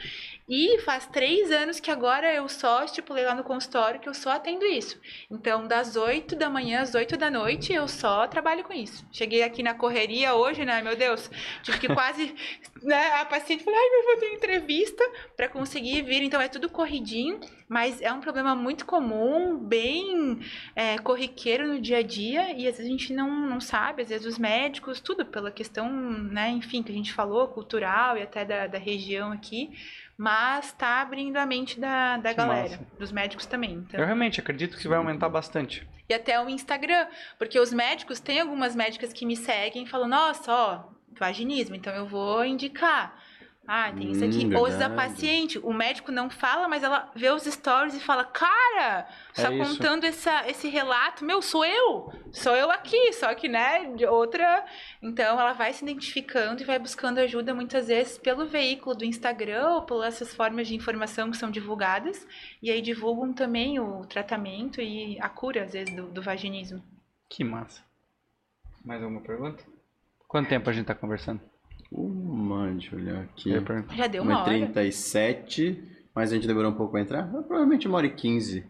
[0.54, 4.32] E faz três anos que agora eu só estipulei lá no consultório que eu só
[4.32, 5.00] atendo isso.
[5.32, 9.06] Então, das 8 da manhã às 8 da noite, eu só trabalho com isso.
[9.14, 10.82] Cheguei aqui na correria hoje, né?
[10.82, 11.32] Meu Deus,
[11.64, 12.36] tive que quase.
[12.82, 15.04] Né, a paciente falou: ai, mas vou ter entrevista
[15.38, 16.24] para conseguir vir.
[16.24, 17.40] Então, é tudo corridinho,
[17.70, 19.21] mas é um problema muito comum,
[19.58, 20.40] bem
[20.76, 22.52] é, corriqueiro no dia a dia.
[22.54, 25.90] E às vezes a gente não, não sabe, às vezes os médicos, tudo pela questão,
[25.92, 29.70] né, enfim, que a gente falou, cultural e até da, da região aqui.
[30.18, 32.88] Mas tá abrindo a mente da, da Que galera, massa.
[33.00, 33.74] dos médicos também.
[33.74, 35.88] Então, Eu realmente acredito que vai aumentar bastante.
[36.08, 37.08] e até o Instagram,
[37.40, 40.84] porque os médicos, tem algumas médicas que me seguem e falam, nossa, ó,
[41.18, 43.21] vaginismo, então eu vou indicar.
[43.68, 44.46] Ah, tem isso aqui.
[44.48, 45.14] Hum, Ou às vezes a verdade.
[45.14, 49.50] paciente, o médico não fala, mas ela vê os stories e fala, cara, você É
[49.50, 52.12] tá contando essa, esse relato, meu, sou eu.
[52.32, 54.66] Sou eu aqui, só que, né, de outra.
[55.02, 59.70] Então ela vai se identificando e vai buscando ajuda muitas vezes pelo veículo do Instagram
[59.76, 62.28] ou por essas formas de informação que são divulgadas.
[62.62, 66.84] E aí divulgam também o tratamento e a cura, às vezes, do, do vaginismo.
[67.30, 67.84] Que massa.
[68.84, 69.64] Mais alguma pergunta?
[70.28, 71.51] Quanto tempo a gente tá conversando?
[71.92, 73.52] Uma, deixa eu olhar aqui.
[73.96, 74.46] Já deu uma hora.
[74.46, 75.84] 37,
[76.16, 77.24] mas a gente demorou um pouco pra entrar.
[77.30, 78.64] Provavelmente uma hora e 15.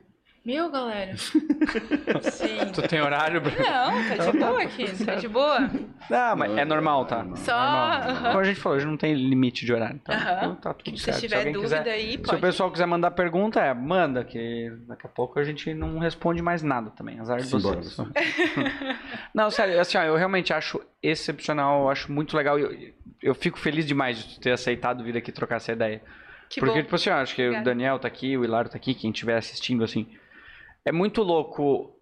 [0.43, 1.13] Meu, galera.
[2.31, 2.71] Sim.
[2.73, 3.39] Tu tem horário?
[3.39, 3.57] Bruno?
[3.59, 5.69] Não, tá de boa aqui, tá de boa.
[6.09, 7.23] Ah, mas é normal, tá?
[7.35, 8.01] Só, Normal.
[8.09, 8.23] aham.
[8.29, 9.99] Como a gente falou, a gente não tem limite de horário.
[9.99, 11.19] Tá, então tá tudo Se certo.
[11.19, 12.41] tiver alguém dúvida quiser- aí, Se o pode.
[12.41, 16.63] pessoal quiser mandar pergunta, é, manda, que daqui a pouco a gente não responde mais
[16.63, 17.19] nada também.
[17.19, 17.97] Azar de vocês.
[19.35, 22.57] não, sério, assim, ó, eu realmente acho excepcional, eu acho muito legal.
[22.57, 22.75] Eu,
[23.21, 26.01] eu fico feliz demais de tu ter aceitado vir aqui trocar essa ideia.
[26.49, 26.81] Que Porque, bom.
[26.83, 27.65] tipo assim, eu acho que o Obrigada.
[27.69, 30.07] Daniel tá aqui, o Hilário tá aqui, quem estiver assistindo, assim.
[30.85, 31.97] É muito louco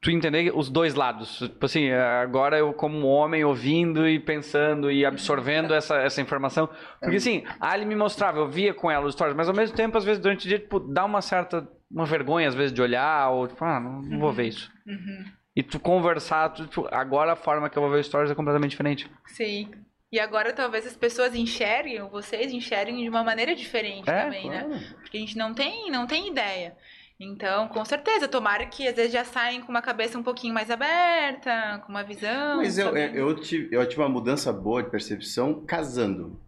[0.00, 1.38] tu entender os dois lados.
[1.38, 6.68] Tipo assim, agora eu como homem ouvindo e pensando e absorvendo essa, essa informação.
[6.98, 9.76] Porque assim, a Ali me mostrava, eu via com ela os stories, mas ao mesmo
[9.76, 12.80] tempo, às vezes, durante o dia, tipo, dá uma certa, uma vergonha, às vezes, de
[12.80, 14.72] olhar, ou tipo, ah, não, não vou ver isso.
[14.86, 15.24] Uhum.
[15.54, 18.34] E tu conversar, tu, tipo, agora a forma que eu vou ver os stories é
[18.34, 19.10] completamente diferente.
[19.26, 19.70] Sim.
[20.12, 24.48] E agora talvez as pessoas enxerguem, ou vocês enxerguem de uma maneira diferente É, também,
[24.48, 24.94] né?
[25.00, 26.74] Porque a gente não tem, não tem ideia.
[27.20, 30.70] Então, com certeza, tomara que às vezes já saem com uma cabeça um pouquinho mais
[30.70, 32.56] aberta, com uma visão.
[32.56, 36.40] Mas eu, eu, tive, eu tive uma mudança boa de percepção casando.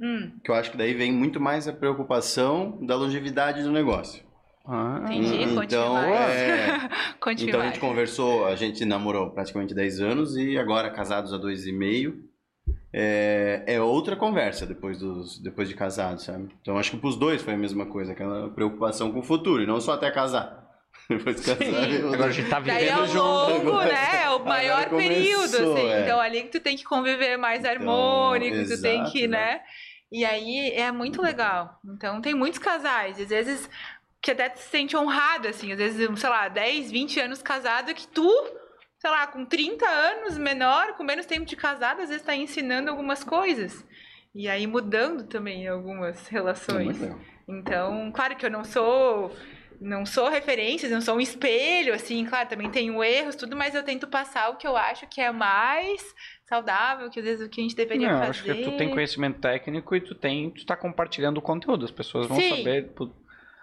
[0.00, 4.24] Hum, Que eu acho que daí vem muito mais a preocupação da longevidade do negócio.
[4.66, 5.54] Ah, Entendi.
[5.54, 6.30] conte Então, mais.
[6.32, 6.88] é,
[7.38, 11.66] então a gente conversou, a gente namorou praticamente 10 anos e agora casados há dois
[11.66, 12.25] e meio.
[12.92, 16.48] É, é outra conversa depois, dos, depois de casado, sabe?
[16.62, 19.66] Então acho que pros dois foi a mesma coisa, aquela preocupação com o futuro, e
[19.66, 20.64] não só até casar.
[21.08, 23.22] Depois de casar, eu- Agora a gente tá Daí é o vivendo junto.
[23.24, 23.92] longo, agora.
[23.92, 24.22] né?
[24.24, 25.86] É o maior Agora período, começou, assim.
[25.88, 26.00] é.
[26.02, 29.38] Então, ali que tu tem que conviver mais Então, harmônico, tu tem que, né?
[29.54, 29.60] né?
[30.10, 31.78] E aí é muito legal.
[31.84, 33.70] Então, tem muitos casais, às vezes,
[34.20, 35.70] que até tu se sente honrado, assim.
[35.70, 38.28] Às vezes, sei lá, 10, 20 anos casado, que tu,
[39.06, 42.90] sei lá, com 30 anos menor, com menos tempo de casado, às vezes tá ensinando
[42.90, 43.86] algumas coisas.
[44.34, 46.98] E aí mudando também algumas relações.
[47.46, 49.30] Então, claro que eu não sou
[49.80, 53.82] não sou referências, não sou um espelho, assim, claro, também tenho erros, tudo, mas eu
[53.82, 56.02] tento passar o que eu acho que é mais
[56.46, 58.30] saudável, que às vezes o que a gente deveria Não, fazer.
[58.30, 61.84] acho que tu tem conhecimento técnico e tu tem, tu tá compartilhando o conteúdo.
[61.84, 62.56] As pessoas vão Sim.
[62.56, 62.90] saber.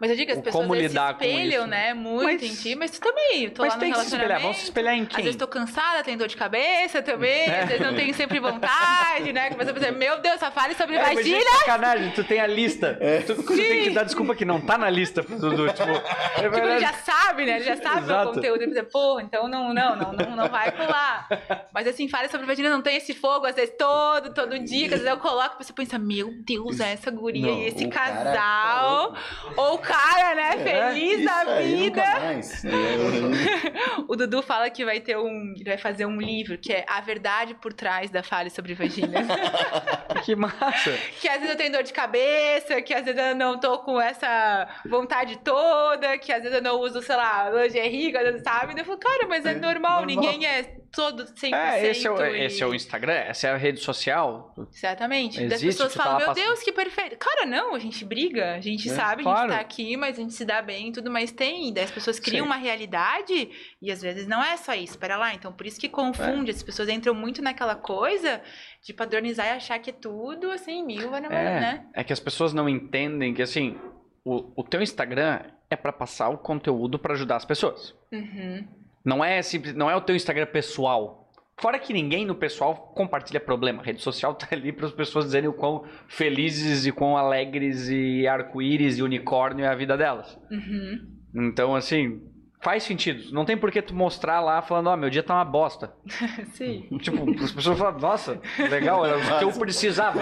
[0.04, 1.68] Mas eu digo, as pessoas como às se lidar com espelham, isso.
[1.68, 4.04] né, muito Mas- em ti, mas tu também, tô Mas lá no tem que se
[4.06, 4.28] espelhar.
[4.28, 4.44] relacionamento.
[4.44, 5.24] Vão se espelhar em Às quem?
[5.24, 7.62] vezes tô cansada, tenho dor de cabeça também, É.
[7.62, 9.50] às vezes não tenho sempre vontade, né?
[9.50, 11.38] Que você pensa, meu Deus, só fale sobre É, mas vagina.
[11.40, 13.00] é sacanagem, tu tem a lista.
[13.26, 15.68] Tu, tu tem que dar desculpa que não tá na lista pro Dudu.
[15.74, 17.56] Tipo, é Tipo, ele já sabe, né?
[17.56, 18.30] Ele já sabe Exato.
[18.30, 18.62] o conteúdo.
[18.62, 21.28] Ele pensa, pô, então não, não, não, não, não vai pular.
[21.74, 24.92] Mas assim, fala sobre vagina, não tem esse fogo, às vezes todo, todo dia, às
[24.92, 28.24] vezes eu coloco e você pensa, meu Deus, essa guria Não, e esse cara tá
[28.34, 28.92] casal.
[29.02, 29.18] louco.
[29.58, 32.02] ou o cara, né, É, feliz da aí vida.
[32.02, 32.66] nunca mais.
[32.66, 32.70] É,
[34.08, 35.54] O Dudu fala que vai ter um.
[35.66, 39.20] Vai fazer um livro que é A Verdade por Trás da Fale sobre Vagina.
[40.24, 40.92] Que massa.
[41.20, 44.00] que às vezes eu tenho dor de cabeça, que às vezes eu não tô com
[44.00, 48.80] essa vontade toda, que às vezes eu não uso, sei lá, lingerie, vezes, sabe?
[48.80, 50.06] Eu falo, cara, mas é, É, normal, normal.
[50.06, 50.64] ninguém é
[50.94, 51.54] todo 100%.
[51.54, 54.54] É, esse é, o, e- esse é o Instagram, essa é a rede social.
[54.74, 55.42] Exatamente.
[55.46, 57.18] Das Existe, pessoas tu tá falam, lá meu passando- Deus, que perfeito.
[57.18, 59.50] Cara, não, a gente briga, a gente É, sabe, a claro.
[59.50, 61.70] gente tá aqui, mas a gente se dá bem e tudo, mas tem.
[61.70, 62.52] E daí as pessoas criam Sim.
[62.52, 63.50] uma realidade
[63.82, 64.98] e às vezes não é só isso.
[64.98, 66.54] Pera lá, então por isso que confunde, É.
[66.54, 68.42] as pessoas entram muito naquela coisa
[68.82, 71.86] de padronizar e achar que é tudo assim, mil, vai, É, né?
[71.94, 73.78] é que as pessoas não entendem que, assim,
[74.26, 77.94] o, o teu Instagram é pra passar o conteúdo pra ajudar as pessoas.
[78.12, 78.68] Uhum.
[79.04, 81.23] Não é simples, não é o teu Instagram pessoal.
[81.60, 83.82] Fora que ninguém no pessoal compartilha problema.
[83.82, 87.88] A rede social tá ali para as pessoas dizerem o quão felizes e quão alegres
[87.90, 90.38] e arco-íris e unicórnio é a vida delas.
[90.52, 91.14] Uhum.
[91.36, 92.22] Então, assim,
[92.64, 93.32] faz sentido.
[93.32, 95.94] Não tem por que tu mostrar lá falando, ó, meu dia tá uma bosta.
[96.54, 96.88] Sim.
[97.00, 100.20] Tipo, as pessoas falam, nossa, legal, era o que eu precisava.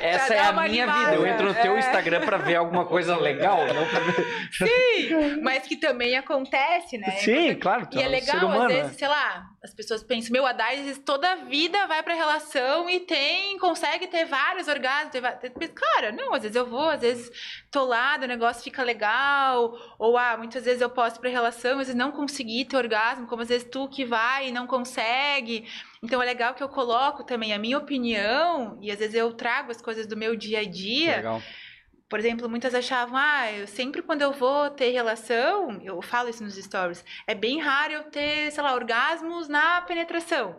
[0.00, 1.14] Essa é a minha animada, vida.
[1.14, 1.78] Eu entro no teu é.
[1.80, 4.48] Instagram pra ver alguma coisa legal, não pra ver...
[4.52, 7.10] Sim, mas que também acontece, né?
[7.18, 8.98] Sim, claro, E é um legal, ser humano, às vezes, né?
[8.98, 12.14] sei lá, as pessoas pensam, meu, a Dai, às vezes, toda a vida vai pra
[12.14, 15.12] relação e tem, consegue ter vários orgasmos.
[15.12, 17.30] Ter, cara, não, às vezes eu vou, às vezes
[17.70, 19.72] tô lá, o negócio fica legal.
[20.00, 23.42] Ou, ah, muitas vezes eu posso pra relação, às vezes não consegui ter orgasmo, como
[23.42, 25.68] às vezes tu que vai e não consegue.
[26.02, 29.70] Então é legal que eu coloco também a minha opinião e às vezes eu trago
[29.70, 31.16] as coisas do meu dia a dia.
[31.18, 31.42] Legal.
[32.12, 36.44] Por exemplo, muitas achavam, ah, eu sempre quando eu vou ter relação, eu falo isso
[36.44, 40.54] nos stories, é bem raro eu ter, sei lá, orgasmos na penetração.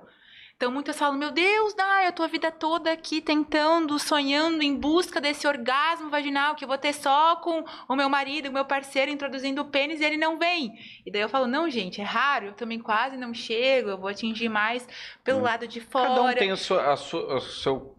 [0.58, 4.76] Então muitas falam, meu Deus, Dai, eu tô a vida toda aqui tentando, sonhando em
[4.76, 8.66] busca desse orgasmo vaginal que eu vou ter só com o meu marido, o meu
[8.66, 10.74] parceiro introduzindo o pênis e ele não vem.
[11.06, 14.10] E daí eu falo, não, gente, é raro, eu também quase não chego, eu vou
[14.10, 14.88] atingir mais
[15.24, 15.44] pelo Hum.
[15.44, 16.08] lado de fora.
[16.08, 17.96] Cada um tem a sua- o seu,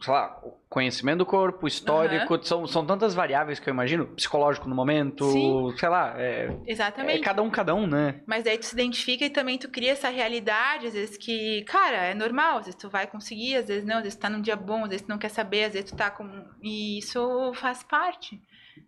[0.00, 4.68] sei lá, o conhecimento do corpo, histórico, são, são tantas variáveis que eu imagino, psicológico
[4.68, 5.74] no momento, Sim.
[5.78, 7.20] sei lá, é, é Exatamente.
[7.20, 8.20] cada um, cada um, né?
[8.26, 11.96] Mas daí tu se identifica e também tu cria essa realidade, às vezes que, cara,
[11.96, 14.42] é normal, às vezes tu vai conseguir, às vezes não, às vezes tu tá num
[14.42, 16.44] dia bom, às vezes tu não quer saber, às vezes tu tá com.
[16.62, 18.40] E isso faz parte.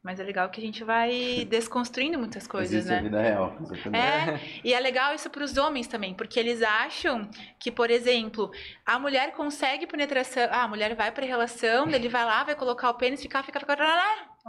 [0.02, 3.02] Mas é legal que a gente vai desconstruindo muitas coisas, Existe a né?
[3.02, 3.56] vida real.
[3.92, 7.28] É, e é legal isso para os homens também, porque eles acham
[7.58, 8.50] que, por exemplo,
[8.84, 12.90] a mulher consegue penetração, ah, a mulher vai para relação, ele vai lá, vai colocar
[12.90, 13.76] o pênis, ficar, ficar, ficar,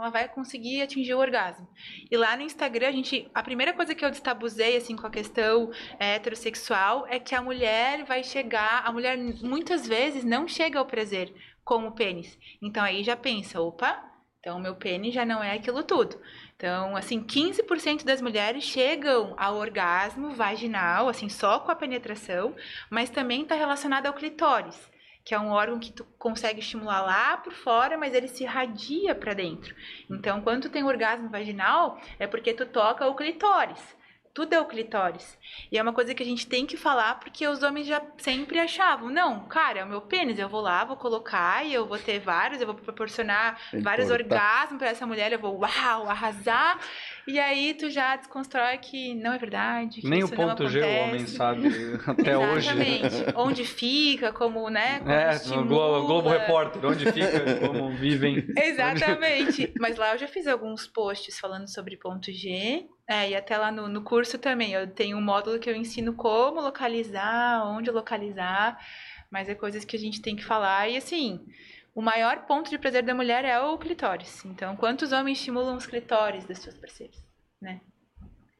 [0.00, 1.68] ela vai conseguir atingir o orgasmo.
[2.10, 5.10] E lá no Instagram, a gente, a primeira coisa que eu destabuzei assim com a
[5.10, 10.78] questão é, heterossexual é que a mulher vai chegar, a mulher muitas vezes não chega
[10.78, 12.38] ao prazer com o pênis.
[12.62, 14.09] Então aí já pensa, opa,
[14.40, 16.18] então meu pênis já não é aquilo tudo.
[16.56, 22.56] Então, assim, 15% das mulheres chegam ao orgasmo vaginal, assim, só com a penetração,
[22.90, 24.90] mas também está relacionado ao clitóris,
[25.24, 29.14] que é um órgão que tu consegue estimular lá por fora, mas ele se irradia
[29.14, 29.74] para dentro.
[30.10, 33.99] Então, quando tu tem orgasmo vaginal, é porque tu toca o clitóris.
[34.32, 35.36] Tudo é o clitóris.
[35.72, 38.58] E é uma coisa que a gente tem que falar porque os homens já sempre
[38.58, 41.98] achavam, não, cara, é o meu pênis, eu vou lá, vou colocar e eu vou
[41.98, 46.78] ter vários, eu vou proporcionar que vários orgasmos para essa mulher, eu vou, uau, arrasar.
[47.30, 50.00] E aí tu já desconstrói que não é verdade.
[50.00, 51.62] que Nem o ponto G o homem sabe
[52.06, 52.68] até hoje.
[52.68, 53.36] Exatamente.
[53.36, 54.98] Onde fica, como, né?
[54.98, 55.64] Como É, no estimula.
[55.66, 58.44] Globo, Globo Repórter, onde fica, como vivem.
[58.56, 59.72] Exatamente.
[59.78, 62.86] Mas lá eu já fiz alguns posts falando sobre ponto G.
[63.08, 64.72] É, e até lá no, no curso também.
[64.72, 68.76] Eu tenho um módulo que eu ensino como localizar, onde localizar.
[69.30, 70.88] Mas é coisas que a gente tem que falar.
[70.88, 71.40] E assim,
[71.94, 74.44] o maior ponto de prazer da mulher é o clitóris.
[74.44, 77.16] Então, quantos homens estimulam os clitóris das suas parceiras?
[77.60, 77.80] Né?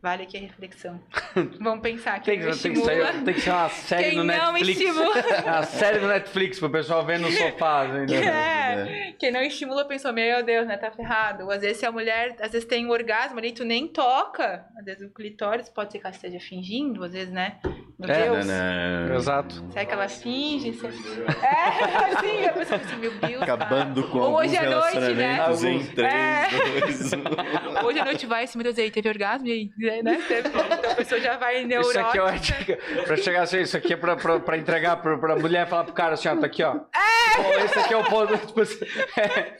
[0.02, 0.98] Vale aqui a reflexão.
[1.60, 4.24] Vamos pensar que Tem, que- tem, que ser, tem que ser uma série Quem no
[4.24, 4.80] Netflix.
[5.44, 7.84] Uma série no Netflix pro pessoal ver no sofá.
[8.02, 8.22] entendeu?
[8.22, 11.44] É, quem não estimula pensou, meu Deus, né, tá ferrado.
[11.44, 14.64] Ou às vezes se a mulher, às vezes tem um orgasmo ali, tu nem toca.
[14.78, 17.60] Às vezes o clitóris pode ser que ela esteja fingindo, às vezes, né?
[18.00, 18.46] Meu É, Deus.
[18.46, 19.64] Né, Exato.
[19.70, 20.72] Será que ela finge?
[20.72, 20.86] Se-
[21.44, 23.42] É, assim, a pessoa pensa, meu Deus.
[23.42, 25.36] Acabando com Ou hoje à noite, né?
[25.36, 25.88] em Alguns.
[25.88, 26.48] 3, É.
[26.80, 27.22] 2, 1.
[27.24, 27.86] cara.
[27.86, 29.46] Hoje à noite vai assim, meu Deus, aí teve orgasmo?
[29.46, 30.20] E aí, né?
[30.26, 30.48] Teve.
[30.48, 32.00] Então a pessoa já vai Isso neurótica.
[32.08, 32.78] aqui é uma dica.
[33.06, 35.84] Pra chegar assim, isso aqui é pra, pra, pra entregar pra, pra mulher e falar
[35.84, 36.76] pro cara assim, ó, tá aqui, ó.
[36.94, 37.64] É!
[37.64, 38.36] Esse aqui é o ponto.
[38.38, 38.78] Tipo assim,
[39.18, 39.52] é.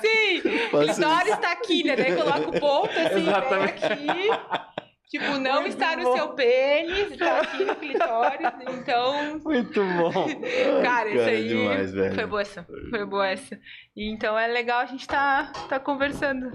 [0.00, 0.40] Sim,
[0.70, 1.02] Pode ser.
[1.02, 1.96] clitóris tá aqui, né?
[1.96, 3.84] Daí coloca o ponto assim, Exatamente.
[3.84, 4.30] aqui.
[5.14, 6.16] Tipo, não Muito está no bom.
[6.16, 8.48] seu pênis, tá aqui no clitóris.
[8.68, 10.26] Então, Muito bom.
[10.82, 12.14] cara, isso aí demais, velho.
[12.16, 12.66] foi boa essa.
[12.90, 13.60] Foi boa essa.
[13.96, 16.50] E então é legal a gente tá, tá conversando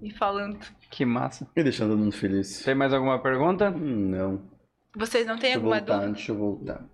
[0.00, 0.60] e falando.
[0.92, 1.44] Que massa.
[1.56, 2.62] E deixando todo mundo feliz.
[2.62, 3.68] Tem mais alguma pergunta?
[3.70, 4.54] Hum, Não.
[4.96, 6.12] Vocês não têm Deixa alguma voltar, dúvida?
[6.12, 6.84] deixa eu voltar.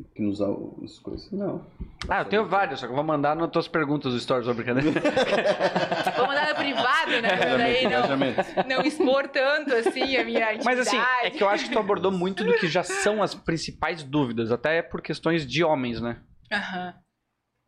[0.00, 1.30] Aqui nos as coisas.
[1.32, 1.66] Não.
[2.08, 4.62] Ah, eu tenho vários, só que eu vou mandar nas tuas perguntas do Stories sobre
[4.62, 5.00] brincadeira.
[6.16, 7.56] Vou mandar no privado, né?
[7.56, 10.64] Daí não, não expor tanto assim a minha intimidade.
[10.64, 13.34] Mas assim, é que eu acho que tu abordou muito do que já são as
[13.34, 16.18] principais dúvidas, até por questões de homens, né?
[16.52, 16.94] Aham.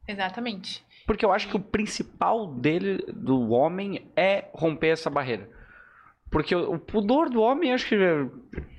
[0.07, 0.85] Exatamente.
[1.07, 5.49] Porque eu acho que o principal dele, do homem, é romper essa barreira.
[6.31, 7.97] Porque o, o pudor do homem, acho que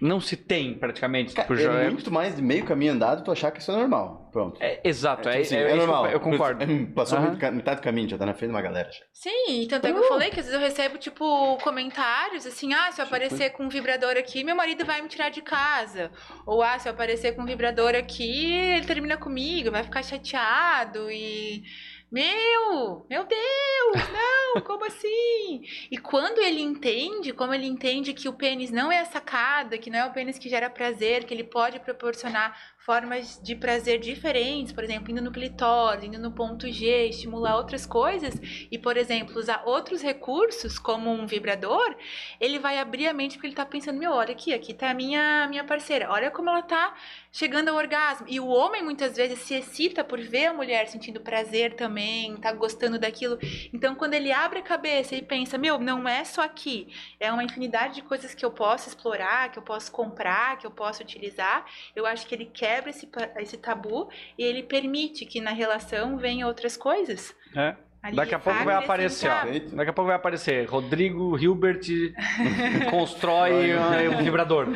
[0.01, 1.33] não se tem praticamente.
[1.33, 3.71] Cara, Tipo, já é é- muito mais de meio caminho andado tu achar que isso
[3.71, 4.29] é normal.
[4.31, 4.61] Pronto.
[4.63, 6.07] é- exato, é, tipo assim, é- é é normal.
[6.07, 6.65] Eu concordo.
[6.95, 8.89] Passou ca- metade do caminho, já tá na frente de uma galera.
[8.91, 8.99] já.
[9.13, 12.91] Sim, tanto é que eu falei que às vezes eu recebo, tipo, comentários assim, ah,
[12.91, 16.11] se eu aparecer com um vibrador aqui, meu marido vai me tirar de casa.
[16.45, 21.11] Ou, ah, se eu aparecer com um vibrador aqui, ele termina comigo, vai ficar chateado
[21.11, 21.63] e...
[22.11, 25.63] Meu, meu Deus, não, como assim?
[25.89, 29.89] E quando ele entende, como ele entende que o pênis não é a sacada, que
[29.89, 32.53] não é o pênis que gera prazer, que ele pode proporcionar
[32.85, 37.85] formas de prazer diferentes, por exemplo, indo no clitóris, indo no ponto G, estimular outras
[37.85, 38.33] coisas,
[38.71, 41.95] e, por exemplo, usar outros recursos, como um vibrador,
[42.39, 44.93] ele vai abrir a mente porque ele tá pensando, meu, olha aqui, aqui tá a
[44.95, 46.95] minha, minha parceira, olha como ela tá
[47.31, 48.25] chegando ao orgasmo.
[48.27, 52.51] E o homem, muitas vezes, se excita por ver a mulher sentindo prazer também, tá
[52.51, 53.37] gostando daquilo.
[53.71, 56.87] Então, quando ele abre a cabeça e pensa, meu, não é só aqui,
[57.19, 60.71] é uma infinidade de coisas que eu posso explorar, que eu posso comprar, que eu
[60.71, 65.51] posso utilizar, eu acho que ele quebra esse, esse tabu e ele permite que na
[65.51, 67.35] relação venham outras coisas.
[67.55, 67.75] É.
[68.01, 69.45] Ali Daqui a pouco vai aparecer, ó.
[69.75, 70.67] Daqui a pouco vai aparecer.
[70.67, 71.81] Rodrigo Hilbert
[72.89, 73.75] constrói
[74.09, 74.69] um vibrador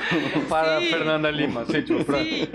[0.48, 0.90] para Sim.
[0.90, 1.62] Fernanda Lima.
[1.62, 2.48] Assim, tipo, pra- Sim.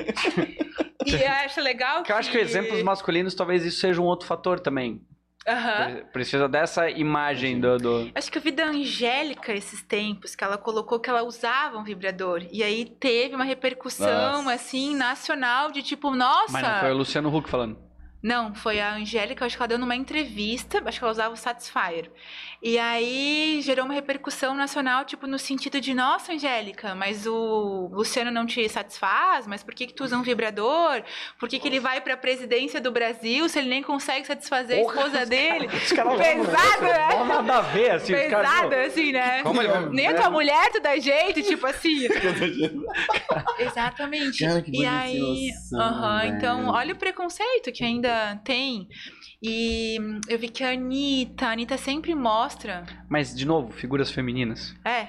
[1.07, 4.29] E eu acho legal Porque eu acho que exemplos masculinos talvez isso seja um outro
[4.29, 5.01] fator também.
[5.45, 7.79] Pre- Precisa dessa imagem do.
[7.79, 11.79] do- Acho que eu vi da Angélica esses tempos, que ela colocou que ela usava
[11.79, 12.45] um vibrador.
[12.53, 14.53] E aí teve uma repercussão, Nossa.
[14.55, 16.53] assim, nacional, de tipo, nossa.
[16.53, 17.90] Mas não foi o Luciano Huck falando.
[18.23, 21.37] Não, foi a Angélica, acho que ela deu numa entrevista, acho que ela usava o
[21.37, 22.11] Satisfyer.
[22.63, 28.31] E aí gerou uma repercussão nacional, tipo, no sentido de, nossa, Angélica, mas o Luciano
[28.31, 29.47] não te satisfaz?
[29.47, 31.03] Mas por que, que tu usa um vibrador?
[31.39, 34.83] Por que, que ele vai pra presidência do Brasil se ele nem consegue satisfazer a
[34.83, 35.67] Porra, esposa dele?
[35.69, 37.09] Os caras Pesado, né?
[37.15, 38.13] Não nada a ver, assim.
[38.13, 39.43] Pesado, pô, assim, né?
[39.43, 42.07] Como ele vai- Nem a tua mulher tu dá jeito, tipo assim.
[43.59, 44.45] Exatamente.
[44.45, 46.37] Cara, que e aí, noção, aham, velho.
[46.37, 48.10] então, olha o preconceito que ainda
[48.45, 48.89] tem.
[49.43, 52.85] E hum, eu vi que a Anitta, a Anitta sempre mostra.
[53.09, 54.75] Mas, de novo, figuras femininas.
[54.85, 55.09] É.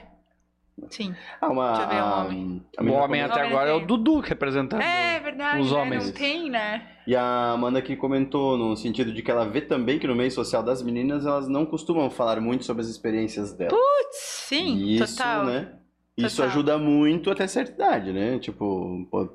[0.90, 1.14] Sim.
[1.40, 2.65] Ah, uma, Deixa eu ver, um homem.
[2.78, 3.86] a O homem até Homem agora é o.
[3.86, 4.82] Dudu representando.
[4.82, 5.78] É verdade, os né?
[5.78, 6.06] homens.
[6.07, 6.88] Não tem, né?
[7.06, 10.32] E a Amanda aqui comentou no sentido de que ela vê também que no meio
[10.32, 13.73] social das meninas elas não costumam falar muito sobre as experiências delas.
[13.73, 14.18] Putz,
[14.48, 15.45] sim, E isso, total.
[15.45, 15.73] né?
[16.18, 16.52] Isso Total.
[16.52, 18.38] ajuda muito até certa idade, né?
[18.40, 19.30] Tipo, pô,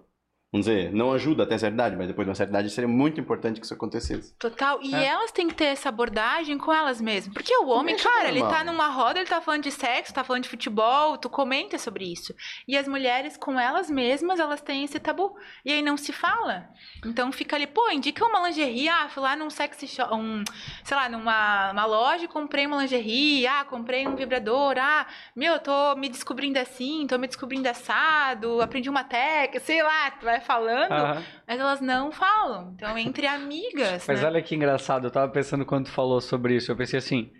[0.52, 2.88] vamos dizer, não ajuda até a certa idade, mas depois de uma certa idade seria
[2.88, 4.34] muito importante que isso acontecesse.
[4.38, 4.78] Total.
[4.82, 5.04] E É.
[5.06, 7.34] elas têm que ter essa abordagem com elas mesmas.
[7.34, 10.22] Porque o homem, Deixa cara, ele tá numa roda, ele tá falando de sexo, tá
[10.24, 12.34] falando de futebol, tu comenta sobre isso.
[12.66, 15.36] E as mulheres, com elas mesmas, elas têm esse tabu.
[15.64, 16.68] E aí não se fala.
[17.04, 20.42] Então fica ali, pô, indica uma lingerie, ah, fui lá num sexy shop, um,
[20.84, 25.54] sei lá, numa uma loja e comprei uma lingerie, ah, comprei um vibrador, ah, meu,
[25.54, 30.24] eu tô me descobrindo assim, tô me descobrindo assado, aprendi uma técnica, sei lá, tu
[30.24, 31.22] vai falando, Aham.
[31.46, 32.72] mas elas não falam.
[32.74, 34.26] Então, entre amigas, Mas né?
[34.26, 36.70] olha que engraçado, eu tava pensando quando tu falou sobre isso.
[36.72, 37.30] Eu pensei assim.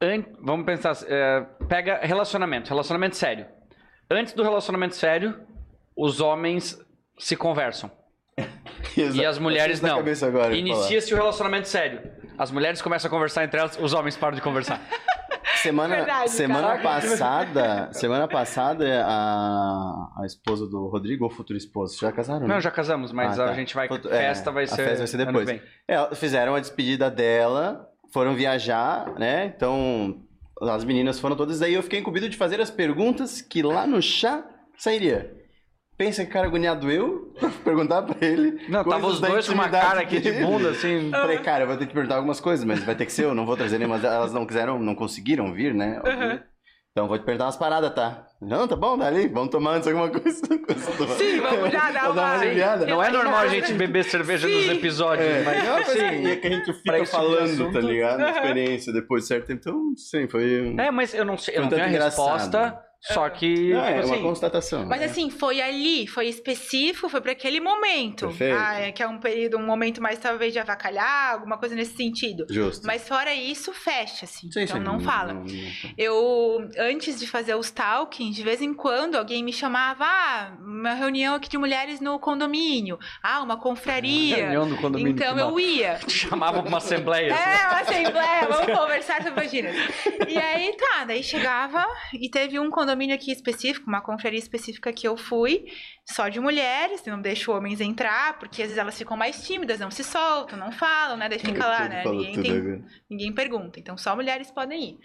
[0.00, 0.96] an- Vamos pensar.
[1.06, 3.46] é, pega relacionamento, relacionamento sério.
[4.10, 5.40] Antes do relacionamento sério,
[5.96, 6.78] os homens
[7.18, 7.90] se conversam.
[8.96, 10.02] E as mulheres não.
[10.52, 12.00] Inicia-se o relacionamento sério.
[12.36, 14.80] As mulheres começam a conversar entre elas, os homens param de conversar.
[15.62, 16.82] Semana, Verdade, semana cara.
[16.82, 22.46] passada, semana passada, a, a esposa do Rodrigo, ou futura esposa, já casaram?
[22.46, 22.54] né?
[22.54, 23.54] Não, já casamos, mas Ah, a tá.
[23.54, 23.88] gente vai.
[23.88, 24.76] Foto- Festa é, vai a ser.
[24.76, 25.60] festa vai ser depois.
[25.86, 29.46] É, fizeram a despedida dela, foram viajar, né?
[29.54, 30.22] Então,
[30.62, 31.58] as meninas foram todas.
[31.58, 34.44] Daí eu fiquei incumbido de fazer as perguntas que lá no chá
[34.78, 35.39] sairia.
[36.00, 37.30] Pensa que cara agoniado eu?
[37.62, 38.58] Perguntar pra ele.
[38.70, 41.10] Não, tava os dois com uma cara aqui de bunda, assim.
[41.10, 43.34] Falei, cara, eu vou ter que perguntar algumas coisas, mas vai ter que ser eu,
[43.34, 43.98] não vou trazer nenhuma.
[43.98, 46.00] Elas não quiseram, não conseguiram vir, né?
[46.02, 46.42] Óbvio.
[46.92, 48.24] Então vou te perguntar umas paradas, tá?
[48.40, 49.28] Não, tá bom, dali.
[49.28, 50.40] Vamos tomar antes alguma coisa.
[51.18, 52.86] Sim, vamos já dar uma aliviada.
[52.86, 54.72] Não é normal a gente beber cerveja nos Sim.
[54.72, 56.26] episódios, É, mas não, mas sim.
[56.30, 57.72] é que a gente fica falando, assunto.
[57.74, 58.20] tá ligado?
[58.22, 58.30] Aham.
[58.30, 59.60] Experiência depois de certo tempo.
[59.60, 60.62] Então, sim, foi.
[60.62, 62.26] um- É, mas eu não sei, eu não tenho a engraçado.
[62.32, 63.72] resposta, só que.
[63.72, 64.86] Não, é tipo uma assim, constatação.
[64.86, 68.28] Mas assim, foi ali, foi específico, foi para aquele momento.
[68.58, 71.96] Ah, é, que é um período, um momento mais talvez de avacalhar, alguma coisa nesse
[71.96, 72.44] sentido.
[72.50, 72.86] Justo.
[72.86, 74.50] Mas fora isso, fecha, assim.
[74.52, 75.32] Sim, então sim, não fala.
[75.32, 75.44] não-
[75.96, 80.92] Eu, antes de fazer os talking, de vez em quando alguém me chamava, ah, uma
[80.92, 82.98] reunião aqui de mulheres no condomínio.
[83.22, 84.36] Ah, uma confraria.
[84.50, 85.12] Reunião do condomínio.
[85.12, 85.94] Então eu ia.
[86.06, 87.32] Te chamava pra uma assembleia.
[87.32, 89.74] É, uma assembleia, vamos conversar sobre vaginas.
[90.28, 95.06] E aí, tá, daí chegava e teve um condomínio aqui específico, uma confraria específica que
[95.06, 95.66] eu fui,
[96.04, 99.90] só de mulheres, não deixo homens entrar, porque às vezes elas ficam mais tímidas, não
[99.90, 101.28] se soltam, não falam, né?
[101.28, 102.02] Daí fica lá, né?
[102.18, 102.52] Ninguém, tem-
[103.08, 104.98] ninguém pergunta, então só mulheres podem ir.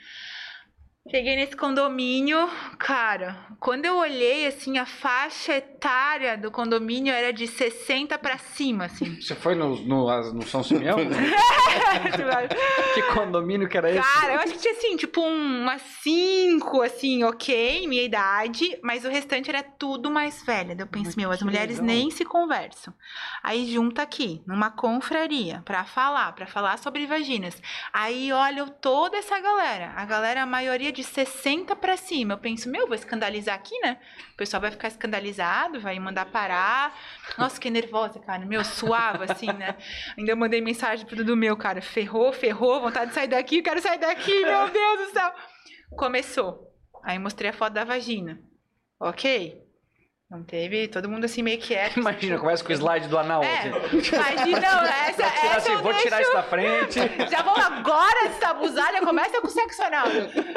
[1.07, 2.49] Cheguei nesse condomínio,
[2.79, 8.85] cara, quando eu olhei, assim, a faixa etária do condomínio era de 60 pra cima,
[8.85, 9.21] assim.
[9.21, 10.97] Você foi no, no, no São Simeão?
[12.95, 14.01] que condomínio que era esse?
[14.01, 19.05] Cara, eu acho que tinha assim, tipo um, umas cinco, assim, ok, minha idade, mas
[19.05, 20.73] o restante era tudo mais velha.
[20.73, 21.85] Daí Eu penso, Mas meu, as mulheres legal.
[21.85, 22.91] nem se conversam.
[23.43, 27.61] Aí junta aqui, numa confraria, pra falar, pra falar sobre vaginas.
[27.93, 32.33] Aí olha toda essa galera, a galera, a maioria de 60 pra cima.
[32.33, 33.99] Eu penso, meu, vou escandalizar aqui, né?
[34.33, 36.97] O pessoal vai ficar escandalizado, vai mandar parar.
[37.37, 38.45] Nossa, que nervosa, cara.
[38.45, 39.75] Meu, suava, assim, né?
[40.17, 41.81] Ainda mandei mensagem pro Dudu meu, cara.
[41.81, 45.33] Ferrou, ferrou, vontade de sair daqui, quero sair daqui, meu Deus do céu.
[45.97, 46.71] Começou.
[47.03, 48.39] Aí mostrei a foto da vagina.
[48.99, 49.64] Ok.
[50.35, 51.97] Não teve, todo mundo assim meio quieto.
[51.99, 53.41] Imagina, começa com o slide do anal.
[53.43, 53.69] É, assim.
[53.69, 56.99] imagina, não, essa, tirar essa assim, vou tirar deixo- isso da frente.
[57.31, 60.07] já vamos agora desabusar, já começa com o sexo anal.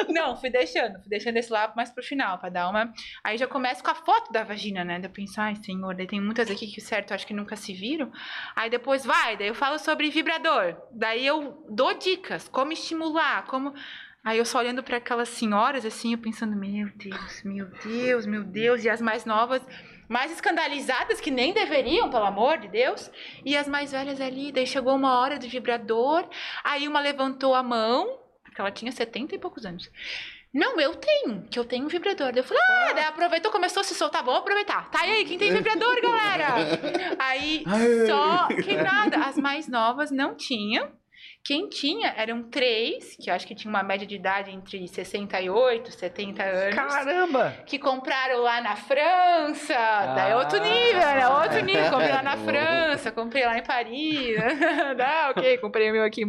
[0.09, 2.91] Não, fui deixando, fui deixando esse lá mais pro final, pra dar uma.
[3.23, 4.99] Aí já começo com a foto da vagina, né?
[4.99, 7.73] Daí eu penso, ai, senhor, daí tem muitas aqui que certo, acho que nunca se
[7.73, 8.11] viram.
[8.55, 10.75] Aí depois vai, daí eu falo sobre vibrador.
[10.91, 13.73] Daí eu dou dicas, como estimular, como.
[14.23, 18.43] Aí eu só olhando para aquelas senhoras assim, eu pensando, meu Deus, meu Deus, meu
[18.43, 19.61] Deus, e as mais novas,
[20.09, 23.09] mais escandalizadas que nem deveriam, pelo amor de Deus,
[23.45, 26.27] e as mais velhas ali, daí chegou uma hora do vibrador,
[26.63, 29.89] aí uma levantou a mão, porque ela tinha 70 e poucos anos.
[30.53, 32.31] Não, eu tenho, que eu tenho um vibrador.
[32.31, 34.89] Daí eu falei, ah, daí aproveitou, começou a se soltar, vamos aproveitar.
[34.89, 36.55] Tá aí, quem tem vibrador, galera?
[37.19, 37.63] Aí,
[38.07, 40.91] só que nada, as mais novas não tinham.
[41.43, 45.89] Quem tinha eram três, que eu acho que tinha uma média de idade entre 68
[45.89, 46.75] e 70 anos.
[46.75, 47.55] Caramba!
[47.65, 49.73] Que compraram lá na França.
[50.15, 51.27] Daí é outro nível, né?
[51.27, 51.89] Outro nível.
[51.89, 54.37] Comprei lá na França, comprei lá em Paris.
[54.97, 56.23] Não, ok, comprei o meu aqui.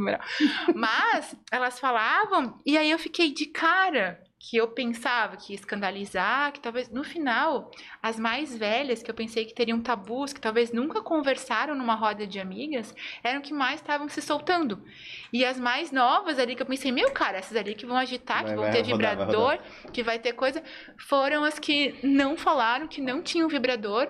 [0.74, 4.20] Mas elas falavam, e aí eu fiquei de cara.
[4.43, 7.71] Que eu pensava que ia escandalizar, que talvez no final,
[8.03, 12.27] as mais velhas, que eu pensei que teriam tabus, que talvez nunca conversaram numa roda
[12.27, 14.83] de amigas, eram que mais estavam se soltando.
[15.31, 18.39] E as mais novas ali, que eu pensei, meu cara, essas ali que vão agitar,
[18.39, 19.59] que Vai, vão vai ter rodar, vai vibrador,
[19.93, 20.62] que vai ter coisa,
[20.97, 24.09] foram as que não falaram, que não tinham vibrador.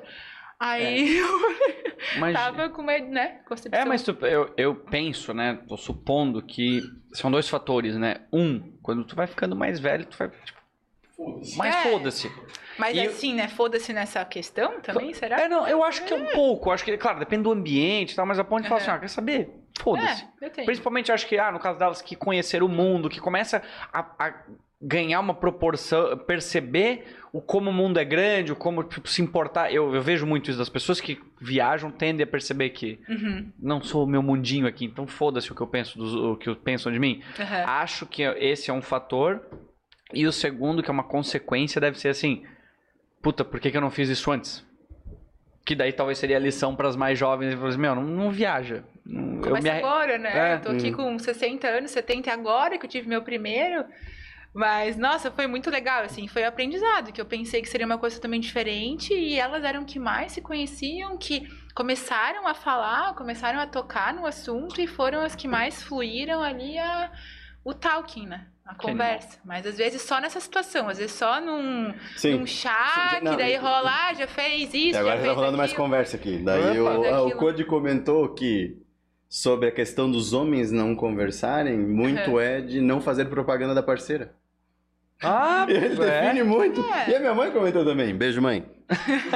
[0.61, 1.19] Aí
[2.19, 3.41] Mas, eu tava com medo, né?
[3.49, 3.81] Concepção.
[3.81, 5.59] é, mas tu- eu, eu penso, né?
[5.69, 6.83] Tô supondo que
[7.15, 8.27] são dois fatores, né?
[8.33, 10.29] Um, quando tu vai ficando mais velho, tu vai.
[10.29, 11.83] Tipo, mais É.
[11.83, 12.31] foda-se.
[12.79, 13.49] Mas E- assim, né?
[13.49, 15.41] Foda-se nessa questão também, será?
[15.43, 16.71] É, não, eu acho que é um pouco.
[16.71, 18.89] Acho que, claro, depende do ambiente e tal, mas a ponto de falar Aham.
[18.91, 19.51] assim, ah, quer saber?
[19.81, 20.25] Foda-se.
[20.41, 20.67] É, eu tenho.
[20.67, 23.63] Principalmente, acho que, ah, no caso delas que conheceram o mundo, que começa
[23.93, 24.35] a, a
[24.81, 29.73] ganhar uma proporção, perceber o como o mundo é grande, o como tipo, se importar.
[29.73, 33.83] Eu, eu vejo muito isso das pessoas que viajam, tendem a perceber que Uhum, não
[33.83, 36.91] sou o meu mundinho aqui, então foda-se o que eu penso dos, o que pensam
[36.91, 37.23] de mim.
[37.39, 37.65] aham.
[37.67, 39.41] Acho que esse é um fator.
[40.13, 42.45] E o segundo, que é uma consequência, deve ser assim:
[43.23, 44.67] puta, por que, que eu não fiz isso antes?
[45.65, 48.03] Que daí talvez seria a lição para as mais jovens e falar assim, meu, não,
[48.03, 48.83] não viaja.
[49.07, 50.53] Começa me agora, né?
[50.53, 50.95] É, eu tô aqui hum.
[50.95, 53.85] com 60 anos, 70 agora, que eu tive meu primeiro.
[54.53, 57.99] Mas, nossa, foi muito legal, assim, foi um aprendizado, que eu pensei que seria uma
[57.99, 63.61] coisa também diferente, e elas eram que mais se conheciam, que começaram a falar, começaram
[63.61, 67.13] a tocar no assunto, e foram as que mais fluíram ali a,
[67.65, 68.47] o talking, né?
[68.67, 69.39] A conversa.
[69.45, 71.93] Mas às vezes só nessa situação, às vezes só num,
[72.25, 75.27] num chá, Sim, que daí e- rola, ah, já fez E isso, agora já tá
[75.27, 75.85] fez falando mais aquilo.
[75.85, 76.39] conversa aqui.
[76.39, 77.39] Daí o, ah, o aquilo.
[77.41, 78.77] Code comentou que
[79.29, 82.41] sobre a questão dos homens não conversarem, muito Uhum.
[82.41, 84.35] é de não fazer propaganda da parceira.
[85.23, 86.45] Ah, Ele define é.
[86.45, 86.81] muito.
[86.93, 87.11] É.
[87.11, 88.15] E a minha mãe comentou também.
[88.15, 88.65] Beijo, mãe.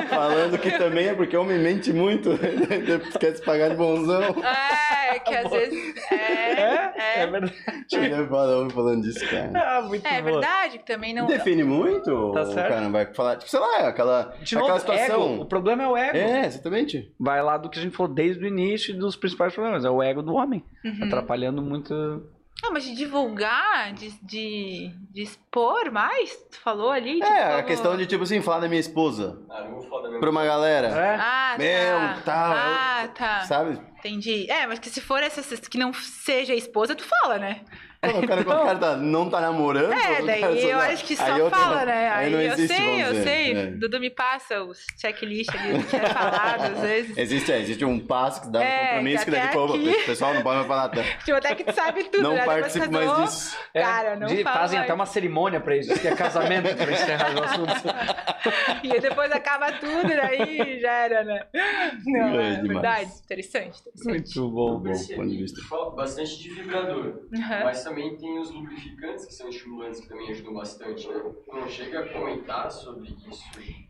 [0.08, 2.30] Falando que também é porque homem mente muito.
[3.20, 4.34] Quer se pagar de bonzão.
[4.42, 5.94] É, que às vezes.
[6.10, 7.54] É, É, é é, verdade.
[7.88, 9.50] Tinha falado homem falando disso, cara.
[9.54, 10.32] Ah, muito É boa.
[10.40, 11.26] verdade, que também não.
[11.26, 12.68] Define muito, Tá o certo.
[12.68, 15.32] cara vai falar, tipo, sei lá, aquela, De aquela novo, situação.
[15.34, 15.42] ego.
[15.42, 16.16] O problema é o ego.
[16.18, 17.12] É, exatamente.
[17.20, 19.84] Vai lá do que a gente falou desde o início e dos principais problemas.
[19.84, 20.64] É o ego do homem.
[20.84, 21.04] Uhum.
[21.06, 21.94] Atrapalhando muito.
[22.62, 27.14] Não, mas de divulgar, de, de, de expor mais, tu falou ali?
[27.14, 29.82] tipo, É, a como- questão de, tipo assim, falar da minha esposa Ah, não vou
[29.82, 31.16] falar da minha pra uma galera, É.
[31.20, 32.22] Ah, Meu, tá.
[32.24, 33.40] tal, Ah, tá.
[33.42, 33.78] sabe?
[33.98, 34.50] Entendi.
[34.50, 37.62] É, mas que se for essa que não seja a esposa, tu fala, né?
[38.12, 39.92] Pô, o cara, quando o cara tá, não tá namorando.
[39.92, 42.10] É, daí eu acho que só aí eu fala, tenho- né?
[42.10, 43.52] Aí, não eu existe, sei, eu dizer, sei.
[43.56, 43.66] é.
[43.66, 47.16] Dudu me passa os checklist ali do que é falado, às vezes.
[47.16, 50.06] Existe, é, existe um passo que dá no É, compromisso que até pô, aqui- o
[50.06, 50.88] pessoal não pode mais falar.
[50.88, 51.02] Tá?
[51.24, 52.40] Tipo, até que tu sabe tudo, Não né?
[52.40, 53.56] Depois participo mais disso.
[53.72, 54.88] Cara, não É, de- fala Fazem mais.
[54.90, 57.74] até uma cerimônia pra isso, que é casamento, pra encerrar o assunto.
[58.82, 61.46] E aí depois acaba tudo, daí já era, né?
[62.04, 62.68] Não, É é, demais.
[62.68, 63.10] verdade.
[63.24, 64.04] Interessante, interessante.
[64.06, 64.78] Muito bom.
[64.78, 65.62] Bom ponto de vista.
[65.66, 67.20] Fala bastante de vibrador,
[67.62, 71.34] mas também tem os lubrificantes que são estimulantes que também ajudam bastante, né?
[71.48, 73.44] Não chega a comentar sobre isso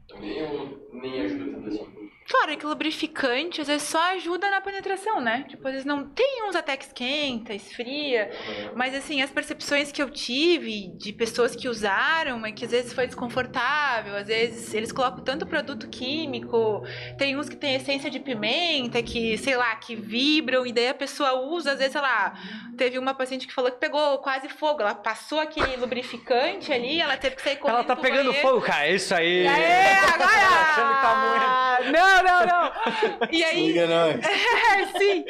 [0.09, 2.05] também ou nem ajuda tanto assim?
[2.27, 5.45] Claro que o lubrificante às vezes só ajuda na penetração, né?
[5.47, 6.09] Tipo, às vezes não.
[6.09, 8.31] Tem uns até que esquenta, esfria.
[8.75, 12.95] Mas assim, as percepções que eu tive de pessoas que usaram é que às vezes
[12.95, 16.83] foi desconfortável, às vezes eles colocam tanto produto químico,
[17.19, 20.95] tem uns que tem essência de pimenta, que, sei lá, que vibram, e daí a
[20.95, 22.33] pessoa usa, às vezes, sei lá,
[22.79, 27.19] teve uma paciente que falou que pegou quase fogo, ela passou aquele lubrificante ali, ela
[27.19, 27.77] teve que sair correndo.
[27.77, 28.49] Ela tá pegando banheiro.
[28.49, 28.87] fogo, cara.
[28.87, 29.47] É isso aí.
[29.95, 31.65] Aê, Achando que tá agora!
[31.91, 33.29] Não, não, não.
[33.31, 34.21] E aí, Liga nós.
[34.25, 35.25] é, sim.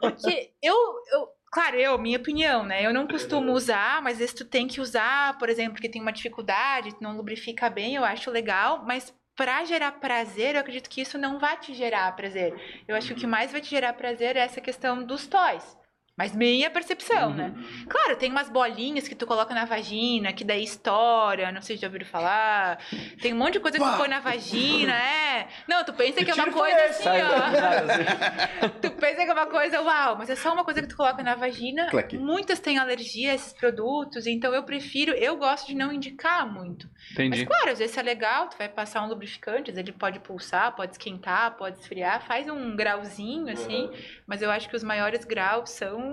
[0.00, 0.74] Porque eu,
[1.12, 2.84] eu, claro, eu, minha opinião, né?
[2.84, 6.12] Eu não costumo usar, mas vezes tu tem que usar, por exemplo, porque tem uma
[6.12, 11.00] dificuldade, tu não lubrifica bem, eu acho legal, mas pra gerar prazer, eu acredito que
[11.00, 12.54] isso não vai te gerar prazer.
[12.86, 15.78] Eu acho que o que mais vai te gerar prazer é essa questão dos toys.
[16.20, 17.50] Mas minha percepção, né?
[17.88, 21.80] Claro, tem umas bolinhas que tu coloca na vagina, que daí estoura, não sei se
[21.80, 22.78] já ouviram falar.
[23.22, 25.48] Tem um monte de coisa que tu põe na vagina, é.
[25.66, 28.68] Não, tu pensa que é uma coisa assim, ó.
[28.82, 31.22] Tu pensa que é uma coisa, uau, mas é só uma coisa que tu coloca
[31.22, 31.88] na vagina.
[31.88, 32.18] Claque.
[32.18, 36.86] Muitas têm alergia a esses produtos, então eu prefiro, eu gosto de não indicar muito.
[37.12, 37.30] Entendi.
[37.30, 40.20] Mas claro, às vezes é legal, tu vai passar um lubrificante, às vezes ele pode
[40.20, 43.92] pulsar, pode esquentar, pode esfriar, faz um grauzinho assim, Uhum.
[44.26, 46.09] mas eu acho que os maiores graus são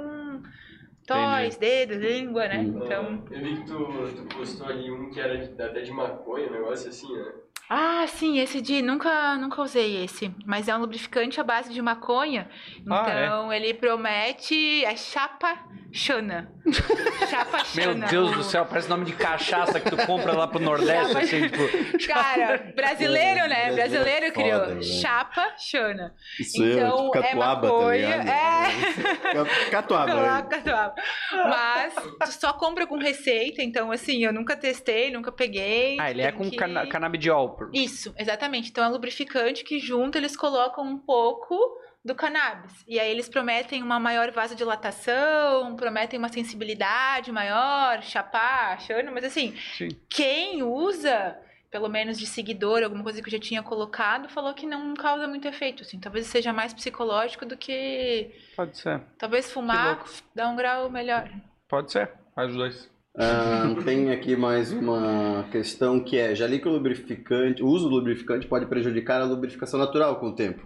[1.06, 2.60] toys, dedos, língua, né?
[2.60, 2.82] Hum.
[2.84, 3.76] Então, Eu vi que tu,
[4.16, 7.34] tu postou ali um que era de- até de maconha, um negócio assim, né?
[7.70, 11.82] Ah, sim, esse de nunca nunca usei esse, mas é um lubrificante à base de
[11.82, 12.50] maconha.
[12.90, 13.26] Ah, é?
[13.26, 15.58] Então, ele promete é chapa
[15.92, 16.52] chana.
[17.30, 18.06] chapa Meu chana.
[18.08, 21.20] Deus o- do céu, parece nome de cachaça que tu compra lá pro Nordeste, Chapa-
[21.20, 22.08] assim, tipo.
[22.08, 23.72] Cara, brasileiro, né?
[23.74, 24.82] Brasileiro é criou.
[24.82, 26.14] Chapa chana.
[26.40, 29.48] Isso eu, Então, tipo, é catuaba, maconha, tá ligado?
[29.48, 29.70] É.
[29.72, 30.42] Catuaba.
[30.50, 30.96] Catuaba.
[31.32, 31.94] Mas
[32.36, 35.98] tu só compra com receita, então assim, eu nunca testei, nunca peguei.
[36.00, 37.58] Ah, ele é com que- cana canabidiol.
[37.74, 38.70] Isso, exatamente.
[38.70, 41.58] Então é lubrificante que junto eles colocam um pouco
[42.04, 42.72] do cannabis.
[42.88, 49.54] E aí eles prometem uma maior vasodilatação, prometem uma sensibilidade maior, chapar, chana, mas assim,
[49.78, 49.90] Sim.
[50.10, 51.38] quem usa,
[51.70, 55.28] pelo menos de seguidor, alguma coisa que eu já tinha colocado, falou que não causa
[55.28, 56.00] muito efeito, assim.
[56.00, 59.02] Talvez seja mais psicológico do que Pode ser.
[59.18, 60.04] talvez fumar
[60.34, 61.30] dá um grau melhor.
[61.68, 62.12] Pode ser.
[62.34, 62.90] Faz os dois.
[63.20, 67.90] Ahn, tem aqui mais uma questão que é, já li que o lubrificante, o uso
[67.90, 70.64] do lubrificante pode prejudicar a lubrificação natural com o tempo.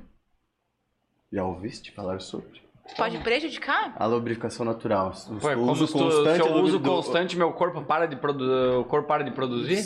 [1.31, 2.60] Já ouviste falar sobre?
[2.97, 3.93] Pode prejudicar?
[3.97, 5.13] A lubrificação natural.
[5.29, 7.81] O Pô, é o como uso se, tu- se eu uso do- constante, meu corpo
[7.81, 8.75] para de produzir.
[8.77, 9.81] O corpo para de produzir?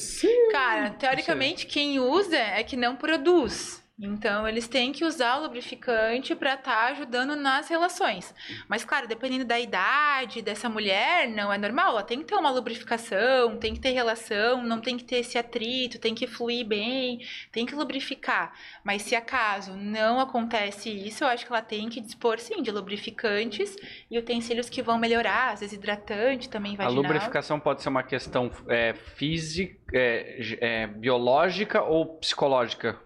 [0.52, 3.84] Cara, teoricamente quem usa é que não produz.
[3.98, 8.34] Então eles têm que usar o lubrificante para estar ajudando nas relações.
[8.68, 11.92] Mas claro, dependendo da idade dessa mulher, não é normal.
[11.92, 15.38] Ela tem que ter uma lubrificação, tem que ter relação, não tem que ter esse
[15.38, 17.20] atrito, tem que fluir bem,
[17.54, 18.54] tem que lubrificar.
[18.84, 22.72] Mas se acaso não acontece isso, eu acho que ela tem que dispor sim de
[22.72, 23.78] lubrificantes
[24.12, 27.02] e utensílios que vão melhorar, às vezes hidratante também A vaginal.
[27.02, 33.00] lubrificação pode ser uma questão é, física, é, é, biológica ou psicológica?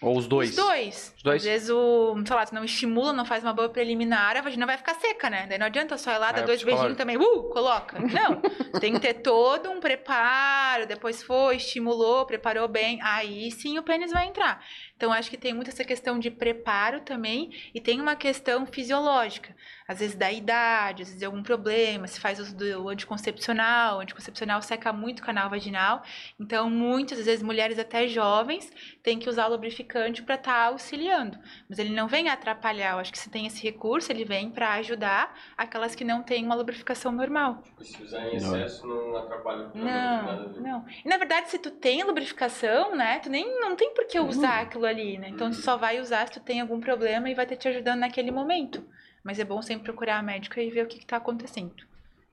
[0.00, 0.50] Ou os dois?
[0.50, 1.14] Os dois.
[1.16, 1.42] Os dois?
[1.42, 4.66] Às vezes o, sei lá, tu não estimula, não faz uma boa preliminar, a vagina
[4.66, 5.46] vai ficar seca, né?
[5.48, 7.98] Daí não adianta só ir lá, É, dar o dois beijinhos também, uh, coloca.
[7.98, 8.40] Não.
[8.78, 14.12] tem que ter todo um preparo, depois foi, estimulou, preparou bem, aí sim o pênis
[14.12, 14.62] vai entrar.
[14.96, 19.54] Então acho que tem muito essa questão de preparo também e tem uma questão fisiológica.
[19.86, 24.00] Às vezes da idade, às vezes de algum problema, se faz uso do anticoncepcional, o
[24.00, 26.02] anticoncepcional seca muito o canal vaginal.
[26.40, 31.38] Então, muitas vezes, mulheres até jovens têm que usar o lubrificante para estar auxiliando.
[31.68, 32.92] Mas ele não vem atrapalhar.
[32.94, 36.44] Eu acho que se tem esse recurso, ele vem para ajudar aquelas que não têm
[36.44, 37.62] uma lubrificação normal.
[37.62, 40.60] Tipo, se usar em excesso não atrapalha o Não, nada a ver.
[40.60, 40.84] não.
[41.04, 44.62] E na verdade, se tu tem lubrificação, né, tu nem não tem por que usar
[44.62, 45.28] aquilo ali, né?
[45.28, 48.00] Então tu só vai usar se tu tem algum problema e vai estar te ajudando
[48.00, 48.86] naquele momento.
[49.22, 51.74] Mas é bom sempre procurar a médica e ver o que, que tá acontecendo.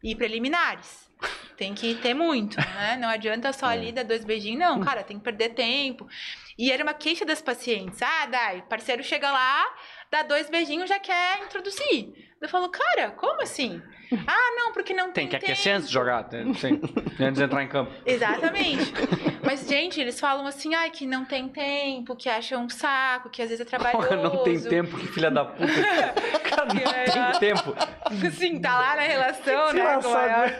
[0.04, 1.10] E preliminares.
[1.58, 2.98] Tem que ter muito, né?
[3.00, 6.08] Não adianta só ali dar dois beijinhos, não, cara, tem que perder tempo.
[6.58, 8.02] E era uma queixa das pacientes.
[8.02, 9.66] Ah, Dai, parceiro chega lá,
[10.14, 12.14] dá dois beijinhos, já quer introduzir.
[12.40, 13.82] Eu falo, cara, como assim?
[14.28, 15.76] Ah, não, porque não Tem tem que aquecer tempo.
[15.78, 16.80] antes de jogar, tem- sim,
[17.20, 17.92] antes de entrar em campo.
[18.06, 18.94] Exatamente.
[19.44, 23.42] Mas, gente, eles falam assim, ai, que não tem tempo, que acham um saco, que
[23.42, 24.16] às vezes é trabalhoso.
[24.18, 25.66] não tem tempo, que filha da puta.
[26.48, 27.76] Cara, não tem tempo.
[28.38, 29.80] Sim, tá lá na relação, né?
[29.80, 30.60] Engraçado, com a maior-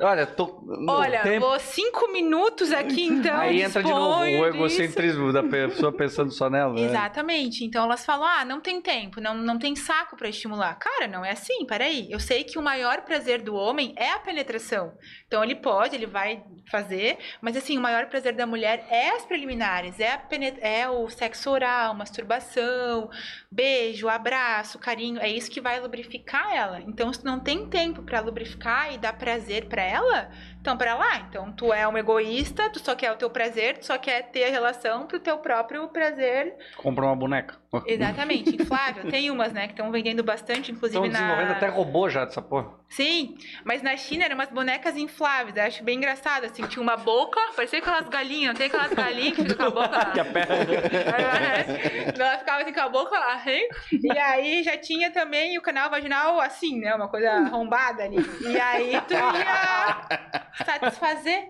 [0.00, 0.60] Olha, tô.
[0.66, 1.46] no Olha, tempo.
[1.46, 3.36] vou cinco minutos aqui, então.
[3.36, 4.44] Aí entra de novo o disso.
[4.46, 6.74] egocentrismo da pessoa pensando só nela.
[6.74, 6.80] né?
[6.82, 7.64] Exatamente.
[7.64, 10.74] Então elas falam: ah, não tem tempo, não, não tem saco pra estimular.
[10.80, 12.08] Cara, não é assim, peraí.
[12.10, 14.92] Eu sei que o maior prazer do homem é a penetração.
[15.28, 19.24] Então ele pode, ele vai fazer, mas assim, o maior prazer da mulher é as
[19.24, 23.08] preliminares, é, a penet- é o sexo oral, masturbação,
[23.50, 25.20] beijo, abraço, carinho.
[25.20, 26.80] É isso que vai lubrificar ela.
[26.80, 30.28] Então, se não tem tempo pra lubrificar e dar prazer pra ela,
[30.64, 31.18] então pra lá.
[31.28, 34.44] Então tu é um egoísta, tu só quer o teu prazer, tu só quer ter
[34.44, 37.56] a relação pro teu próprio prazer Compra uma boneca.
[37.86, 39.10] Exatamente, inflável.
[39.10, 41.26] Tem umas, né, que estão vendendo bastante, inclusive Estão na.
[41.26, 42.70] desenvolvendo até robô já dessa porra.
[42.88, 45.56] Sim, mas na China eram umas bonecas infláveis.
[45.56, 49.34] Eu acho bem engraçado, assim, tinha uma boca, parecia aquelas galinhas, não tem aquelas galinhas
[49.34, 50.04] que ficam com a boca.
[50.12, 50.54] Que a perna.
[52.16, 53.68] Ela ficava assim com a boca lá, hein?
[53.92, 56.94] E aí já tinha também o canal vaginal assim, né?
[56.94, 58.16] Uma coisa arrombada ali.
[58.40, 60.06] E aí tu ia
[60.56, 61.48] satisfazer.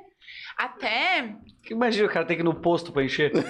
[0.56, 1.36] Até
[1.70, 3.32] Imagina o cara tem que ir no posto pra encher.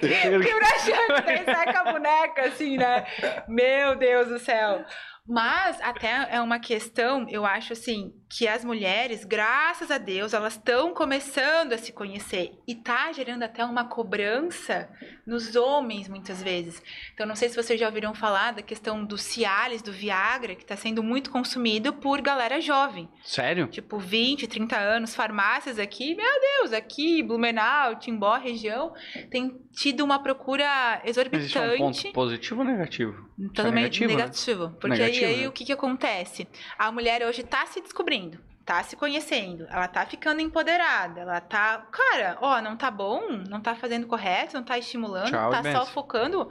[0.00, 3.06] Quebrar chance, daí sai com a boneca, assim, né?
[3.48, 4.84] Meu Deus do céu.
[5.30, 10.54] Mas até é uma questão, eu acho assim, que as mulheres, graças a Deus, elas
[10.54, 14.88] estão começando a se conhecer e tá gerando até uma cobrança
[15.26, 16.82] nos homens muitas vezes.
[17.12, 20.62] Então não sei se vocês já ouviram falar da questão do Cialis, do Viagra, que
[20.62, 23.66] está sendo muito consumido por galera jovem Sério?
[23.66, 28.92] tipo 20, 30 anos, farmácias aqui, meu Deus, aqui, Blumenau, Timbó, região,
[29.30, 32.02] tem tido uma procura Existe um exorbitante.
[32.02, 33.28] ponto positivo ou negativo?
[33.54, 34.16] Totalmente negativo, né?
[34.16, 34.70] negativo.
[34.80, 35.48] Porque Negativo, aí, aí né?
[35.48, 36.48] o que, que acontece?
[36.78, 41.86] A mulher hoje tá se descobrindo, tá se conhecendo, ela tá ficando empoderada, ela tá.
[41.90, 45.86] Cara, ó, não tá bom, não tá fazendo correto, não tá estimulando, Tchau tá só
[45.86, 46.50] focando,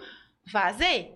[0.51, 1.15] vazei.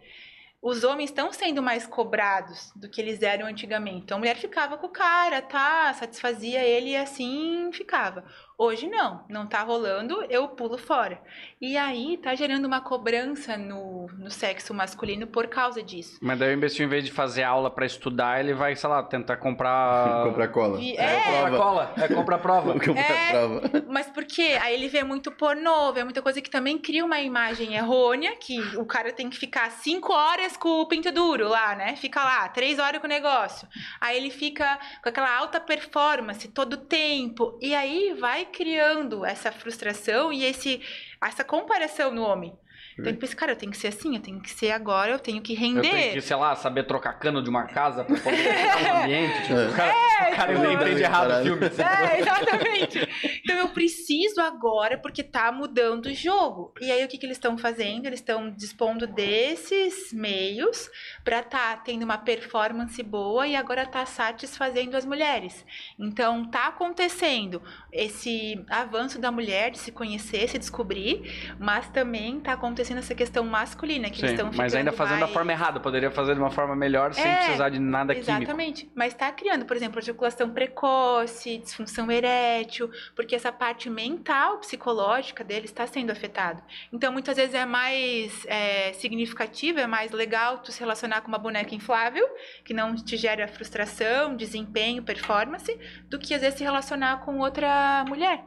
[0.61, 4.03] Os homens estão sendo mais cobrados do que eles eram antigamente.
[4.03, 5.91] Então a mulher ficava com o cara, tá?
[5.95, 8.23] Satisfazia ele e assim ficava.
[8.63, 11.19] Hoje não, não tá rolando, eu pulo fora.
[11.59, 16.19] E aí tá gerando uma cobrança no, no sexo masculino por causa disso.
[16.21, 19.01] Mas daí o imbecil, em vez de fazer aula pra estudar, ele vai, sei lá,
[19.01, 20.21] tentar comprar.
[20.31, 20.77] Comprar cola.
[20.77, 21.21] Vi- É, É.
[21.41, 21.93] comprar cola.
[21.97, 22.73] É comprar prova.
[22.79, 23.29] Comprar É.
[23.31, 23.61] prova.
[23.89, 24.57] Mas por quê?
[24.61, 28.59] Aí ele vê muito pornô, vê muita coisa que também cria uma imagem errônea, que
[28.77, 31.95] o cara tem que ficar cinco horas com o pinto duro lá, né?
[31.95, 33.67] Fica lá, três horas com o negócio.
[33.99, 37.57] Aí ele fica com aquela alta performance todo o tempo.
[37.59, 40.81] E aí vai criando essa frustração e esse,
[41.21, 42.53] essa comparação no homem.
[42.93, 45.19] Então, eu penso, cara, eu tenho que ser assim, eu tenho que ser agora, eu
[45.19, 45.89] tenho que Eu render.
[45.89, 49.41] tenho que, sei lá, saber trocar cano de uma casa pra poder ficar no ambiente.
[49.43, 49.67] Tipo, É.
[49.67, 49.93] o cara,
[50.31, 51.65] o cara tipo, entende errado o filme.
[51.65, 51.81] assim.
[51.81, 53.09] É, exatamente.
[53.43, 56.73] Então eu preciso agora porque tá mudando o jogo.
[56.81, 58.05] E aí o que, que eles estão fazendo?
[58.07, 60.89] Eles estão dispondo desses meios
[61.23, 65.65] para tá tendo uma performance boa e agora tá satisfazendo as mulheres.
[65.97, 67.61] Então tá acontecendo
[67.91, 73.43] esse avanço da mulher de se conhecer, se descobrir, mas também tá acontecendo essa questão
[73.43, 75.79] masculina que eles Sim, estão mas ainda fazendo da mais- forma errada.
[75.79, 78.31] Poderia fazer de uma forma melhor sem É, precisar de nada químico.
[78.31, 78.91] Exatamente.
[78.95, 85.65] Mas está criando, por exemplo, ejaculação precoce, disfunção erétil, porque essa parte mental, psicológica dele
[85.65, 86.63] está sendo afetada.
[86.91, 91.37] Então, muitas vezes é mais é, significativo, é mais legal tu se relacionar com uma
[91.37, 92.27] boneca inflável,
[92.63, 95.77] que não te gera frustração, desempenho, performance,
[96.09, 98.43] do que às vezes se relacionar com outra mulher.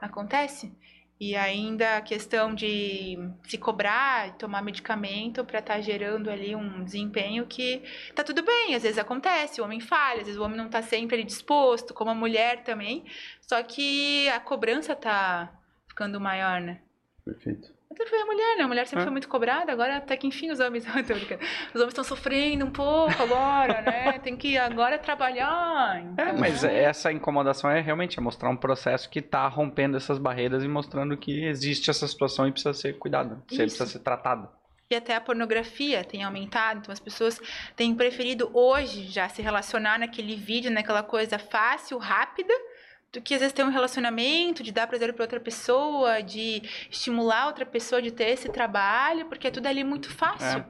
[0.00, 0.72] Acontece?
[1.18, 7.46] E ainda a questão de se cobrar, tomar medicamento para estar gerando ali um desempenho
[7.46, 7.82] que
[8.14, 10.82] tá tudo bem, às vezes acontece, o homem falha, às vezes o homem não tá
[10.82, 13.04] sempre disposto, como a mulher também.
[13.40, 15.52] Só que a cobrança tá
[15.88, 16.80] ficando maior, né?
[17.24, 17.75] Perfeito.
[17.98, 18.64] Até foi a mulher, né?
[18.64, 19.04] A mulher sempre É.
[19.04, 20.84] foi muito cobrada, agora até que enfim os homens.
[21.74, 24.18] Os homens estão sofrendo um pouco agora, né?
[24.22, 25.96] Tem que agora trabalhar.
[25.96, 30.18] É, então- mas essa incomodação é realmente é mostrar um processo que tá rompendo essas
[30.18, 34.50] barreiras e mostrando que existe essa situação e precisa ser cuidada, precisa ser tratada.
[34.90, 37.40] E até a pornografia tem aumentado, então as pessoas
[37.74, 42.54] têm preferido hoje já se relacionar naquele vídeo, naquela coisa fácil, rápida,
[43.16, 47.46] do que às vezes ter um relacionamento, de dar prazer para outra pessoa, de estimular
[47.46, 50.64] outra pessoa de ter esse trabalho, porque é tudo ali muito fácil.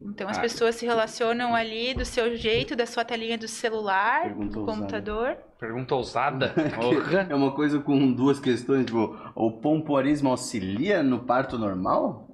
[0.00, 0.40] Então as Ah.
[0.40, 4.64] pessoas se relacionam ali do seu jeito, da sua telinha do celular, do ousada.
[4.66, 5.36] computador.
[5.58, 6.54] Pergunta ousada.
[6.80, 7.26] Porra.
[7.28, 12.29] É uma coisa com duas questões, tipo, o pompoarismo auxilia no parto normal?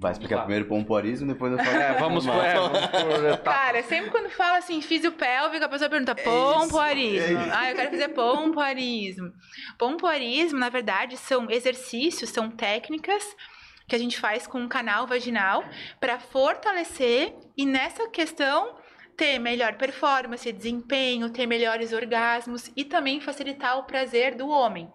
[0.00, 0.42] Vai explicar lá.
[0.42, 1.76] primeiro o pompoarismo, depois eu falo.
[1.76, 2.78] É, vamos por, é, vamos
[3.36, 3.38] por.
[3.44, 7.16] Cara, sempre quando fala assim, fisiopélvico, a pessoa pergunta É pompoarismo.
[7.18, 7.52] isso, é isso.
[7.54, 9.30] ah, eu quero fazer pompoarismo.
[9.78, 13.22] Pompoarismo, na verdade, são exercícios, são técnicas
[13.86, 15.64] que a gente faz com o canal vaginal
[16.00, 18.76] para fortalecer e nessa questão
[19.16, 24.90] ter melhor performance, desempenho, ter melhores orgasmos e também facilitar o prazer do homem.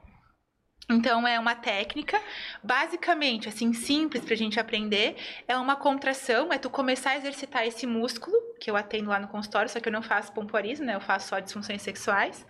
[0.88, 2.22] Então é uma técnica,
[2.64, 5.16] basicamente, assim, simples pra gente aprender.
[5.48, 9.28] É uma contração, é tu começar a exercitar esse músculo, que eu atendo lá no
[9.28, 10.94] consultório, só que eu não faço pompoarismo, né?
[10.94, 12.46] Eu faço só disfunções sexuais.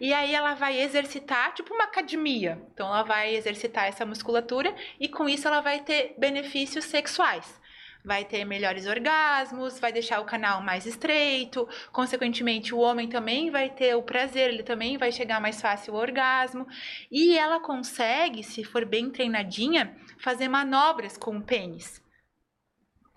[0.00, 2.60] E aí ela vai exercitar, tipo uma academia.
[2.74, 7.60] Então ela vai exercitar essa musculatura e com isso ela vai ter benefícios sexuais.
[8.08, 13.68] Vai ter melhores orgasmos, vai deixar o canal mais estreito, consequentemente o homem também vai
[13.68, 16.66] ter o prazer, ele também vai chegar mais fácil ao orgasmo.
[17.12, 22.02] E ela consegue, se for bem treinadinha, fazer manobras com o pênis.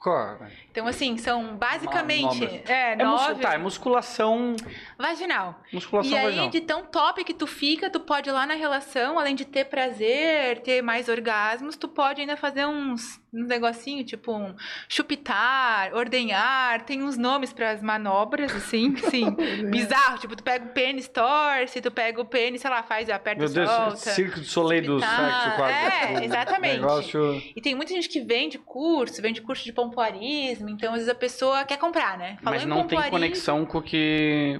[0.03, 2.69] Cara, Então, assim, são basicamente Manobras.
[2.69, 4.55] é, É, nove tá, é musculação,
[4.97, 5.59] vaginal.
[5.73, 6.49] musculação E aí, vaginal.
[6.49, 9.65] de tão top que tu fica, tu pode ir lá na relação, além de ter
[9.65, 14.55] prazer, ter mais orgasmos, tu pode ainda fazer uns, uns negocinho, tipo um
[14.87, 19.29] chupitar, ordenhar, tem uns nomes para as manobras, assim, sim,
[19.69, 20.19] bizarro.
[20.19, 23.49] Tipo, tu pega o pênis, torce, tu pega o pênis, sei lá, faz, aperta Meu
[23.49, 23.95] Deus, solta.
[23.97, 25.73] circo de soleil do sexo quase.
[25.73, 26.75] É, exatamente.
[26.79, 27.41] Negócio...
[27.55, 31.15] E tem muita gente que vende curso, vende curso de pompoarismo, então às vezes a
[31.15, 32.37] pessoa quer comprar, né?
[32.41, 34.59] Falou Mas não tem conexão com o que,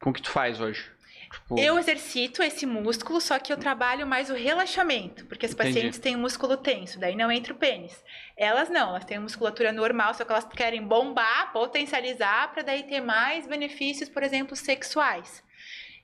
[0.00, 0.90] com o que tu faz hoje.
[1.30, 5.74] Tipo, Eu exercito esse músculo, só que eu trabalho mais o relaxamento, porque as Entendi.
[5.74, 8.02] pacientes têm um músculo tenso, daí não entra o pênis.
[8.36, 13.00] Elas não, elas têm musculatura normal, só que elas querem bombar, potencializar, para daí ter
[13.00, 15.42] mais benefícios, por exemplo, sexuais.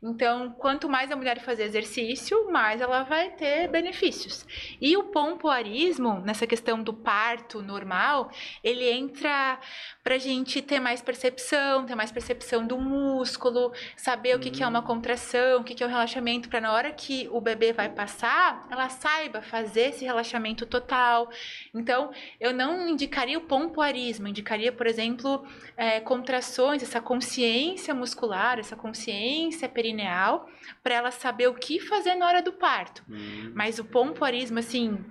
[0.07, 4.47] Então, quanto mais a mulher fazer exercício, mais ela vai ter benefícios.
[4.79, 8.31] E o pompoarismo, nessa questão do parto normal,
[8.63, 9.59] ele entra
[10.05, 14.69] pra gente ter mais percepção, ter mais percepção do músculo, saber o que, que é
[14.69, 17.89] uma contração, o que, que é um relaxamento, para na hora que o bebê vai
[17.89, 21.31] passar, ela saiba fazer esse relaxamento total.
[21.73, 25.43] Então, eu não indicaria o pompoarismo, indicaria, por exemplo,
[25.75, 30.47] é, contrações, essa consciência muscular, essa consciência perineal,
[30.83, 33.03] para ela saber o que fazer na hora do parto.
[33.09, 35.03] Hum, Mas o pompoarismo, assim,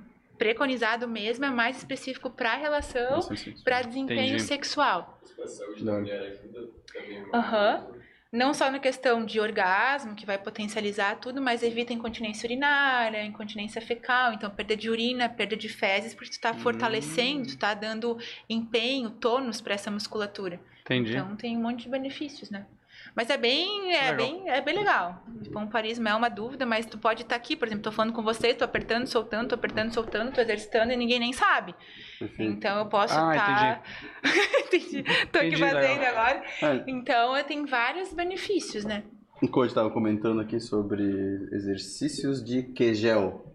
[0.44, 3.22] preconizado mesmo, é mais específico para relação,
[3.64, 4.44] para desempenho Entendi.
[4.44, 5.22] sexual.
[5.42, 6.02] A saúde Da da hora.
[6.02, 7.24] mulher ajuda também.
[7.34, 7.88] Aham.
[8.30, 13.80] Não só na questão de orgasmo, que vai potencializar tudo, mas evita incontinência urinária, incontinência
[13.80, 18.18] fecal, então perda de urina, perda de fezes, porque tu tá fortalecendo, tu tá dando
[18.50, 20.60] empenho, tônus para essa musculatura.
[20.82, 21.12] Entendi.
[21.12, 22.66] Então tem um monte de benefícios, né?
[23.16, 24.16] Mas é bem, é Legal.
[24.16, 25.24] bem, é bem legal.
[25.52, 28.54] Pompoarismo é uma dúvida, mas tu pode estar aqui, por exemplo, tô falando com você,
[28.54, 31.76] tô apertando, soltando, tô apertando, soltando, tô exercitando e ninguém nem sabe.
[32.18, 32.52] Perfeito.
[32.54, 33.84] Então eu posso Ah, estar.
[34.66, 35.04] entendi.
[35.32, 36.16] Tô aqui Entendi, fazendo legal.
[36.18, 36.44] agora.
[36.62, 39.04] É, Então eu tenho vários benefícios, né?
[39.42, 41.04] o coach estava comentando aqui sobre
[41.52, 43.54] exercícios de Kegel.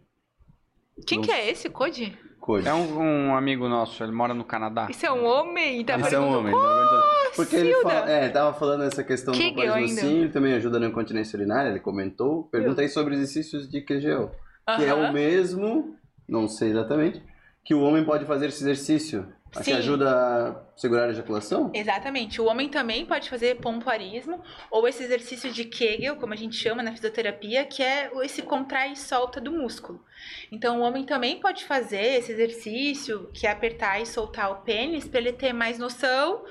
[1.07, 2.17] Quem que é esse, Code?
[2.39, 2.69] Coach.
[2.69, 4.87] É um, um amigo nosso, ele mora no Canadá.
[4.91, 5.83] Isso é um homem?
[5.85, 6.98] Tá Esse é um homem, tá aguentando.
[7.37, 10.01] Porque ele fala, é, tava falando essa questão do ainda.
[10.01, 12.45] sim, ele também ajuda na incontinência urinária, ele comentou.
[12.45, 14.31] Pergunta aí sobre exercícios de Kegel.
[14.77, 15.97] Que é o mesmo,
[16.29, 17.23] não sei exatamente,
[17.65, 19.27] que o homem pode fazer esse exercício.
[19.65, 21.71] Que ajuda a segurar a ejaculação?
[21.75, 22.41] Exatamente.
[22.41, 26.83] O homem também pode fazer pompoarismo ou esse exercício de Kegel, como a gente chama
[26.83, 30.05] na fisioterapia, que é esse contrai e solta do músculo.
[30.53, 35.09] Então, o homem também pode fazer esse exercício, que é apertar e soltar o pênis,
[35.09, 36.45] para ele ter mais noção,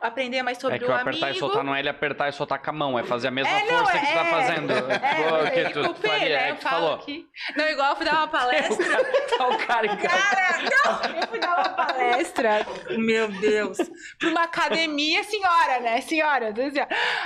[0.00, 1.08] aprender mais sobre É que o o amigo.
[1.08, 3.30] apertar e soltar não é ele apertar e soltar com a mão, é fazer a
[3.30, 4.72] mesma É, não, força que você tá é- fazendo.
[4.72, 6.48] É, que aí tu faria, né?
[6.48, 6.94] é que tu falo falou.
[6.94, 7.28] aqui.
[7.56, 9.04] Não, igual eu fui dar uma palestra.
[9.38, 10.36] Tá o cara em casa.
[10.36, 12.66] Cara, não, eu fui dar uma palestra,
[12.98, 13.78] meu Deus,
[14.18, 16.00] pra uma academia, senhora, né?
[16.00, 16.52] Senhora.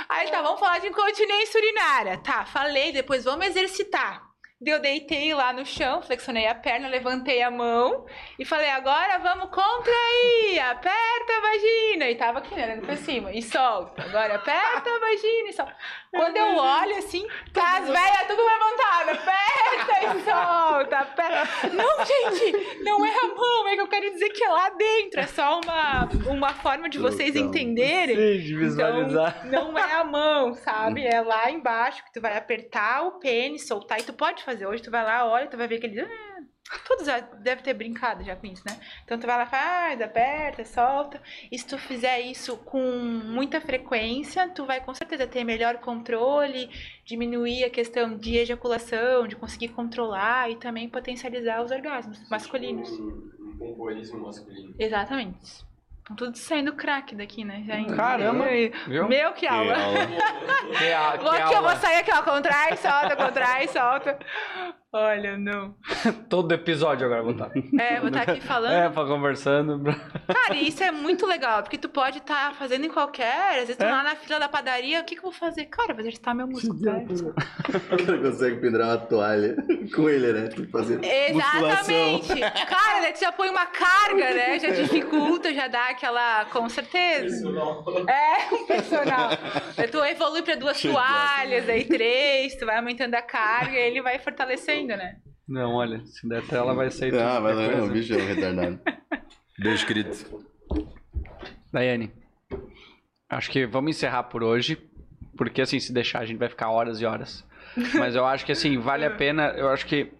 [0.07, 2.17] Aí tá, vamos falar de incontinência urinária.
[2.19, 4.28] Tá, falei, depois vamos exercitar.
[4.65, 8.05] Eu deitei lá no chão, flexionei a perna, levantei a mão
[8.37, 12.09] e falei, agora vamos contrair, aperta a vagina.
[12.09, 14.03] E tava aqui, né, olhando pra cima, e solta.
[14.03, 15.75] Agora aperta a vagina e solta.
[16.11, 21.69] Quando eu olho assim, tá as velhas tudo levantadas, aperta e solta, aperta.
[21.69, 25.21] Não, gente, não é a mão, é que eu quero dizer que é lá dentro.
[25.21, 28.15] É só uma, uma forma de vocês Então, entenderem.
[28.15, 29.41] Sim, de visualizar.
[29.45, 31.07] Então, não é a mão, sabe?
[31.09, 33.99] É lá embaixo que tu vai apertar o pênis, soltar.
[33.99, 34.65] E tu pode fazer.
[34.65, 36.01] Hoje tu vai lá, olha, tu vai ver que ele...
[36.01, 36.39] Ah,
[36.87, 38.79] Todos já devem ter brincado já com isso, né?
[39.03, 41.19] Então tu vai lá, faz, aperta, solta.
[41.51, 46.69] E se tu fizer isso com muita frequência, tu vai com certeza ter melhor controle,
[47.03, 52.89] diminuir a questão de ejaculação, de conseguir controlar e também potencializar os orgasmos masculinos.
[52.91, 54.75] Um, um masculino.
[54.77, 55.68] Exatamente.
[56.09, 57.63] Estão tudo saindo craque daqui, né?
[57.67, 58.45] Já em- Caramba,
[58.87, 59.07] viu?
[59.07, 59.75] Meu, que aula.
[60.77, 61.75] Que, a, que Vou aqui, eu vou aula.
[61.75, 62.23] sair aqui, ó.
[62.23, 64.17] Contrai, solta, contrai, solta.
[64.91, 65.75] Olha, não.
[66.27, 67.51] Todo episódio agora eu vou estar.
[67.79, 68.73] É, vou estar aqui falando.
[68.73, 69.83] É, pra conversando.
[70.27, 73.51] Cara, e isso é muito legal, porque tu pode estar fazendo em qualquer.
[73.51, 73.91] Às vezes tu É.
[73.91, 75.65] lá na fila da padaria, o que, que eu vou fazer?
[75.65, 76.79] Cara, eu vou exercitar meu músculo.
[76.81, 76.91] tá?
[77.93, 79.55] O cara consegue pendurar uma toalha
[79.93, 80.47] com ele, né?
[80.47, 81.95] Tem que fazer musculação.
[81.95, 82.39] Exatamente.
[82.65, 84.57] Cara, daí tu já põe uma carga, né?
[84.57, 86.45] Já dificulta, já dá aquela.
[86.45, 87.47] Com certeza.
[88.09, 89.29] É, um personal.
[89.91, 94.17] Tu evolui pra duas toalhas, aí três, tu vai aumentando a carga e ele vai
[94.17, 95.17] fortalecendo, né?
[95.47, 97.21] Não, olha, se der tela vai sair tudo.
[97.23, 97.93] Ah, vai não, coisa.
[97.93, 98.79] bicho é um retardado.
[99.57, 100.11] Beijo, querido.
[101.71, 102.11] Daiane,
[103.29, 104.77] acho que vamos encerrar por hoje,
[105.37, 107.45] porque assim, se deixar a gente vai ficar horas e horas.
[107.97, 110.11] Mas eu acho que assim, vale a pena, eu acho que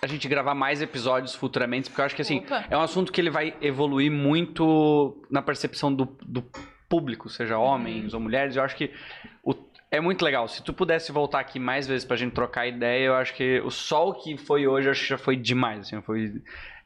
[0.00, 2.64] a gente gravar mais episódios futuramente, porque eu acho que assim, Opa.
[2.70, 6.42] é um assunto que ele vai evoluir muito na percepção do, do
[6.88, 8.56] público, seja homens ou mulheres.
[8.56, 8.90] Eu acho que
[9.37, 9.37] o-
[9.90, 10.46] é muito legal.
[10.48, 13.70] Se tu pudesse voltar aqui mais vezes pra gente trocar ideia, eu acho que o
[13.70, 15.80] sol que foi hoje, acho que já foi demais.
[15.80, 16.32] Assim, foi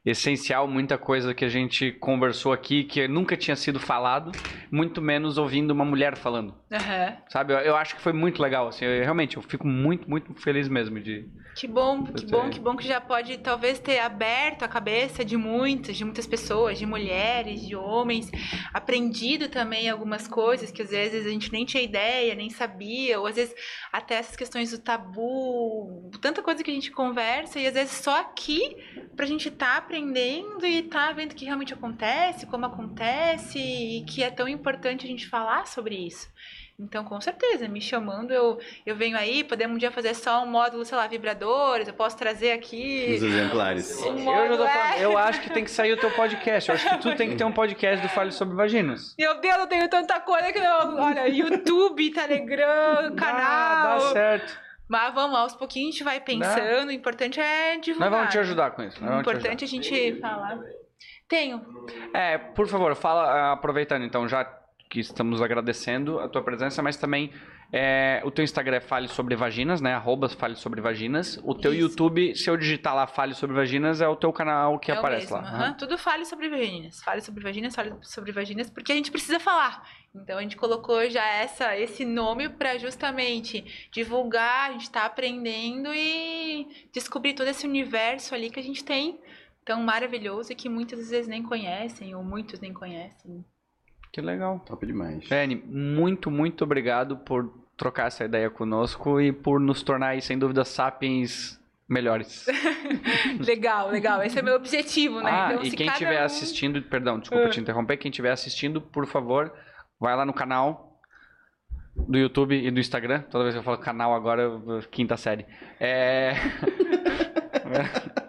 [0.05, 4.33] essencial, muita coisa que a gente conversou aqui que nunca tinha sido falado,
[4.71, 6.55] muito menos ouvindo uma mulher falando.
[6.73, 7.17] Aham.
[7.29, 7.53] Sabe?
[7.53, 8.67] Eu, eu acho que foi muito legal.
[8.69, 11.29] Assim, eu- realmente, eu fico muito, muito feliz mesmo de.
[11.55, 15.37] Que bom, que bom, que bom que já pode talvez ter aberto a cabeça de
[15.37, 18.31] muitas, de muitas pessoas, de mulheres, de homens,
[18.73, 22.49] aprendido também algumas coisas que às vezes a gente nem tinha ideia, nem
[23.17, 23.55] ou às vezes
[23.93, 28.21] até essas questões do tabu, tanta coisa que a gente conversa e às vezes só
[28.21, 28.77] aqui
[29.17, 34.31] pra gente estar aprendendo e tá vendo que realmente acontece, como acontece e que é
[34.31, 36.29] tão importante a gente falar sobre isso.
[36.79, 40.47] Então, com certeza, me chamando, eu, eu venho aí, podemos um dia fazer só um
[40.47, 44.03] módulo, sei lá, vibradores, eu posso trazer aqui Os exemplares.
[44.03, 45.05] um Eu, tô falando, é.
[45.05, 46.69] eu acho que tem que sair o teu podcast.
[46.69, 49.15] Eu acho que tu tem que ter um podcast do Fale sobre Vaginas.
[49.19, 50.97] Meu Deus, eu tenho tanta coisa que eu...
[50.97, 53.41] Olha, YouTube, Telegram, canal...
[53.41, 54.61] Ah, dá certo.
[54.89, 58.11] Mas vamos, aos pouquinhos a gente vai pensando, o importante é divulgar.
[58.11, 59.03] Nós vamos te ajudar com isso.
[59.03, 60.59] nós O importante é a gente falar.
[61.29, 61.65] Tenho.
[62.13, 64.45] É, por favor, fala, ah, aproveitando então, já
[64.93, 67.33] que estamos agradecendo a tua presença, mas também
[67.73, 69.95] é, o teu Instagram é Fale Sobre Vaginas, né?
[69.95, 71.41] Arroba Fale Sobre Vaginas.
[71.43, 71.81] O teu Isso.
[71.81, 75.33] YouTube, se eu digitar lá Fale Sobre Vaginas, é o teu canal que é aparece
[75.33, 75.39] lá.
[75.39, 75.57] aham.
[75.57, 75.73] Aham.
[75.79, 77.03] Tudo fale sobre vaginas.
[77.03, 79.83] Fale sobre vaginas, fale sobre vaginas, porque a gente precisa falar.
[80.15, 85.89] Então a gente colocou já essa, esse nome para justamente divulgar, a gente tá aprendendo
[85.95, 89.19] e descobrir todo esse universo ali que a gente tem
[89.65, 93.43] tão maravilhoso e que muitas vezes nem conhecem, ou muitos nem conhecem.
[94.13, 94.59] Que legal.
[94.67, 95.27] Top demais.
[95.27, 100.65] Penny, muito, muito obrigado por trocar essa ideia conosco e por nos tornar, sem dúvida,
[100.65, 101.59] sapiens
[101.89, 102.47] melhores.
[103.45, 104.23] Legal, legal.
[104.23, 105.31] Esse é meu objetivo, né?
[105.31, 107.51] Ah, então, e quem estiver um- assistindo, perdão, desculpa Ah.
[107.51, 109.53] te interromper, quem estiver assistindo, por favor,
[110.01, 110.99] vai lá no canal
[111.95, 113.23] do YouTube e do Instagram.
[113.31, 114.51] Toda vez que eu falo canal agora,
[114.91, 115.45] quinta série.
[115.81, 116.33] É...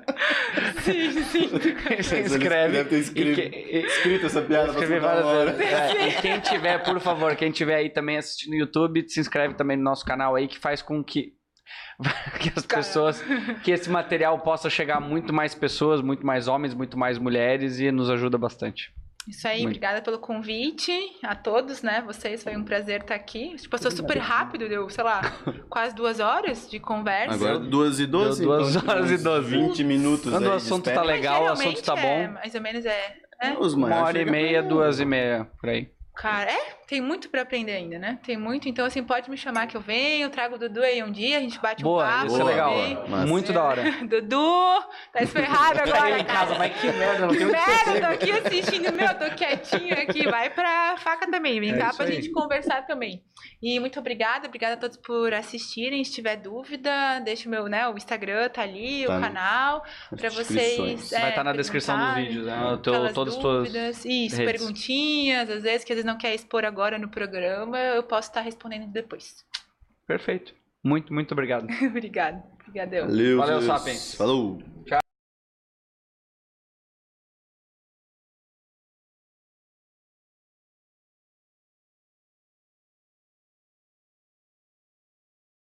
[0.83, 1.49] Sim, sim.
[2.03, 2.73] Se inscreve.
[2.73, 5.51] Deve ter E escrito, que- e- escrito essa piada pra Escrevi várias hora.
[5.53, 5.71] vezes.
[5.73, 9.53] É, e quem tiver, por favor, quem tiver aí também assistindo no YouTube, se inscreve
[9.55, 11.33] também no nosso canal aí, que faz com que,
[12.39, 13.23] que as pessoas,
[13.63, 17.79] que esse material possa chegar a muito mais pessoas, muito mais homens, muito mais mulheres
[17.79, 18.91] e nos ajuda bastante.
[19.27, 19.67] Isso aí, Muito.
[19.67, 20.91] obrigada pelo convite
[21.23, 22.03] a todos, né?
[22.05, 23.55] Vocês, foi um prazer estar aqui.
[23.55, 25.21] Tipo, passou super rápido, deu, sei lá,
[25.69, 27.35] quase duas horas de conversa.
[27.35, 28.39] Agora 2 e 12?
[28.39, 29.49] Deu duas então, horas e 12.
[29.49, 32.01] 20 minutos Quando aí o assunto tá legal, o assunto tá bom.
[32.01, 33.15] É, mais ou menos é.
[33.41, 33.57] é.
[33.57, 35.92] Os Uma maiores hora e meia, duas e meia, por aí.
[36.15, 38.19] Cara, é, tem muito pra aprender ainda, né?
[38.23, 38.69] Tem muito.
[38.69, 41.41] Então, assim, pode me chamar que eu venho, trago o Dudu aí um dia, a
[41.41, 42.27] gente bate um Boa, papo.
[42.27, 42.73] isso é legal.
[43.09, 43.25] Massa.
[43.25, 43.81] Muito da hora.
[44.07, 46.53] Dudu, tá esferrado agora, cara.
[46.53, 50.27] vai que merda, não tem o que Merda, tô aqui assistindo, meu, tô quietinho aqui.
[50.29, 52.13] Vai pra faca também, vem É cá pra aí.
[52.13, 53.23] gente conversar também.
[53.61, 56.03] E muito obrigada, obrigada a todos por assistirem.
[56.03, 59.83] Se tiver dúvida, deixa o meu, né, o Instagram tá ali, Tá o no- canal,
[60.09, 61.01] pra Descrições.
[61.01, 61.11] vocês.
[61.11, 62.79] Vai é, estar na descrição do perguntarem, vídeo, né?
[62.83, 64.05] Teu- todas as tuas dúvidas.
[64.05, 64.51] Isso, redes.
[64.51, 68.41] perguntinhas, às vezes, que às vezes não quer expor agora no programa, eu posso estar
[68.41, 69.45] respondendo depois.
[70.05, 70.53] Perfeito.
[70.83, 71.65] Muito, muito obrigado.
[71.81, 72.43] Obrigada.
[72.67, 73.07] Obrigadão.
[73.07, 73.61] Valeu, Valeu.
[73.61, 74.15] Sapiens.
[74.15, 74.61] Falou.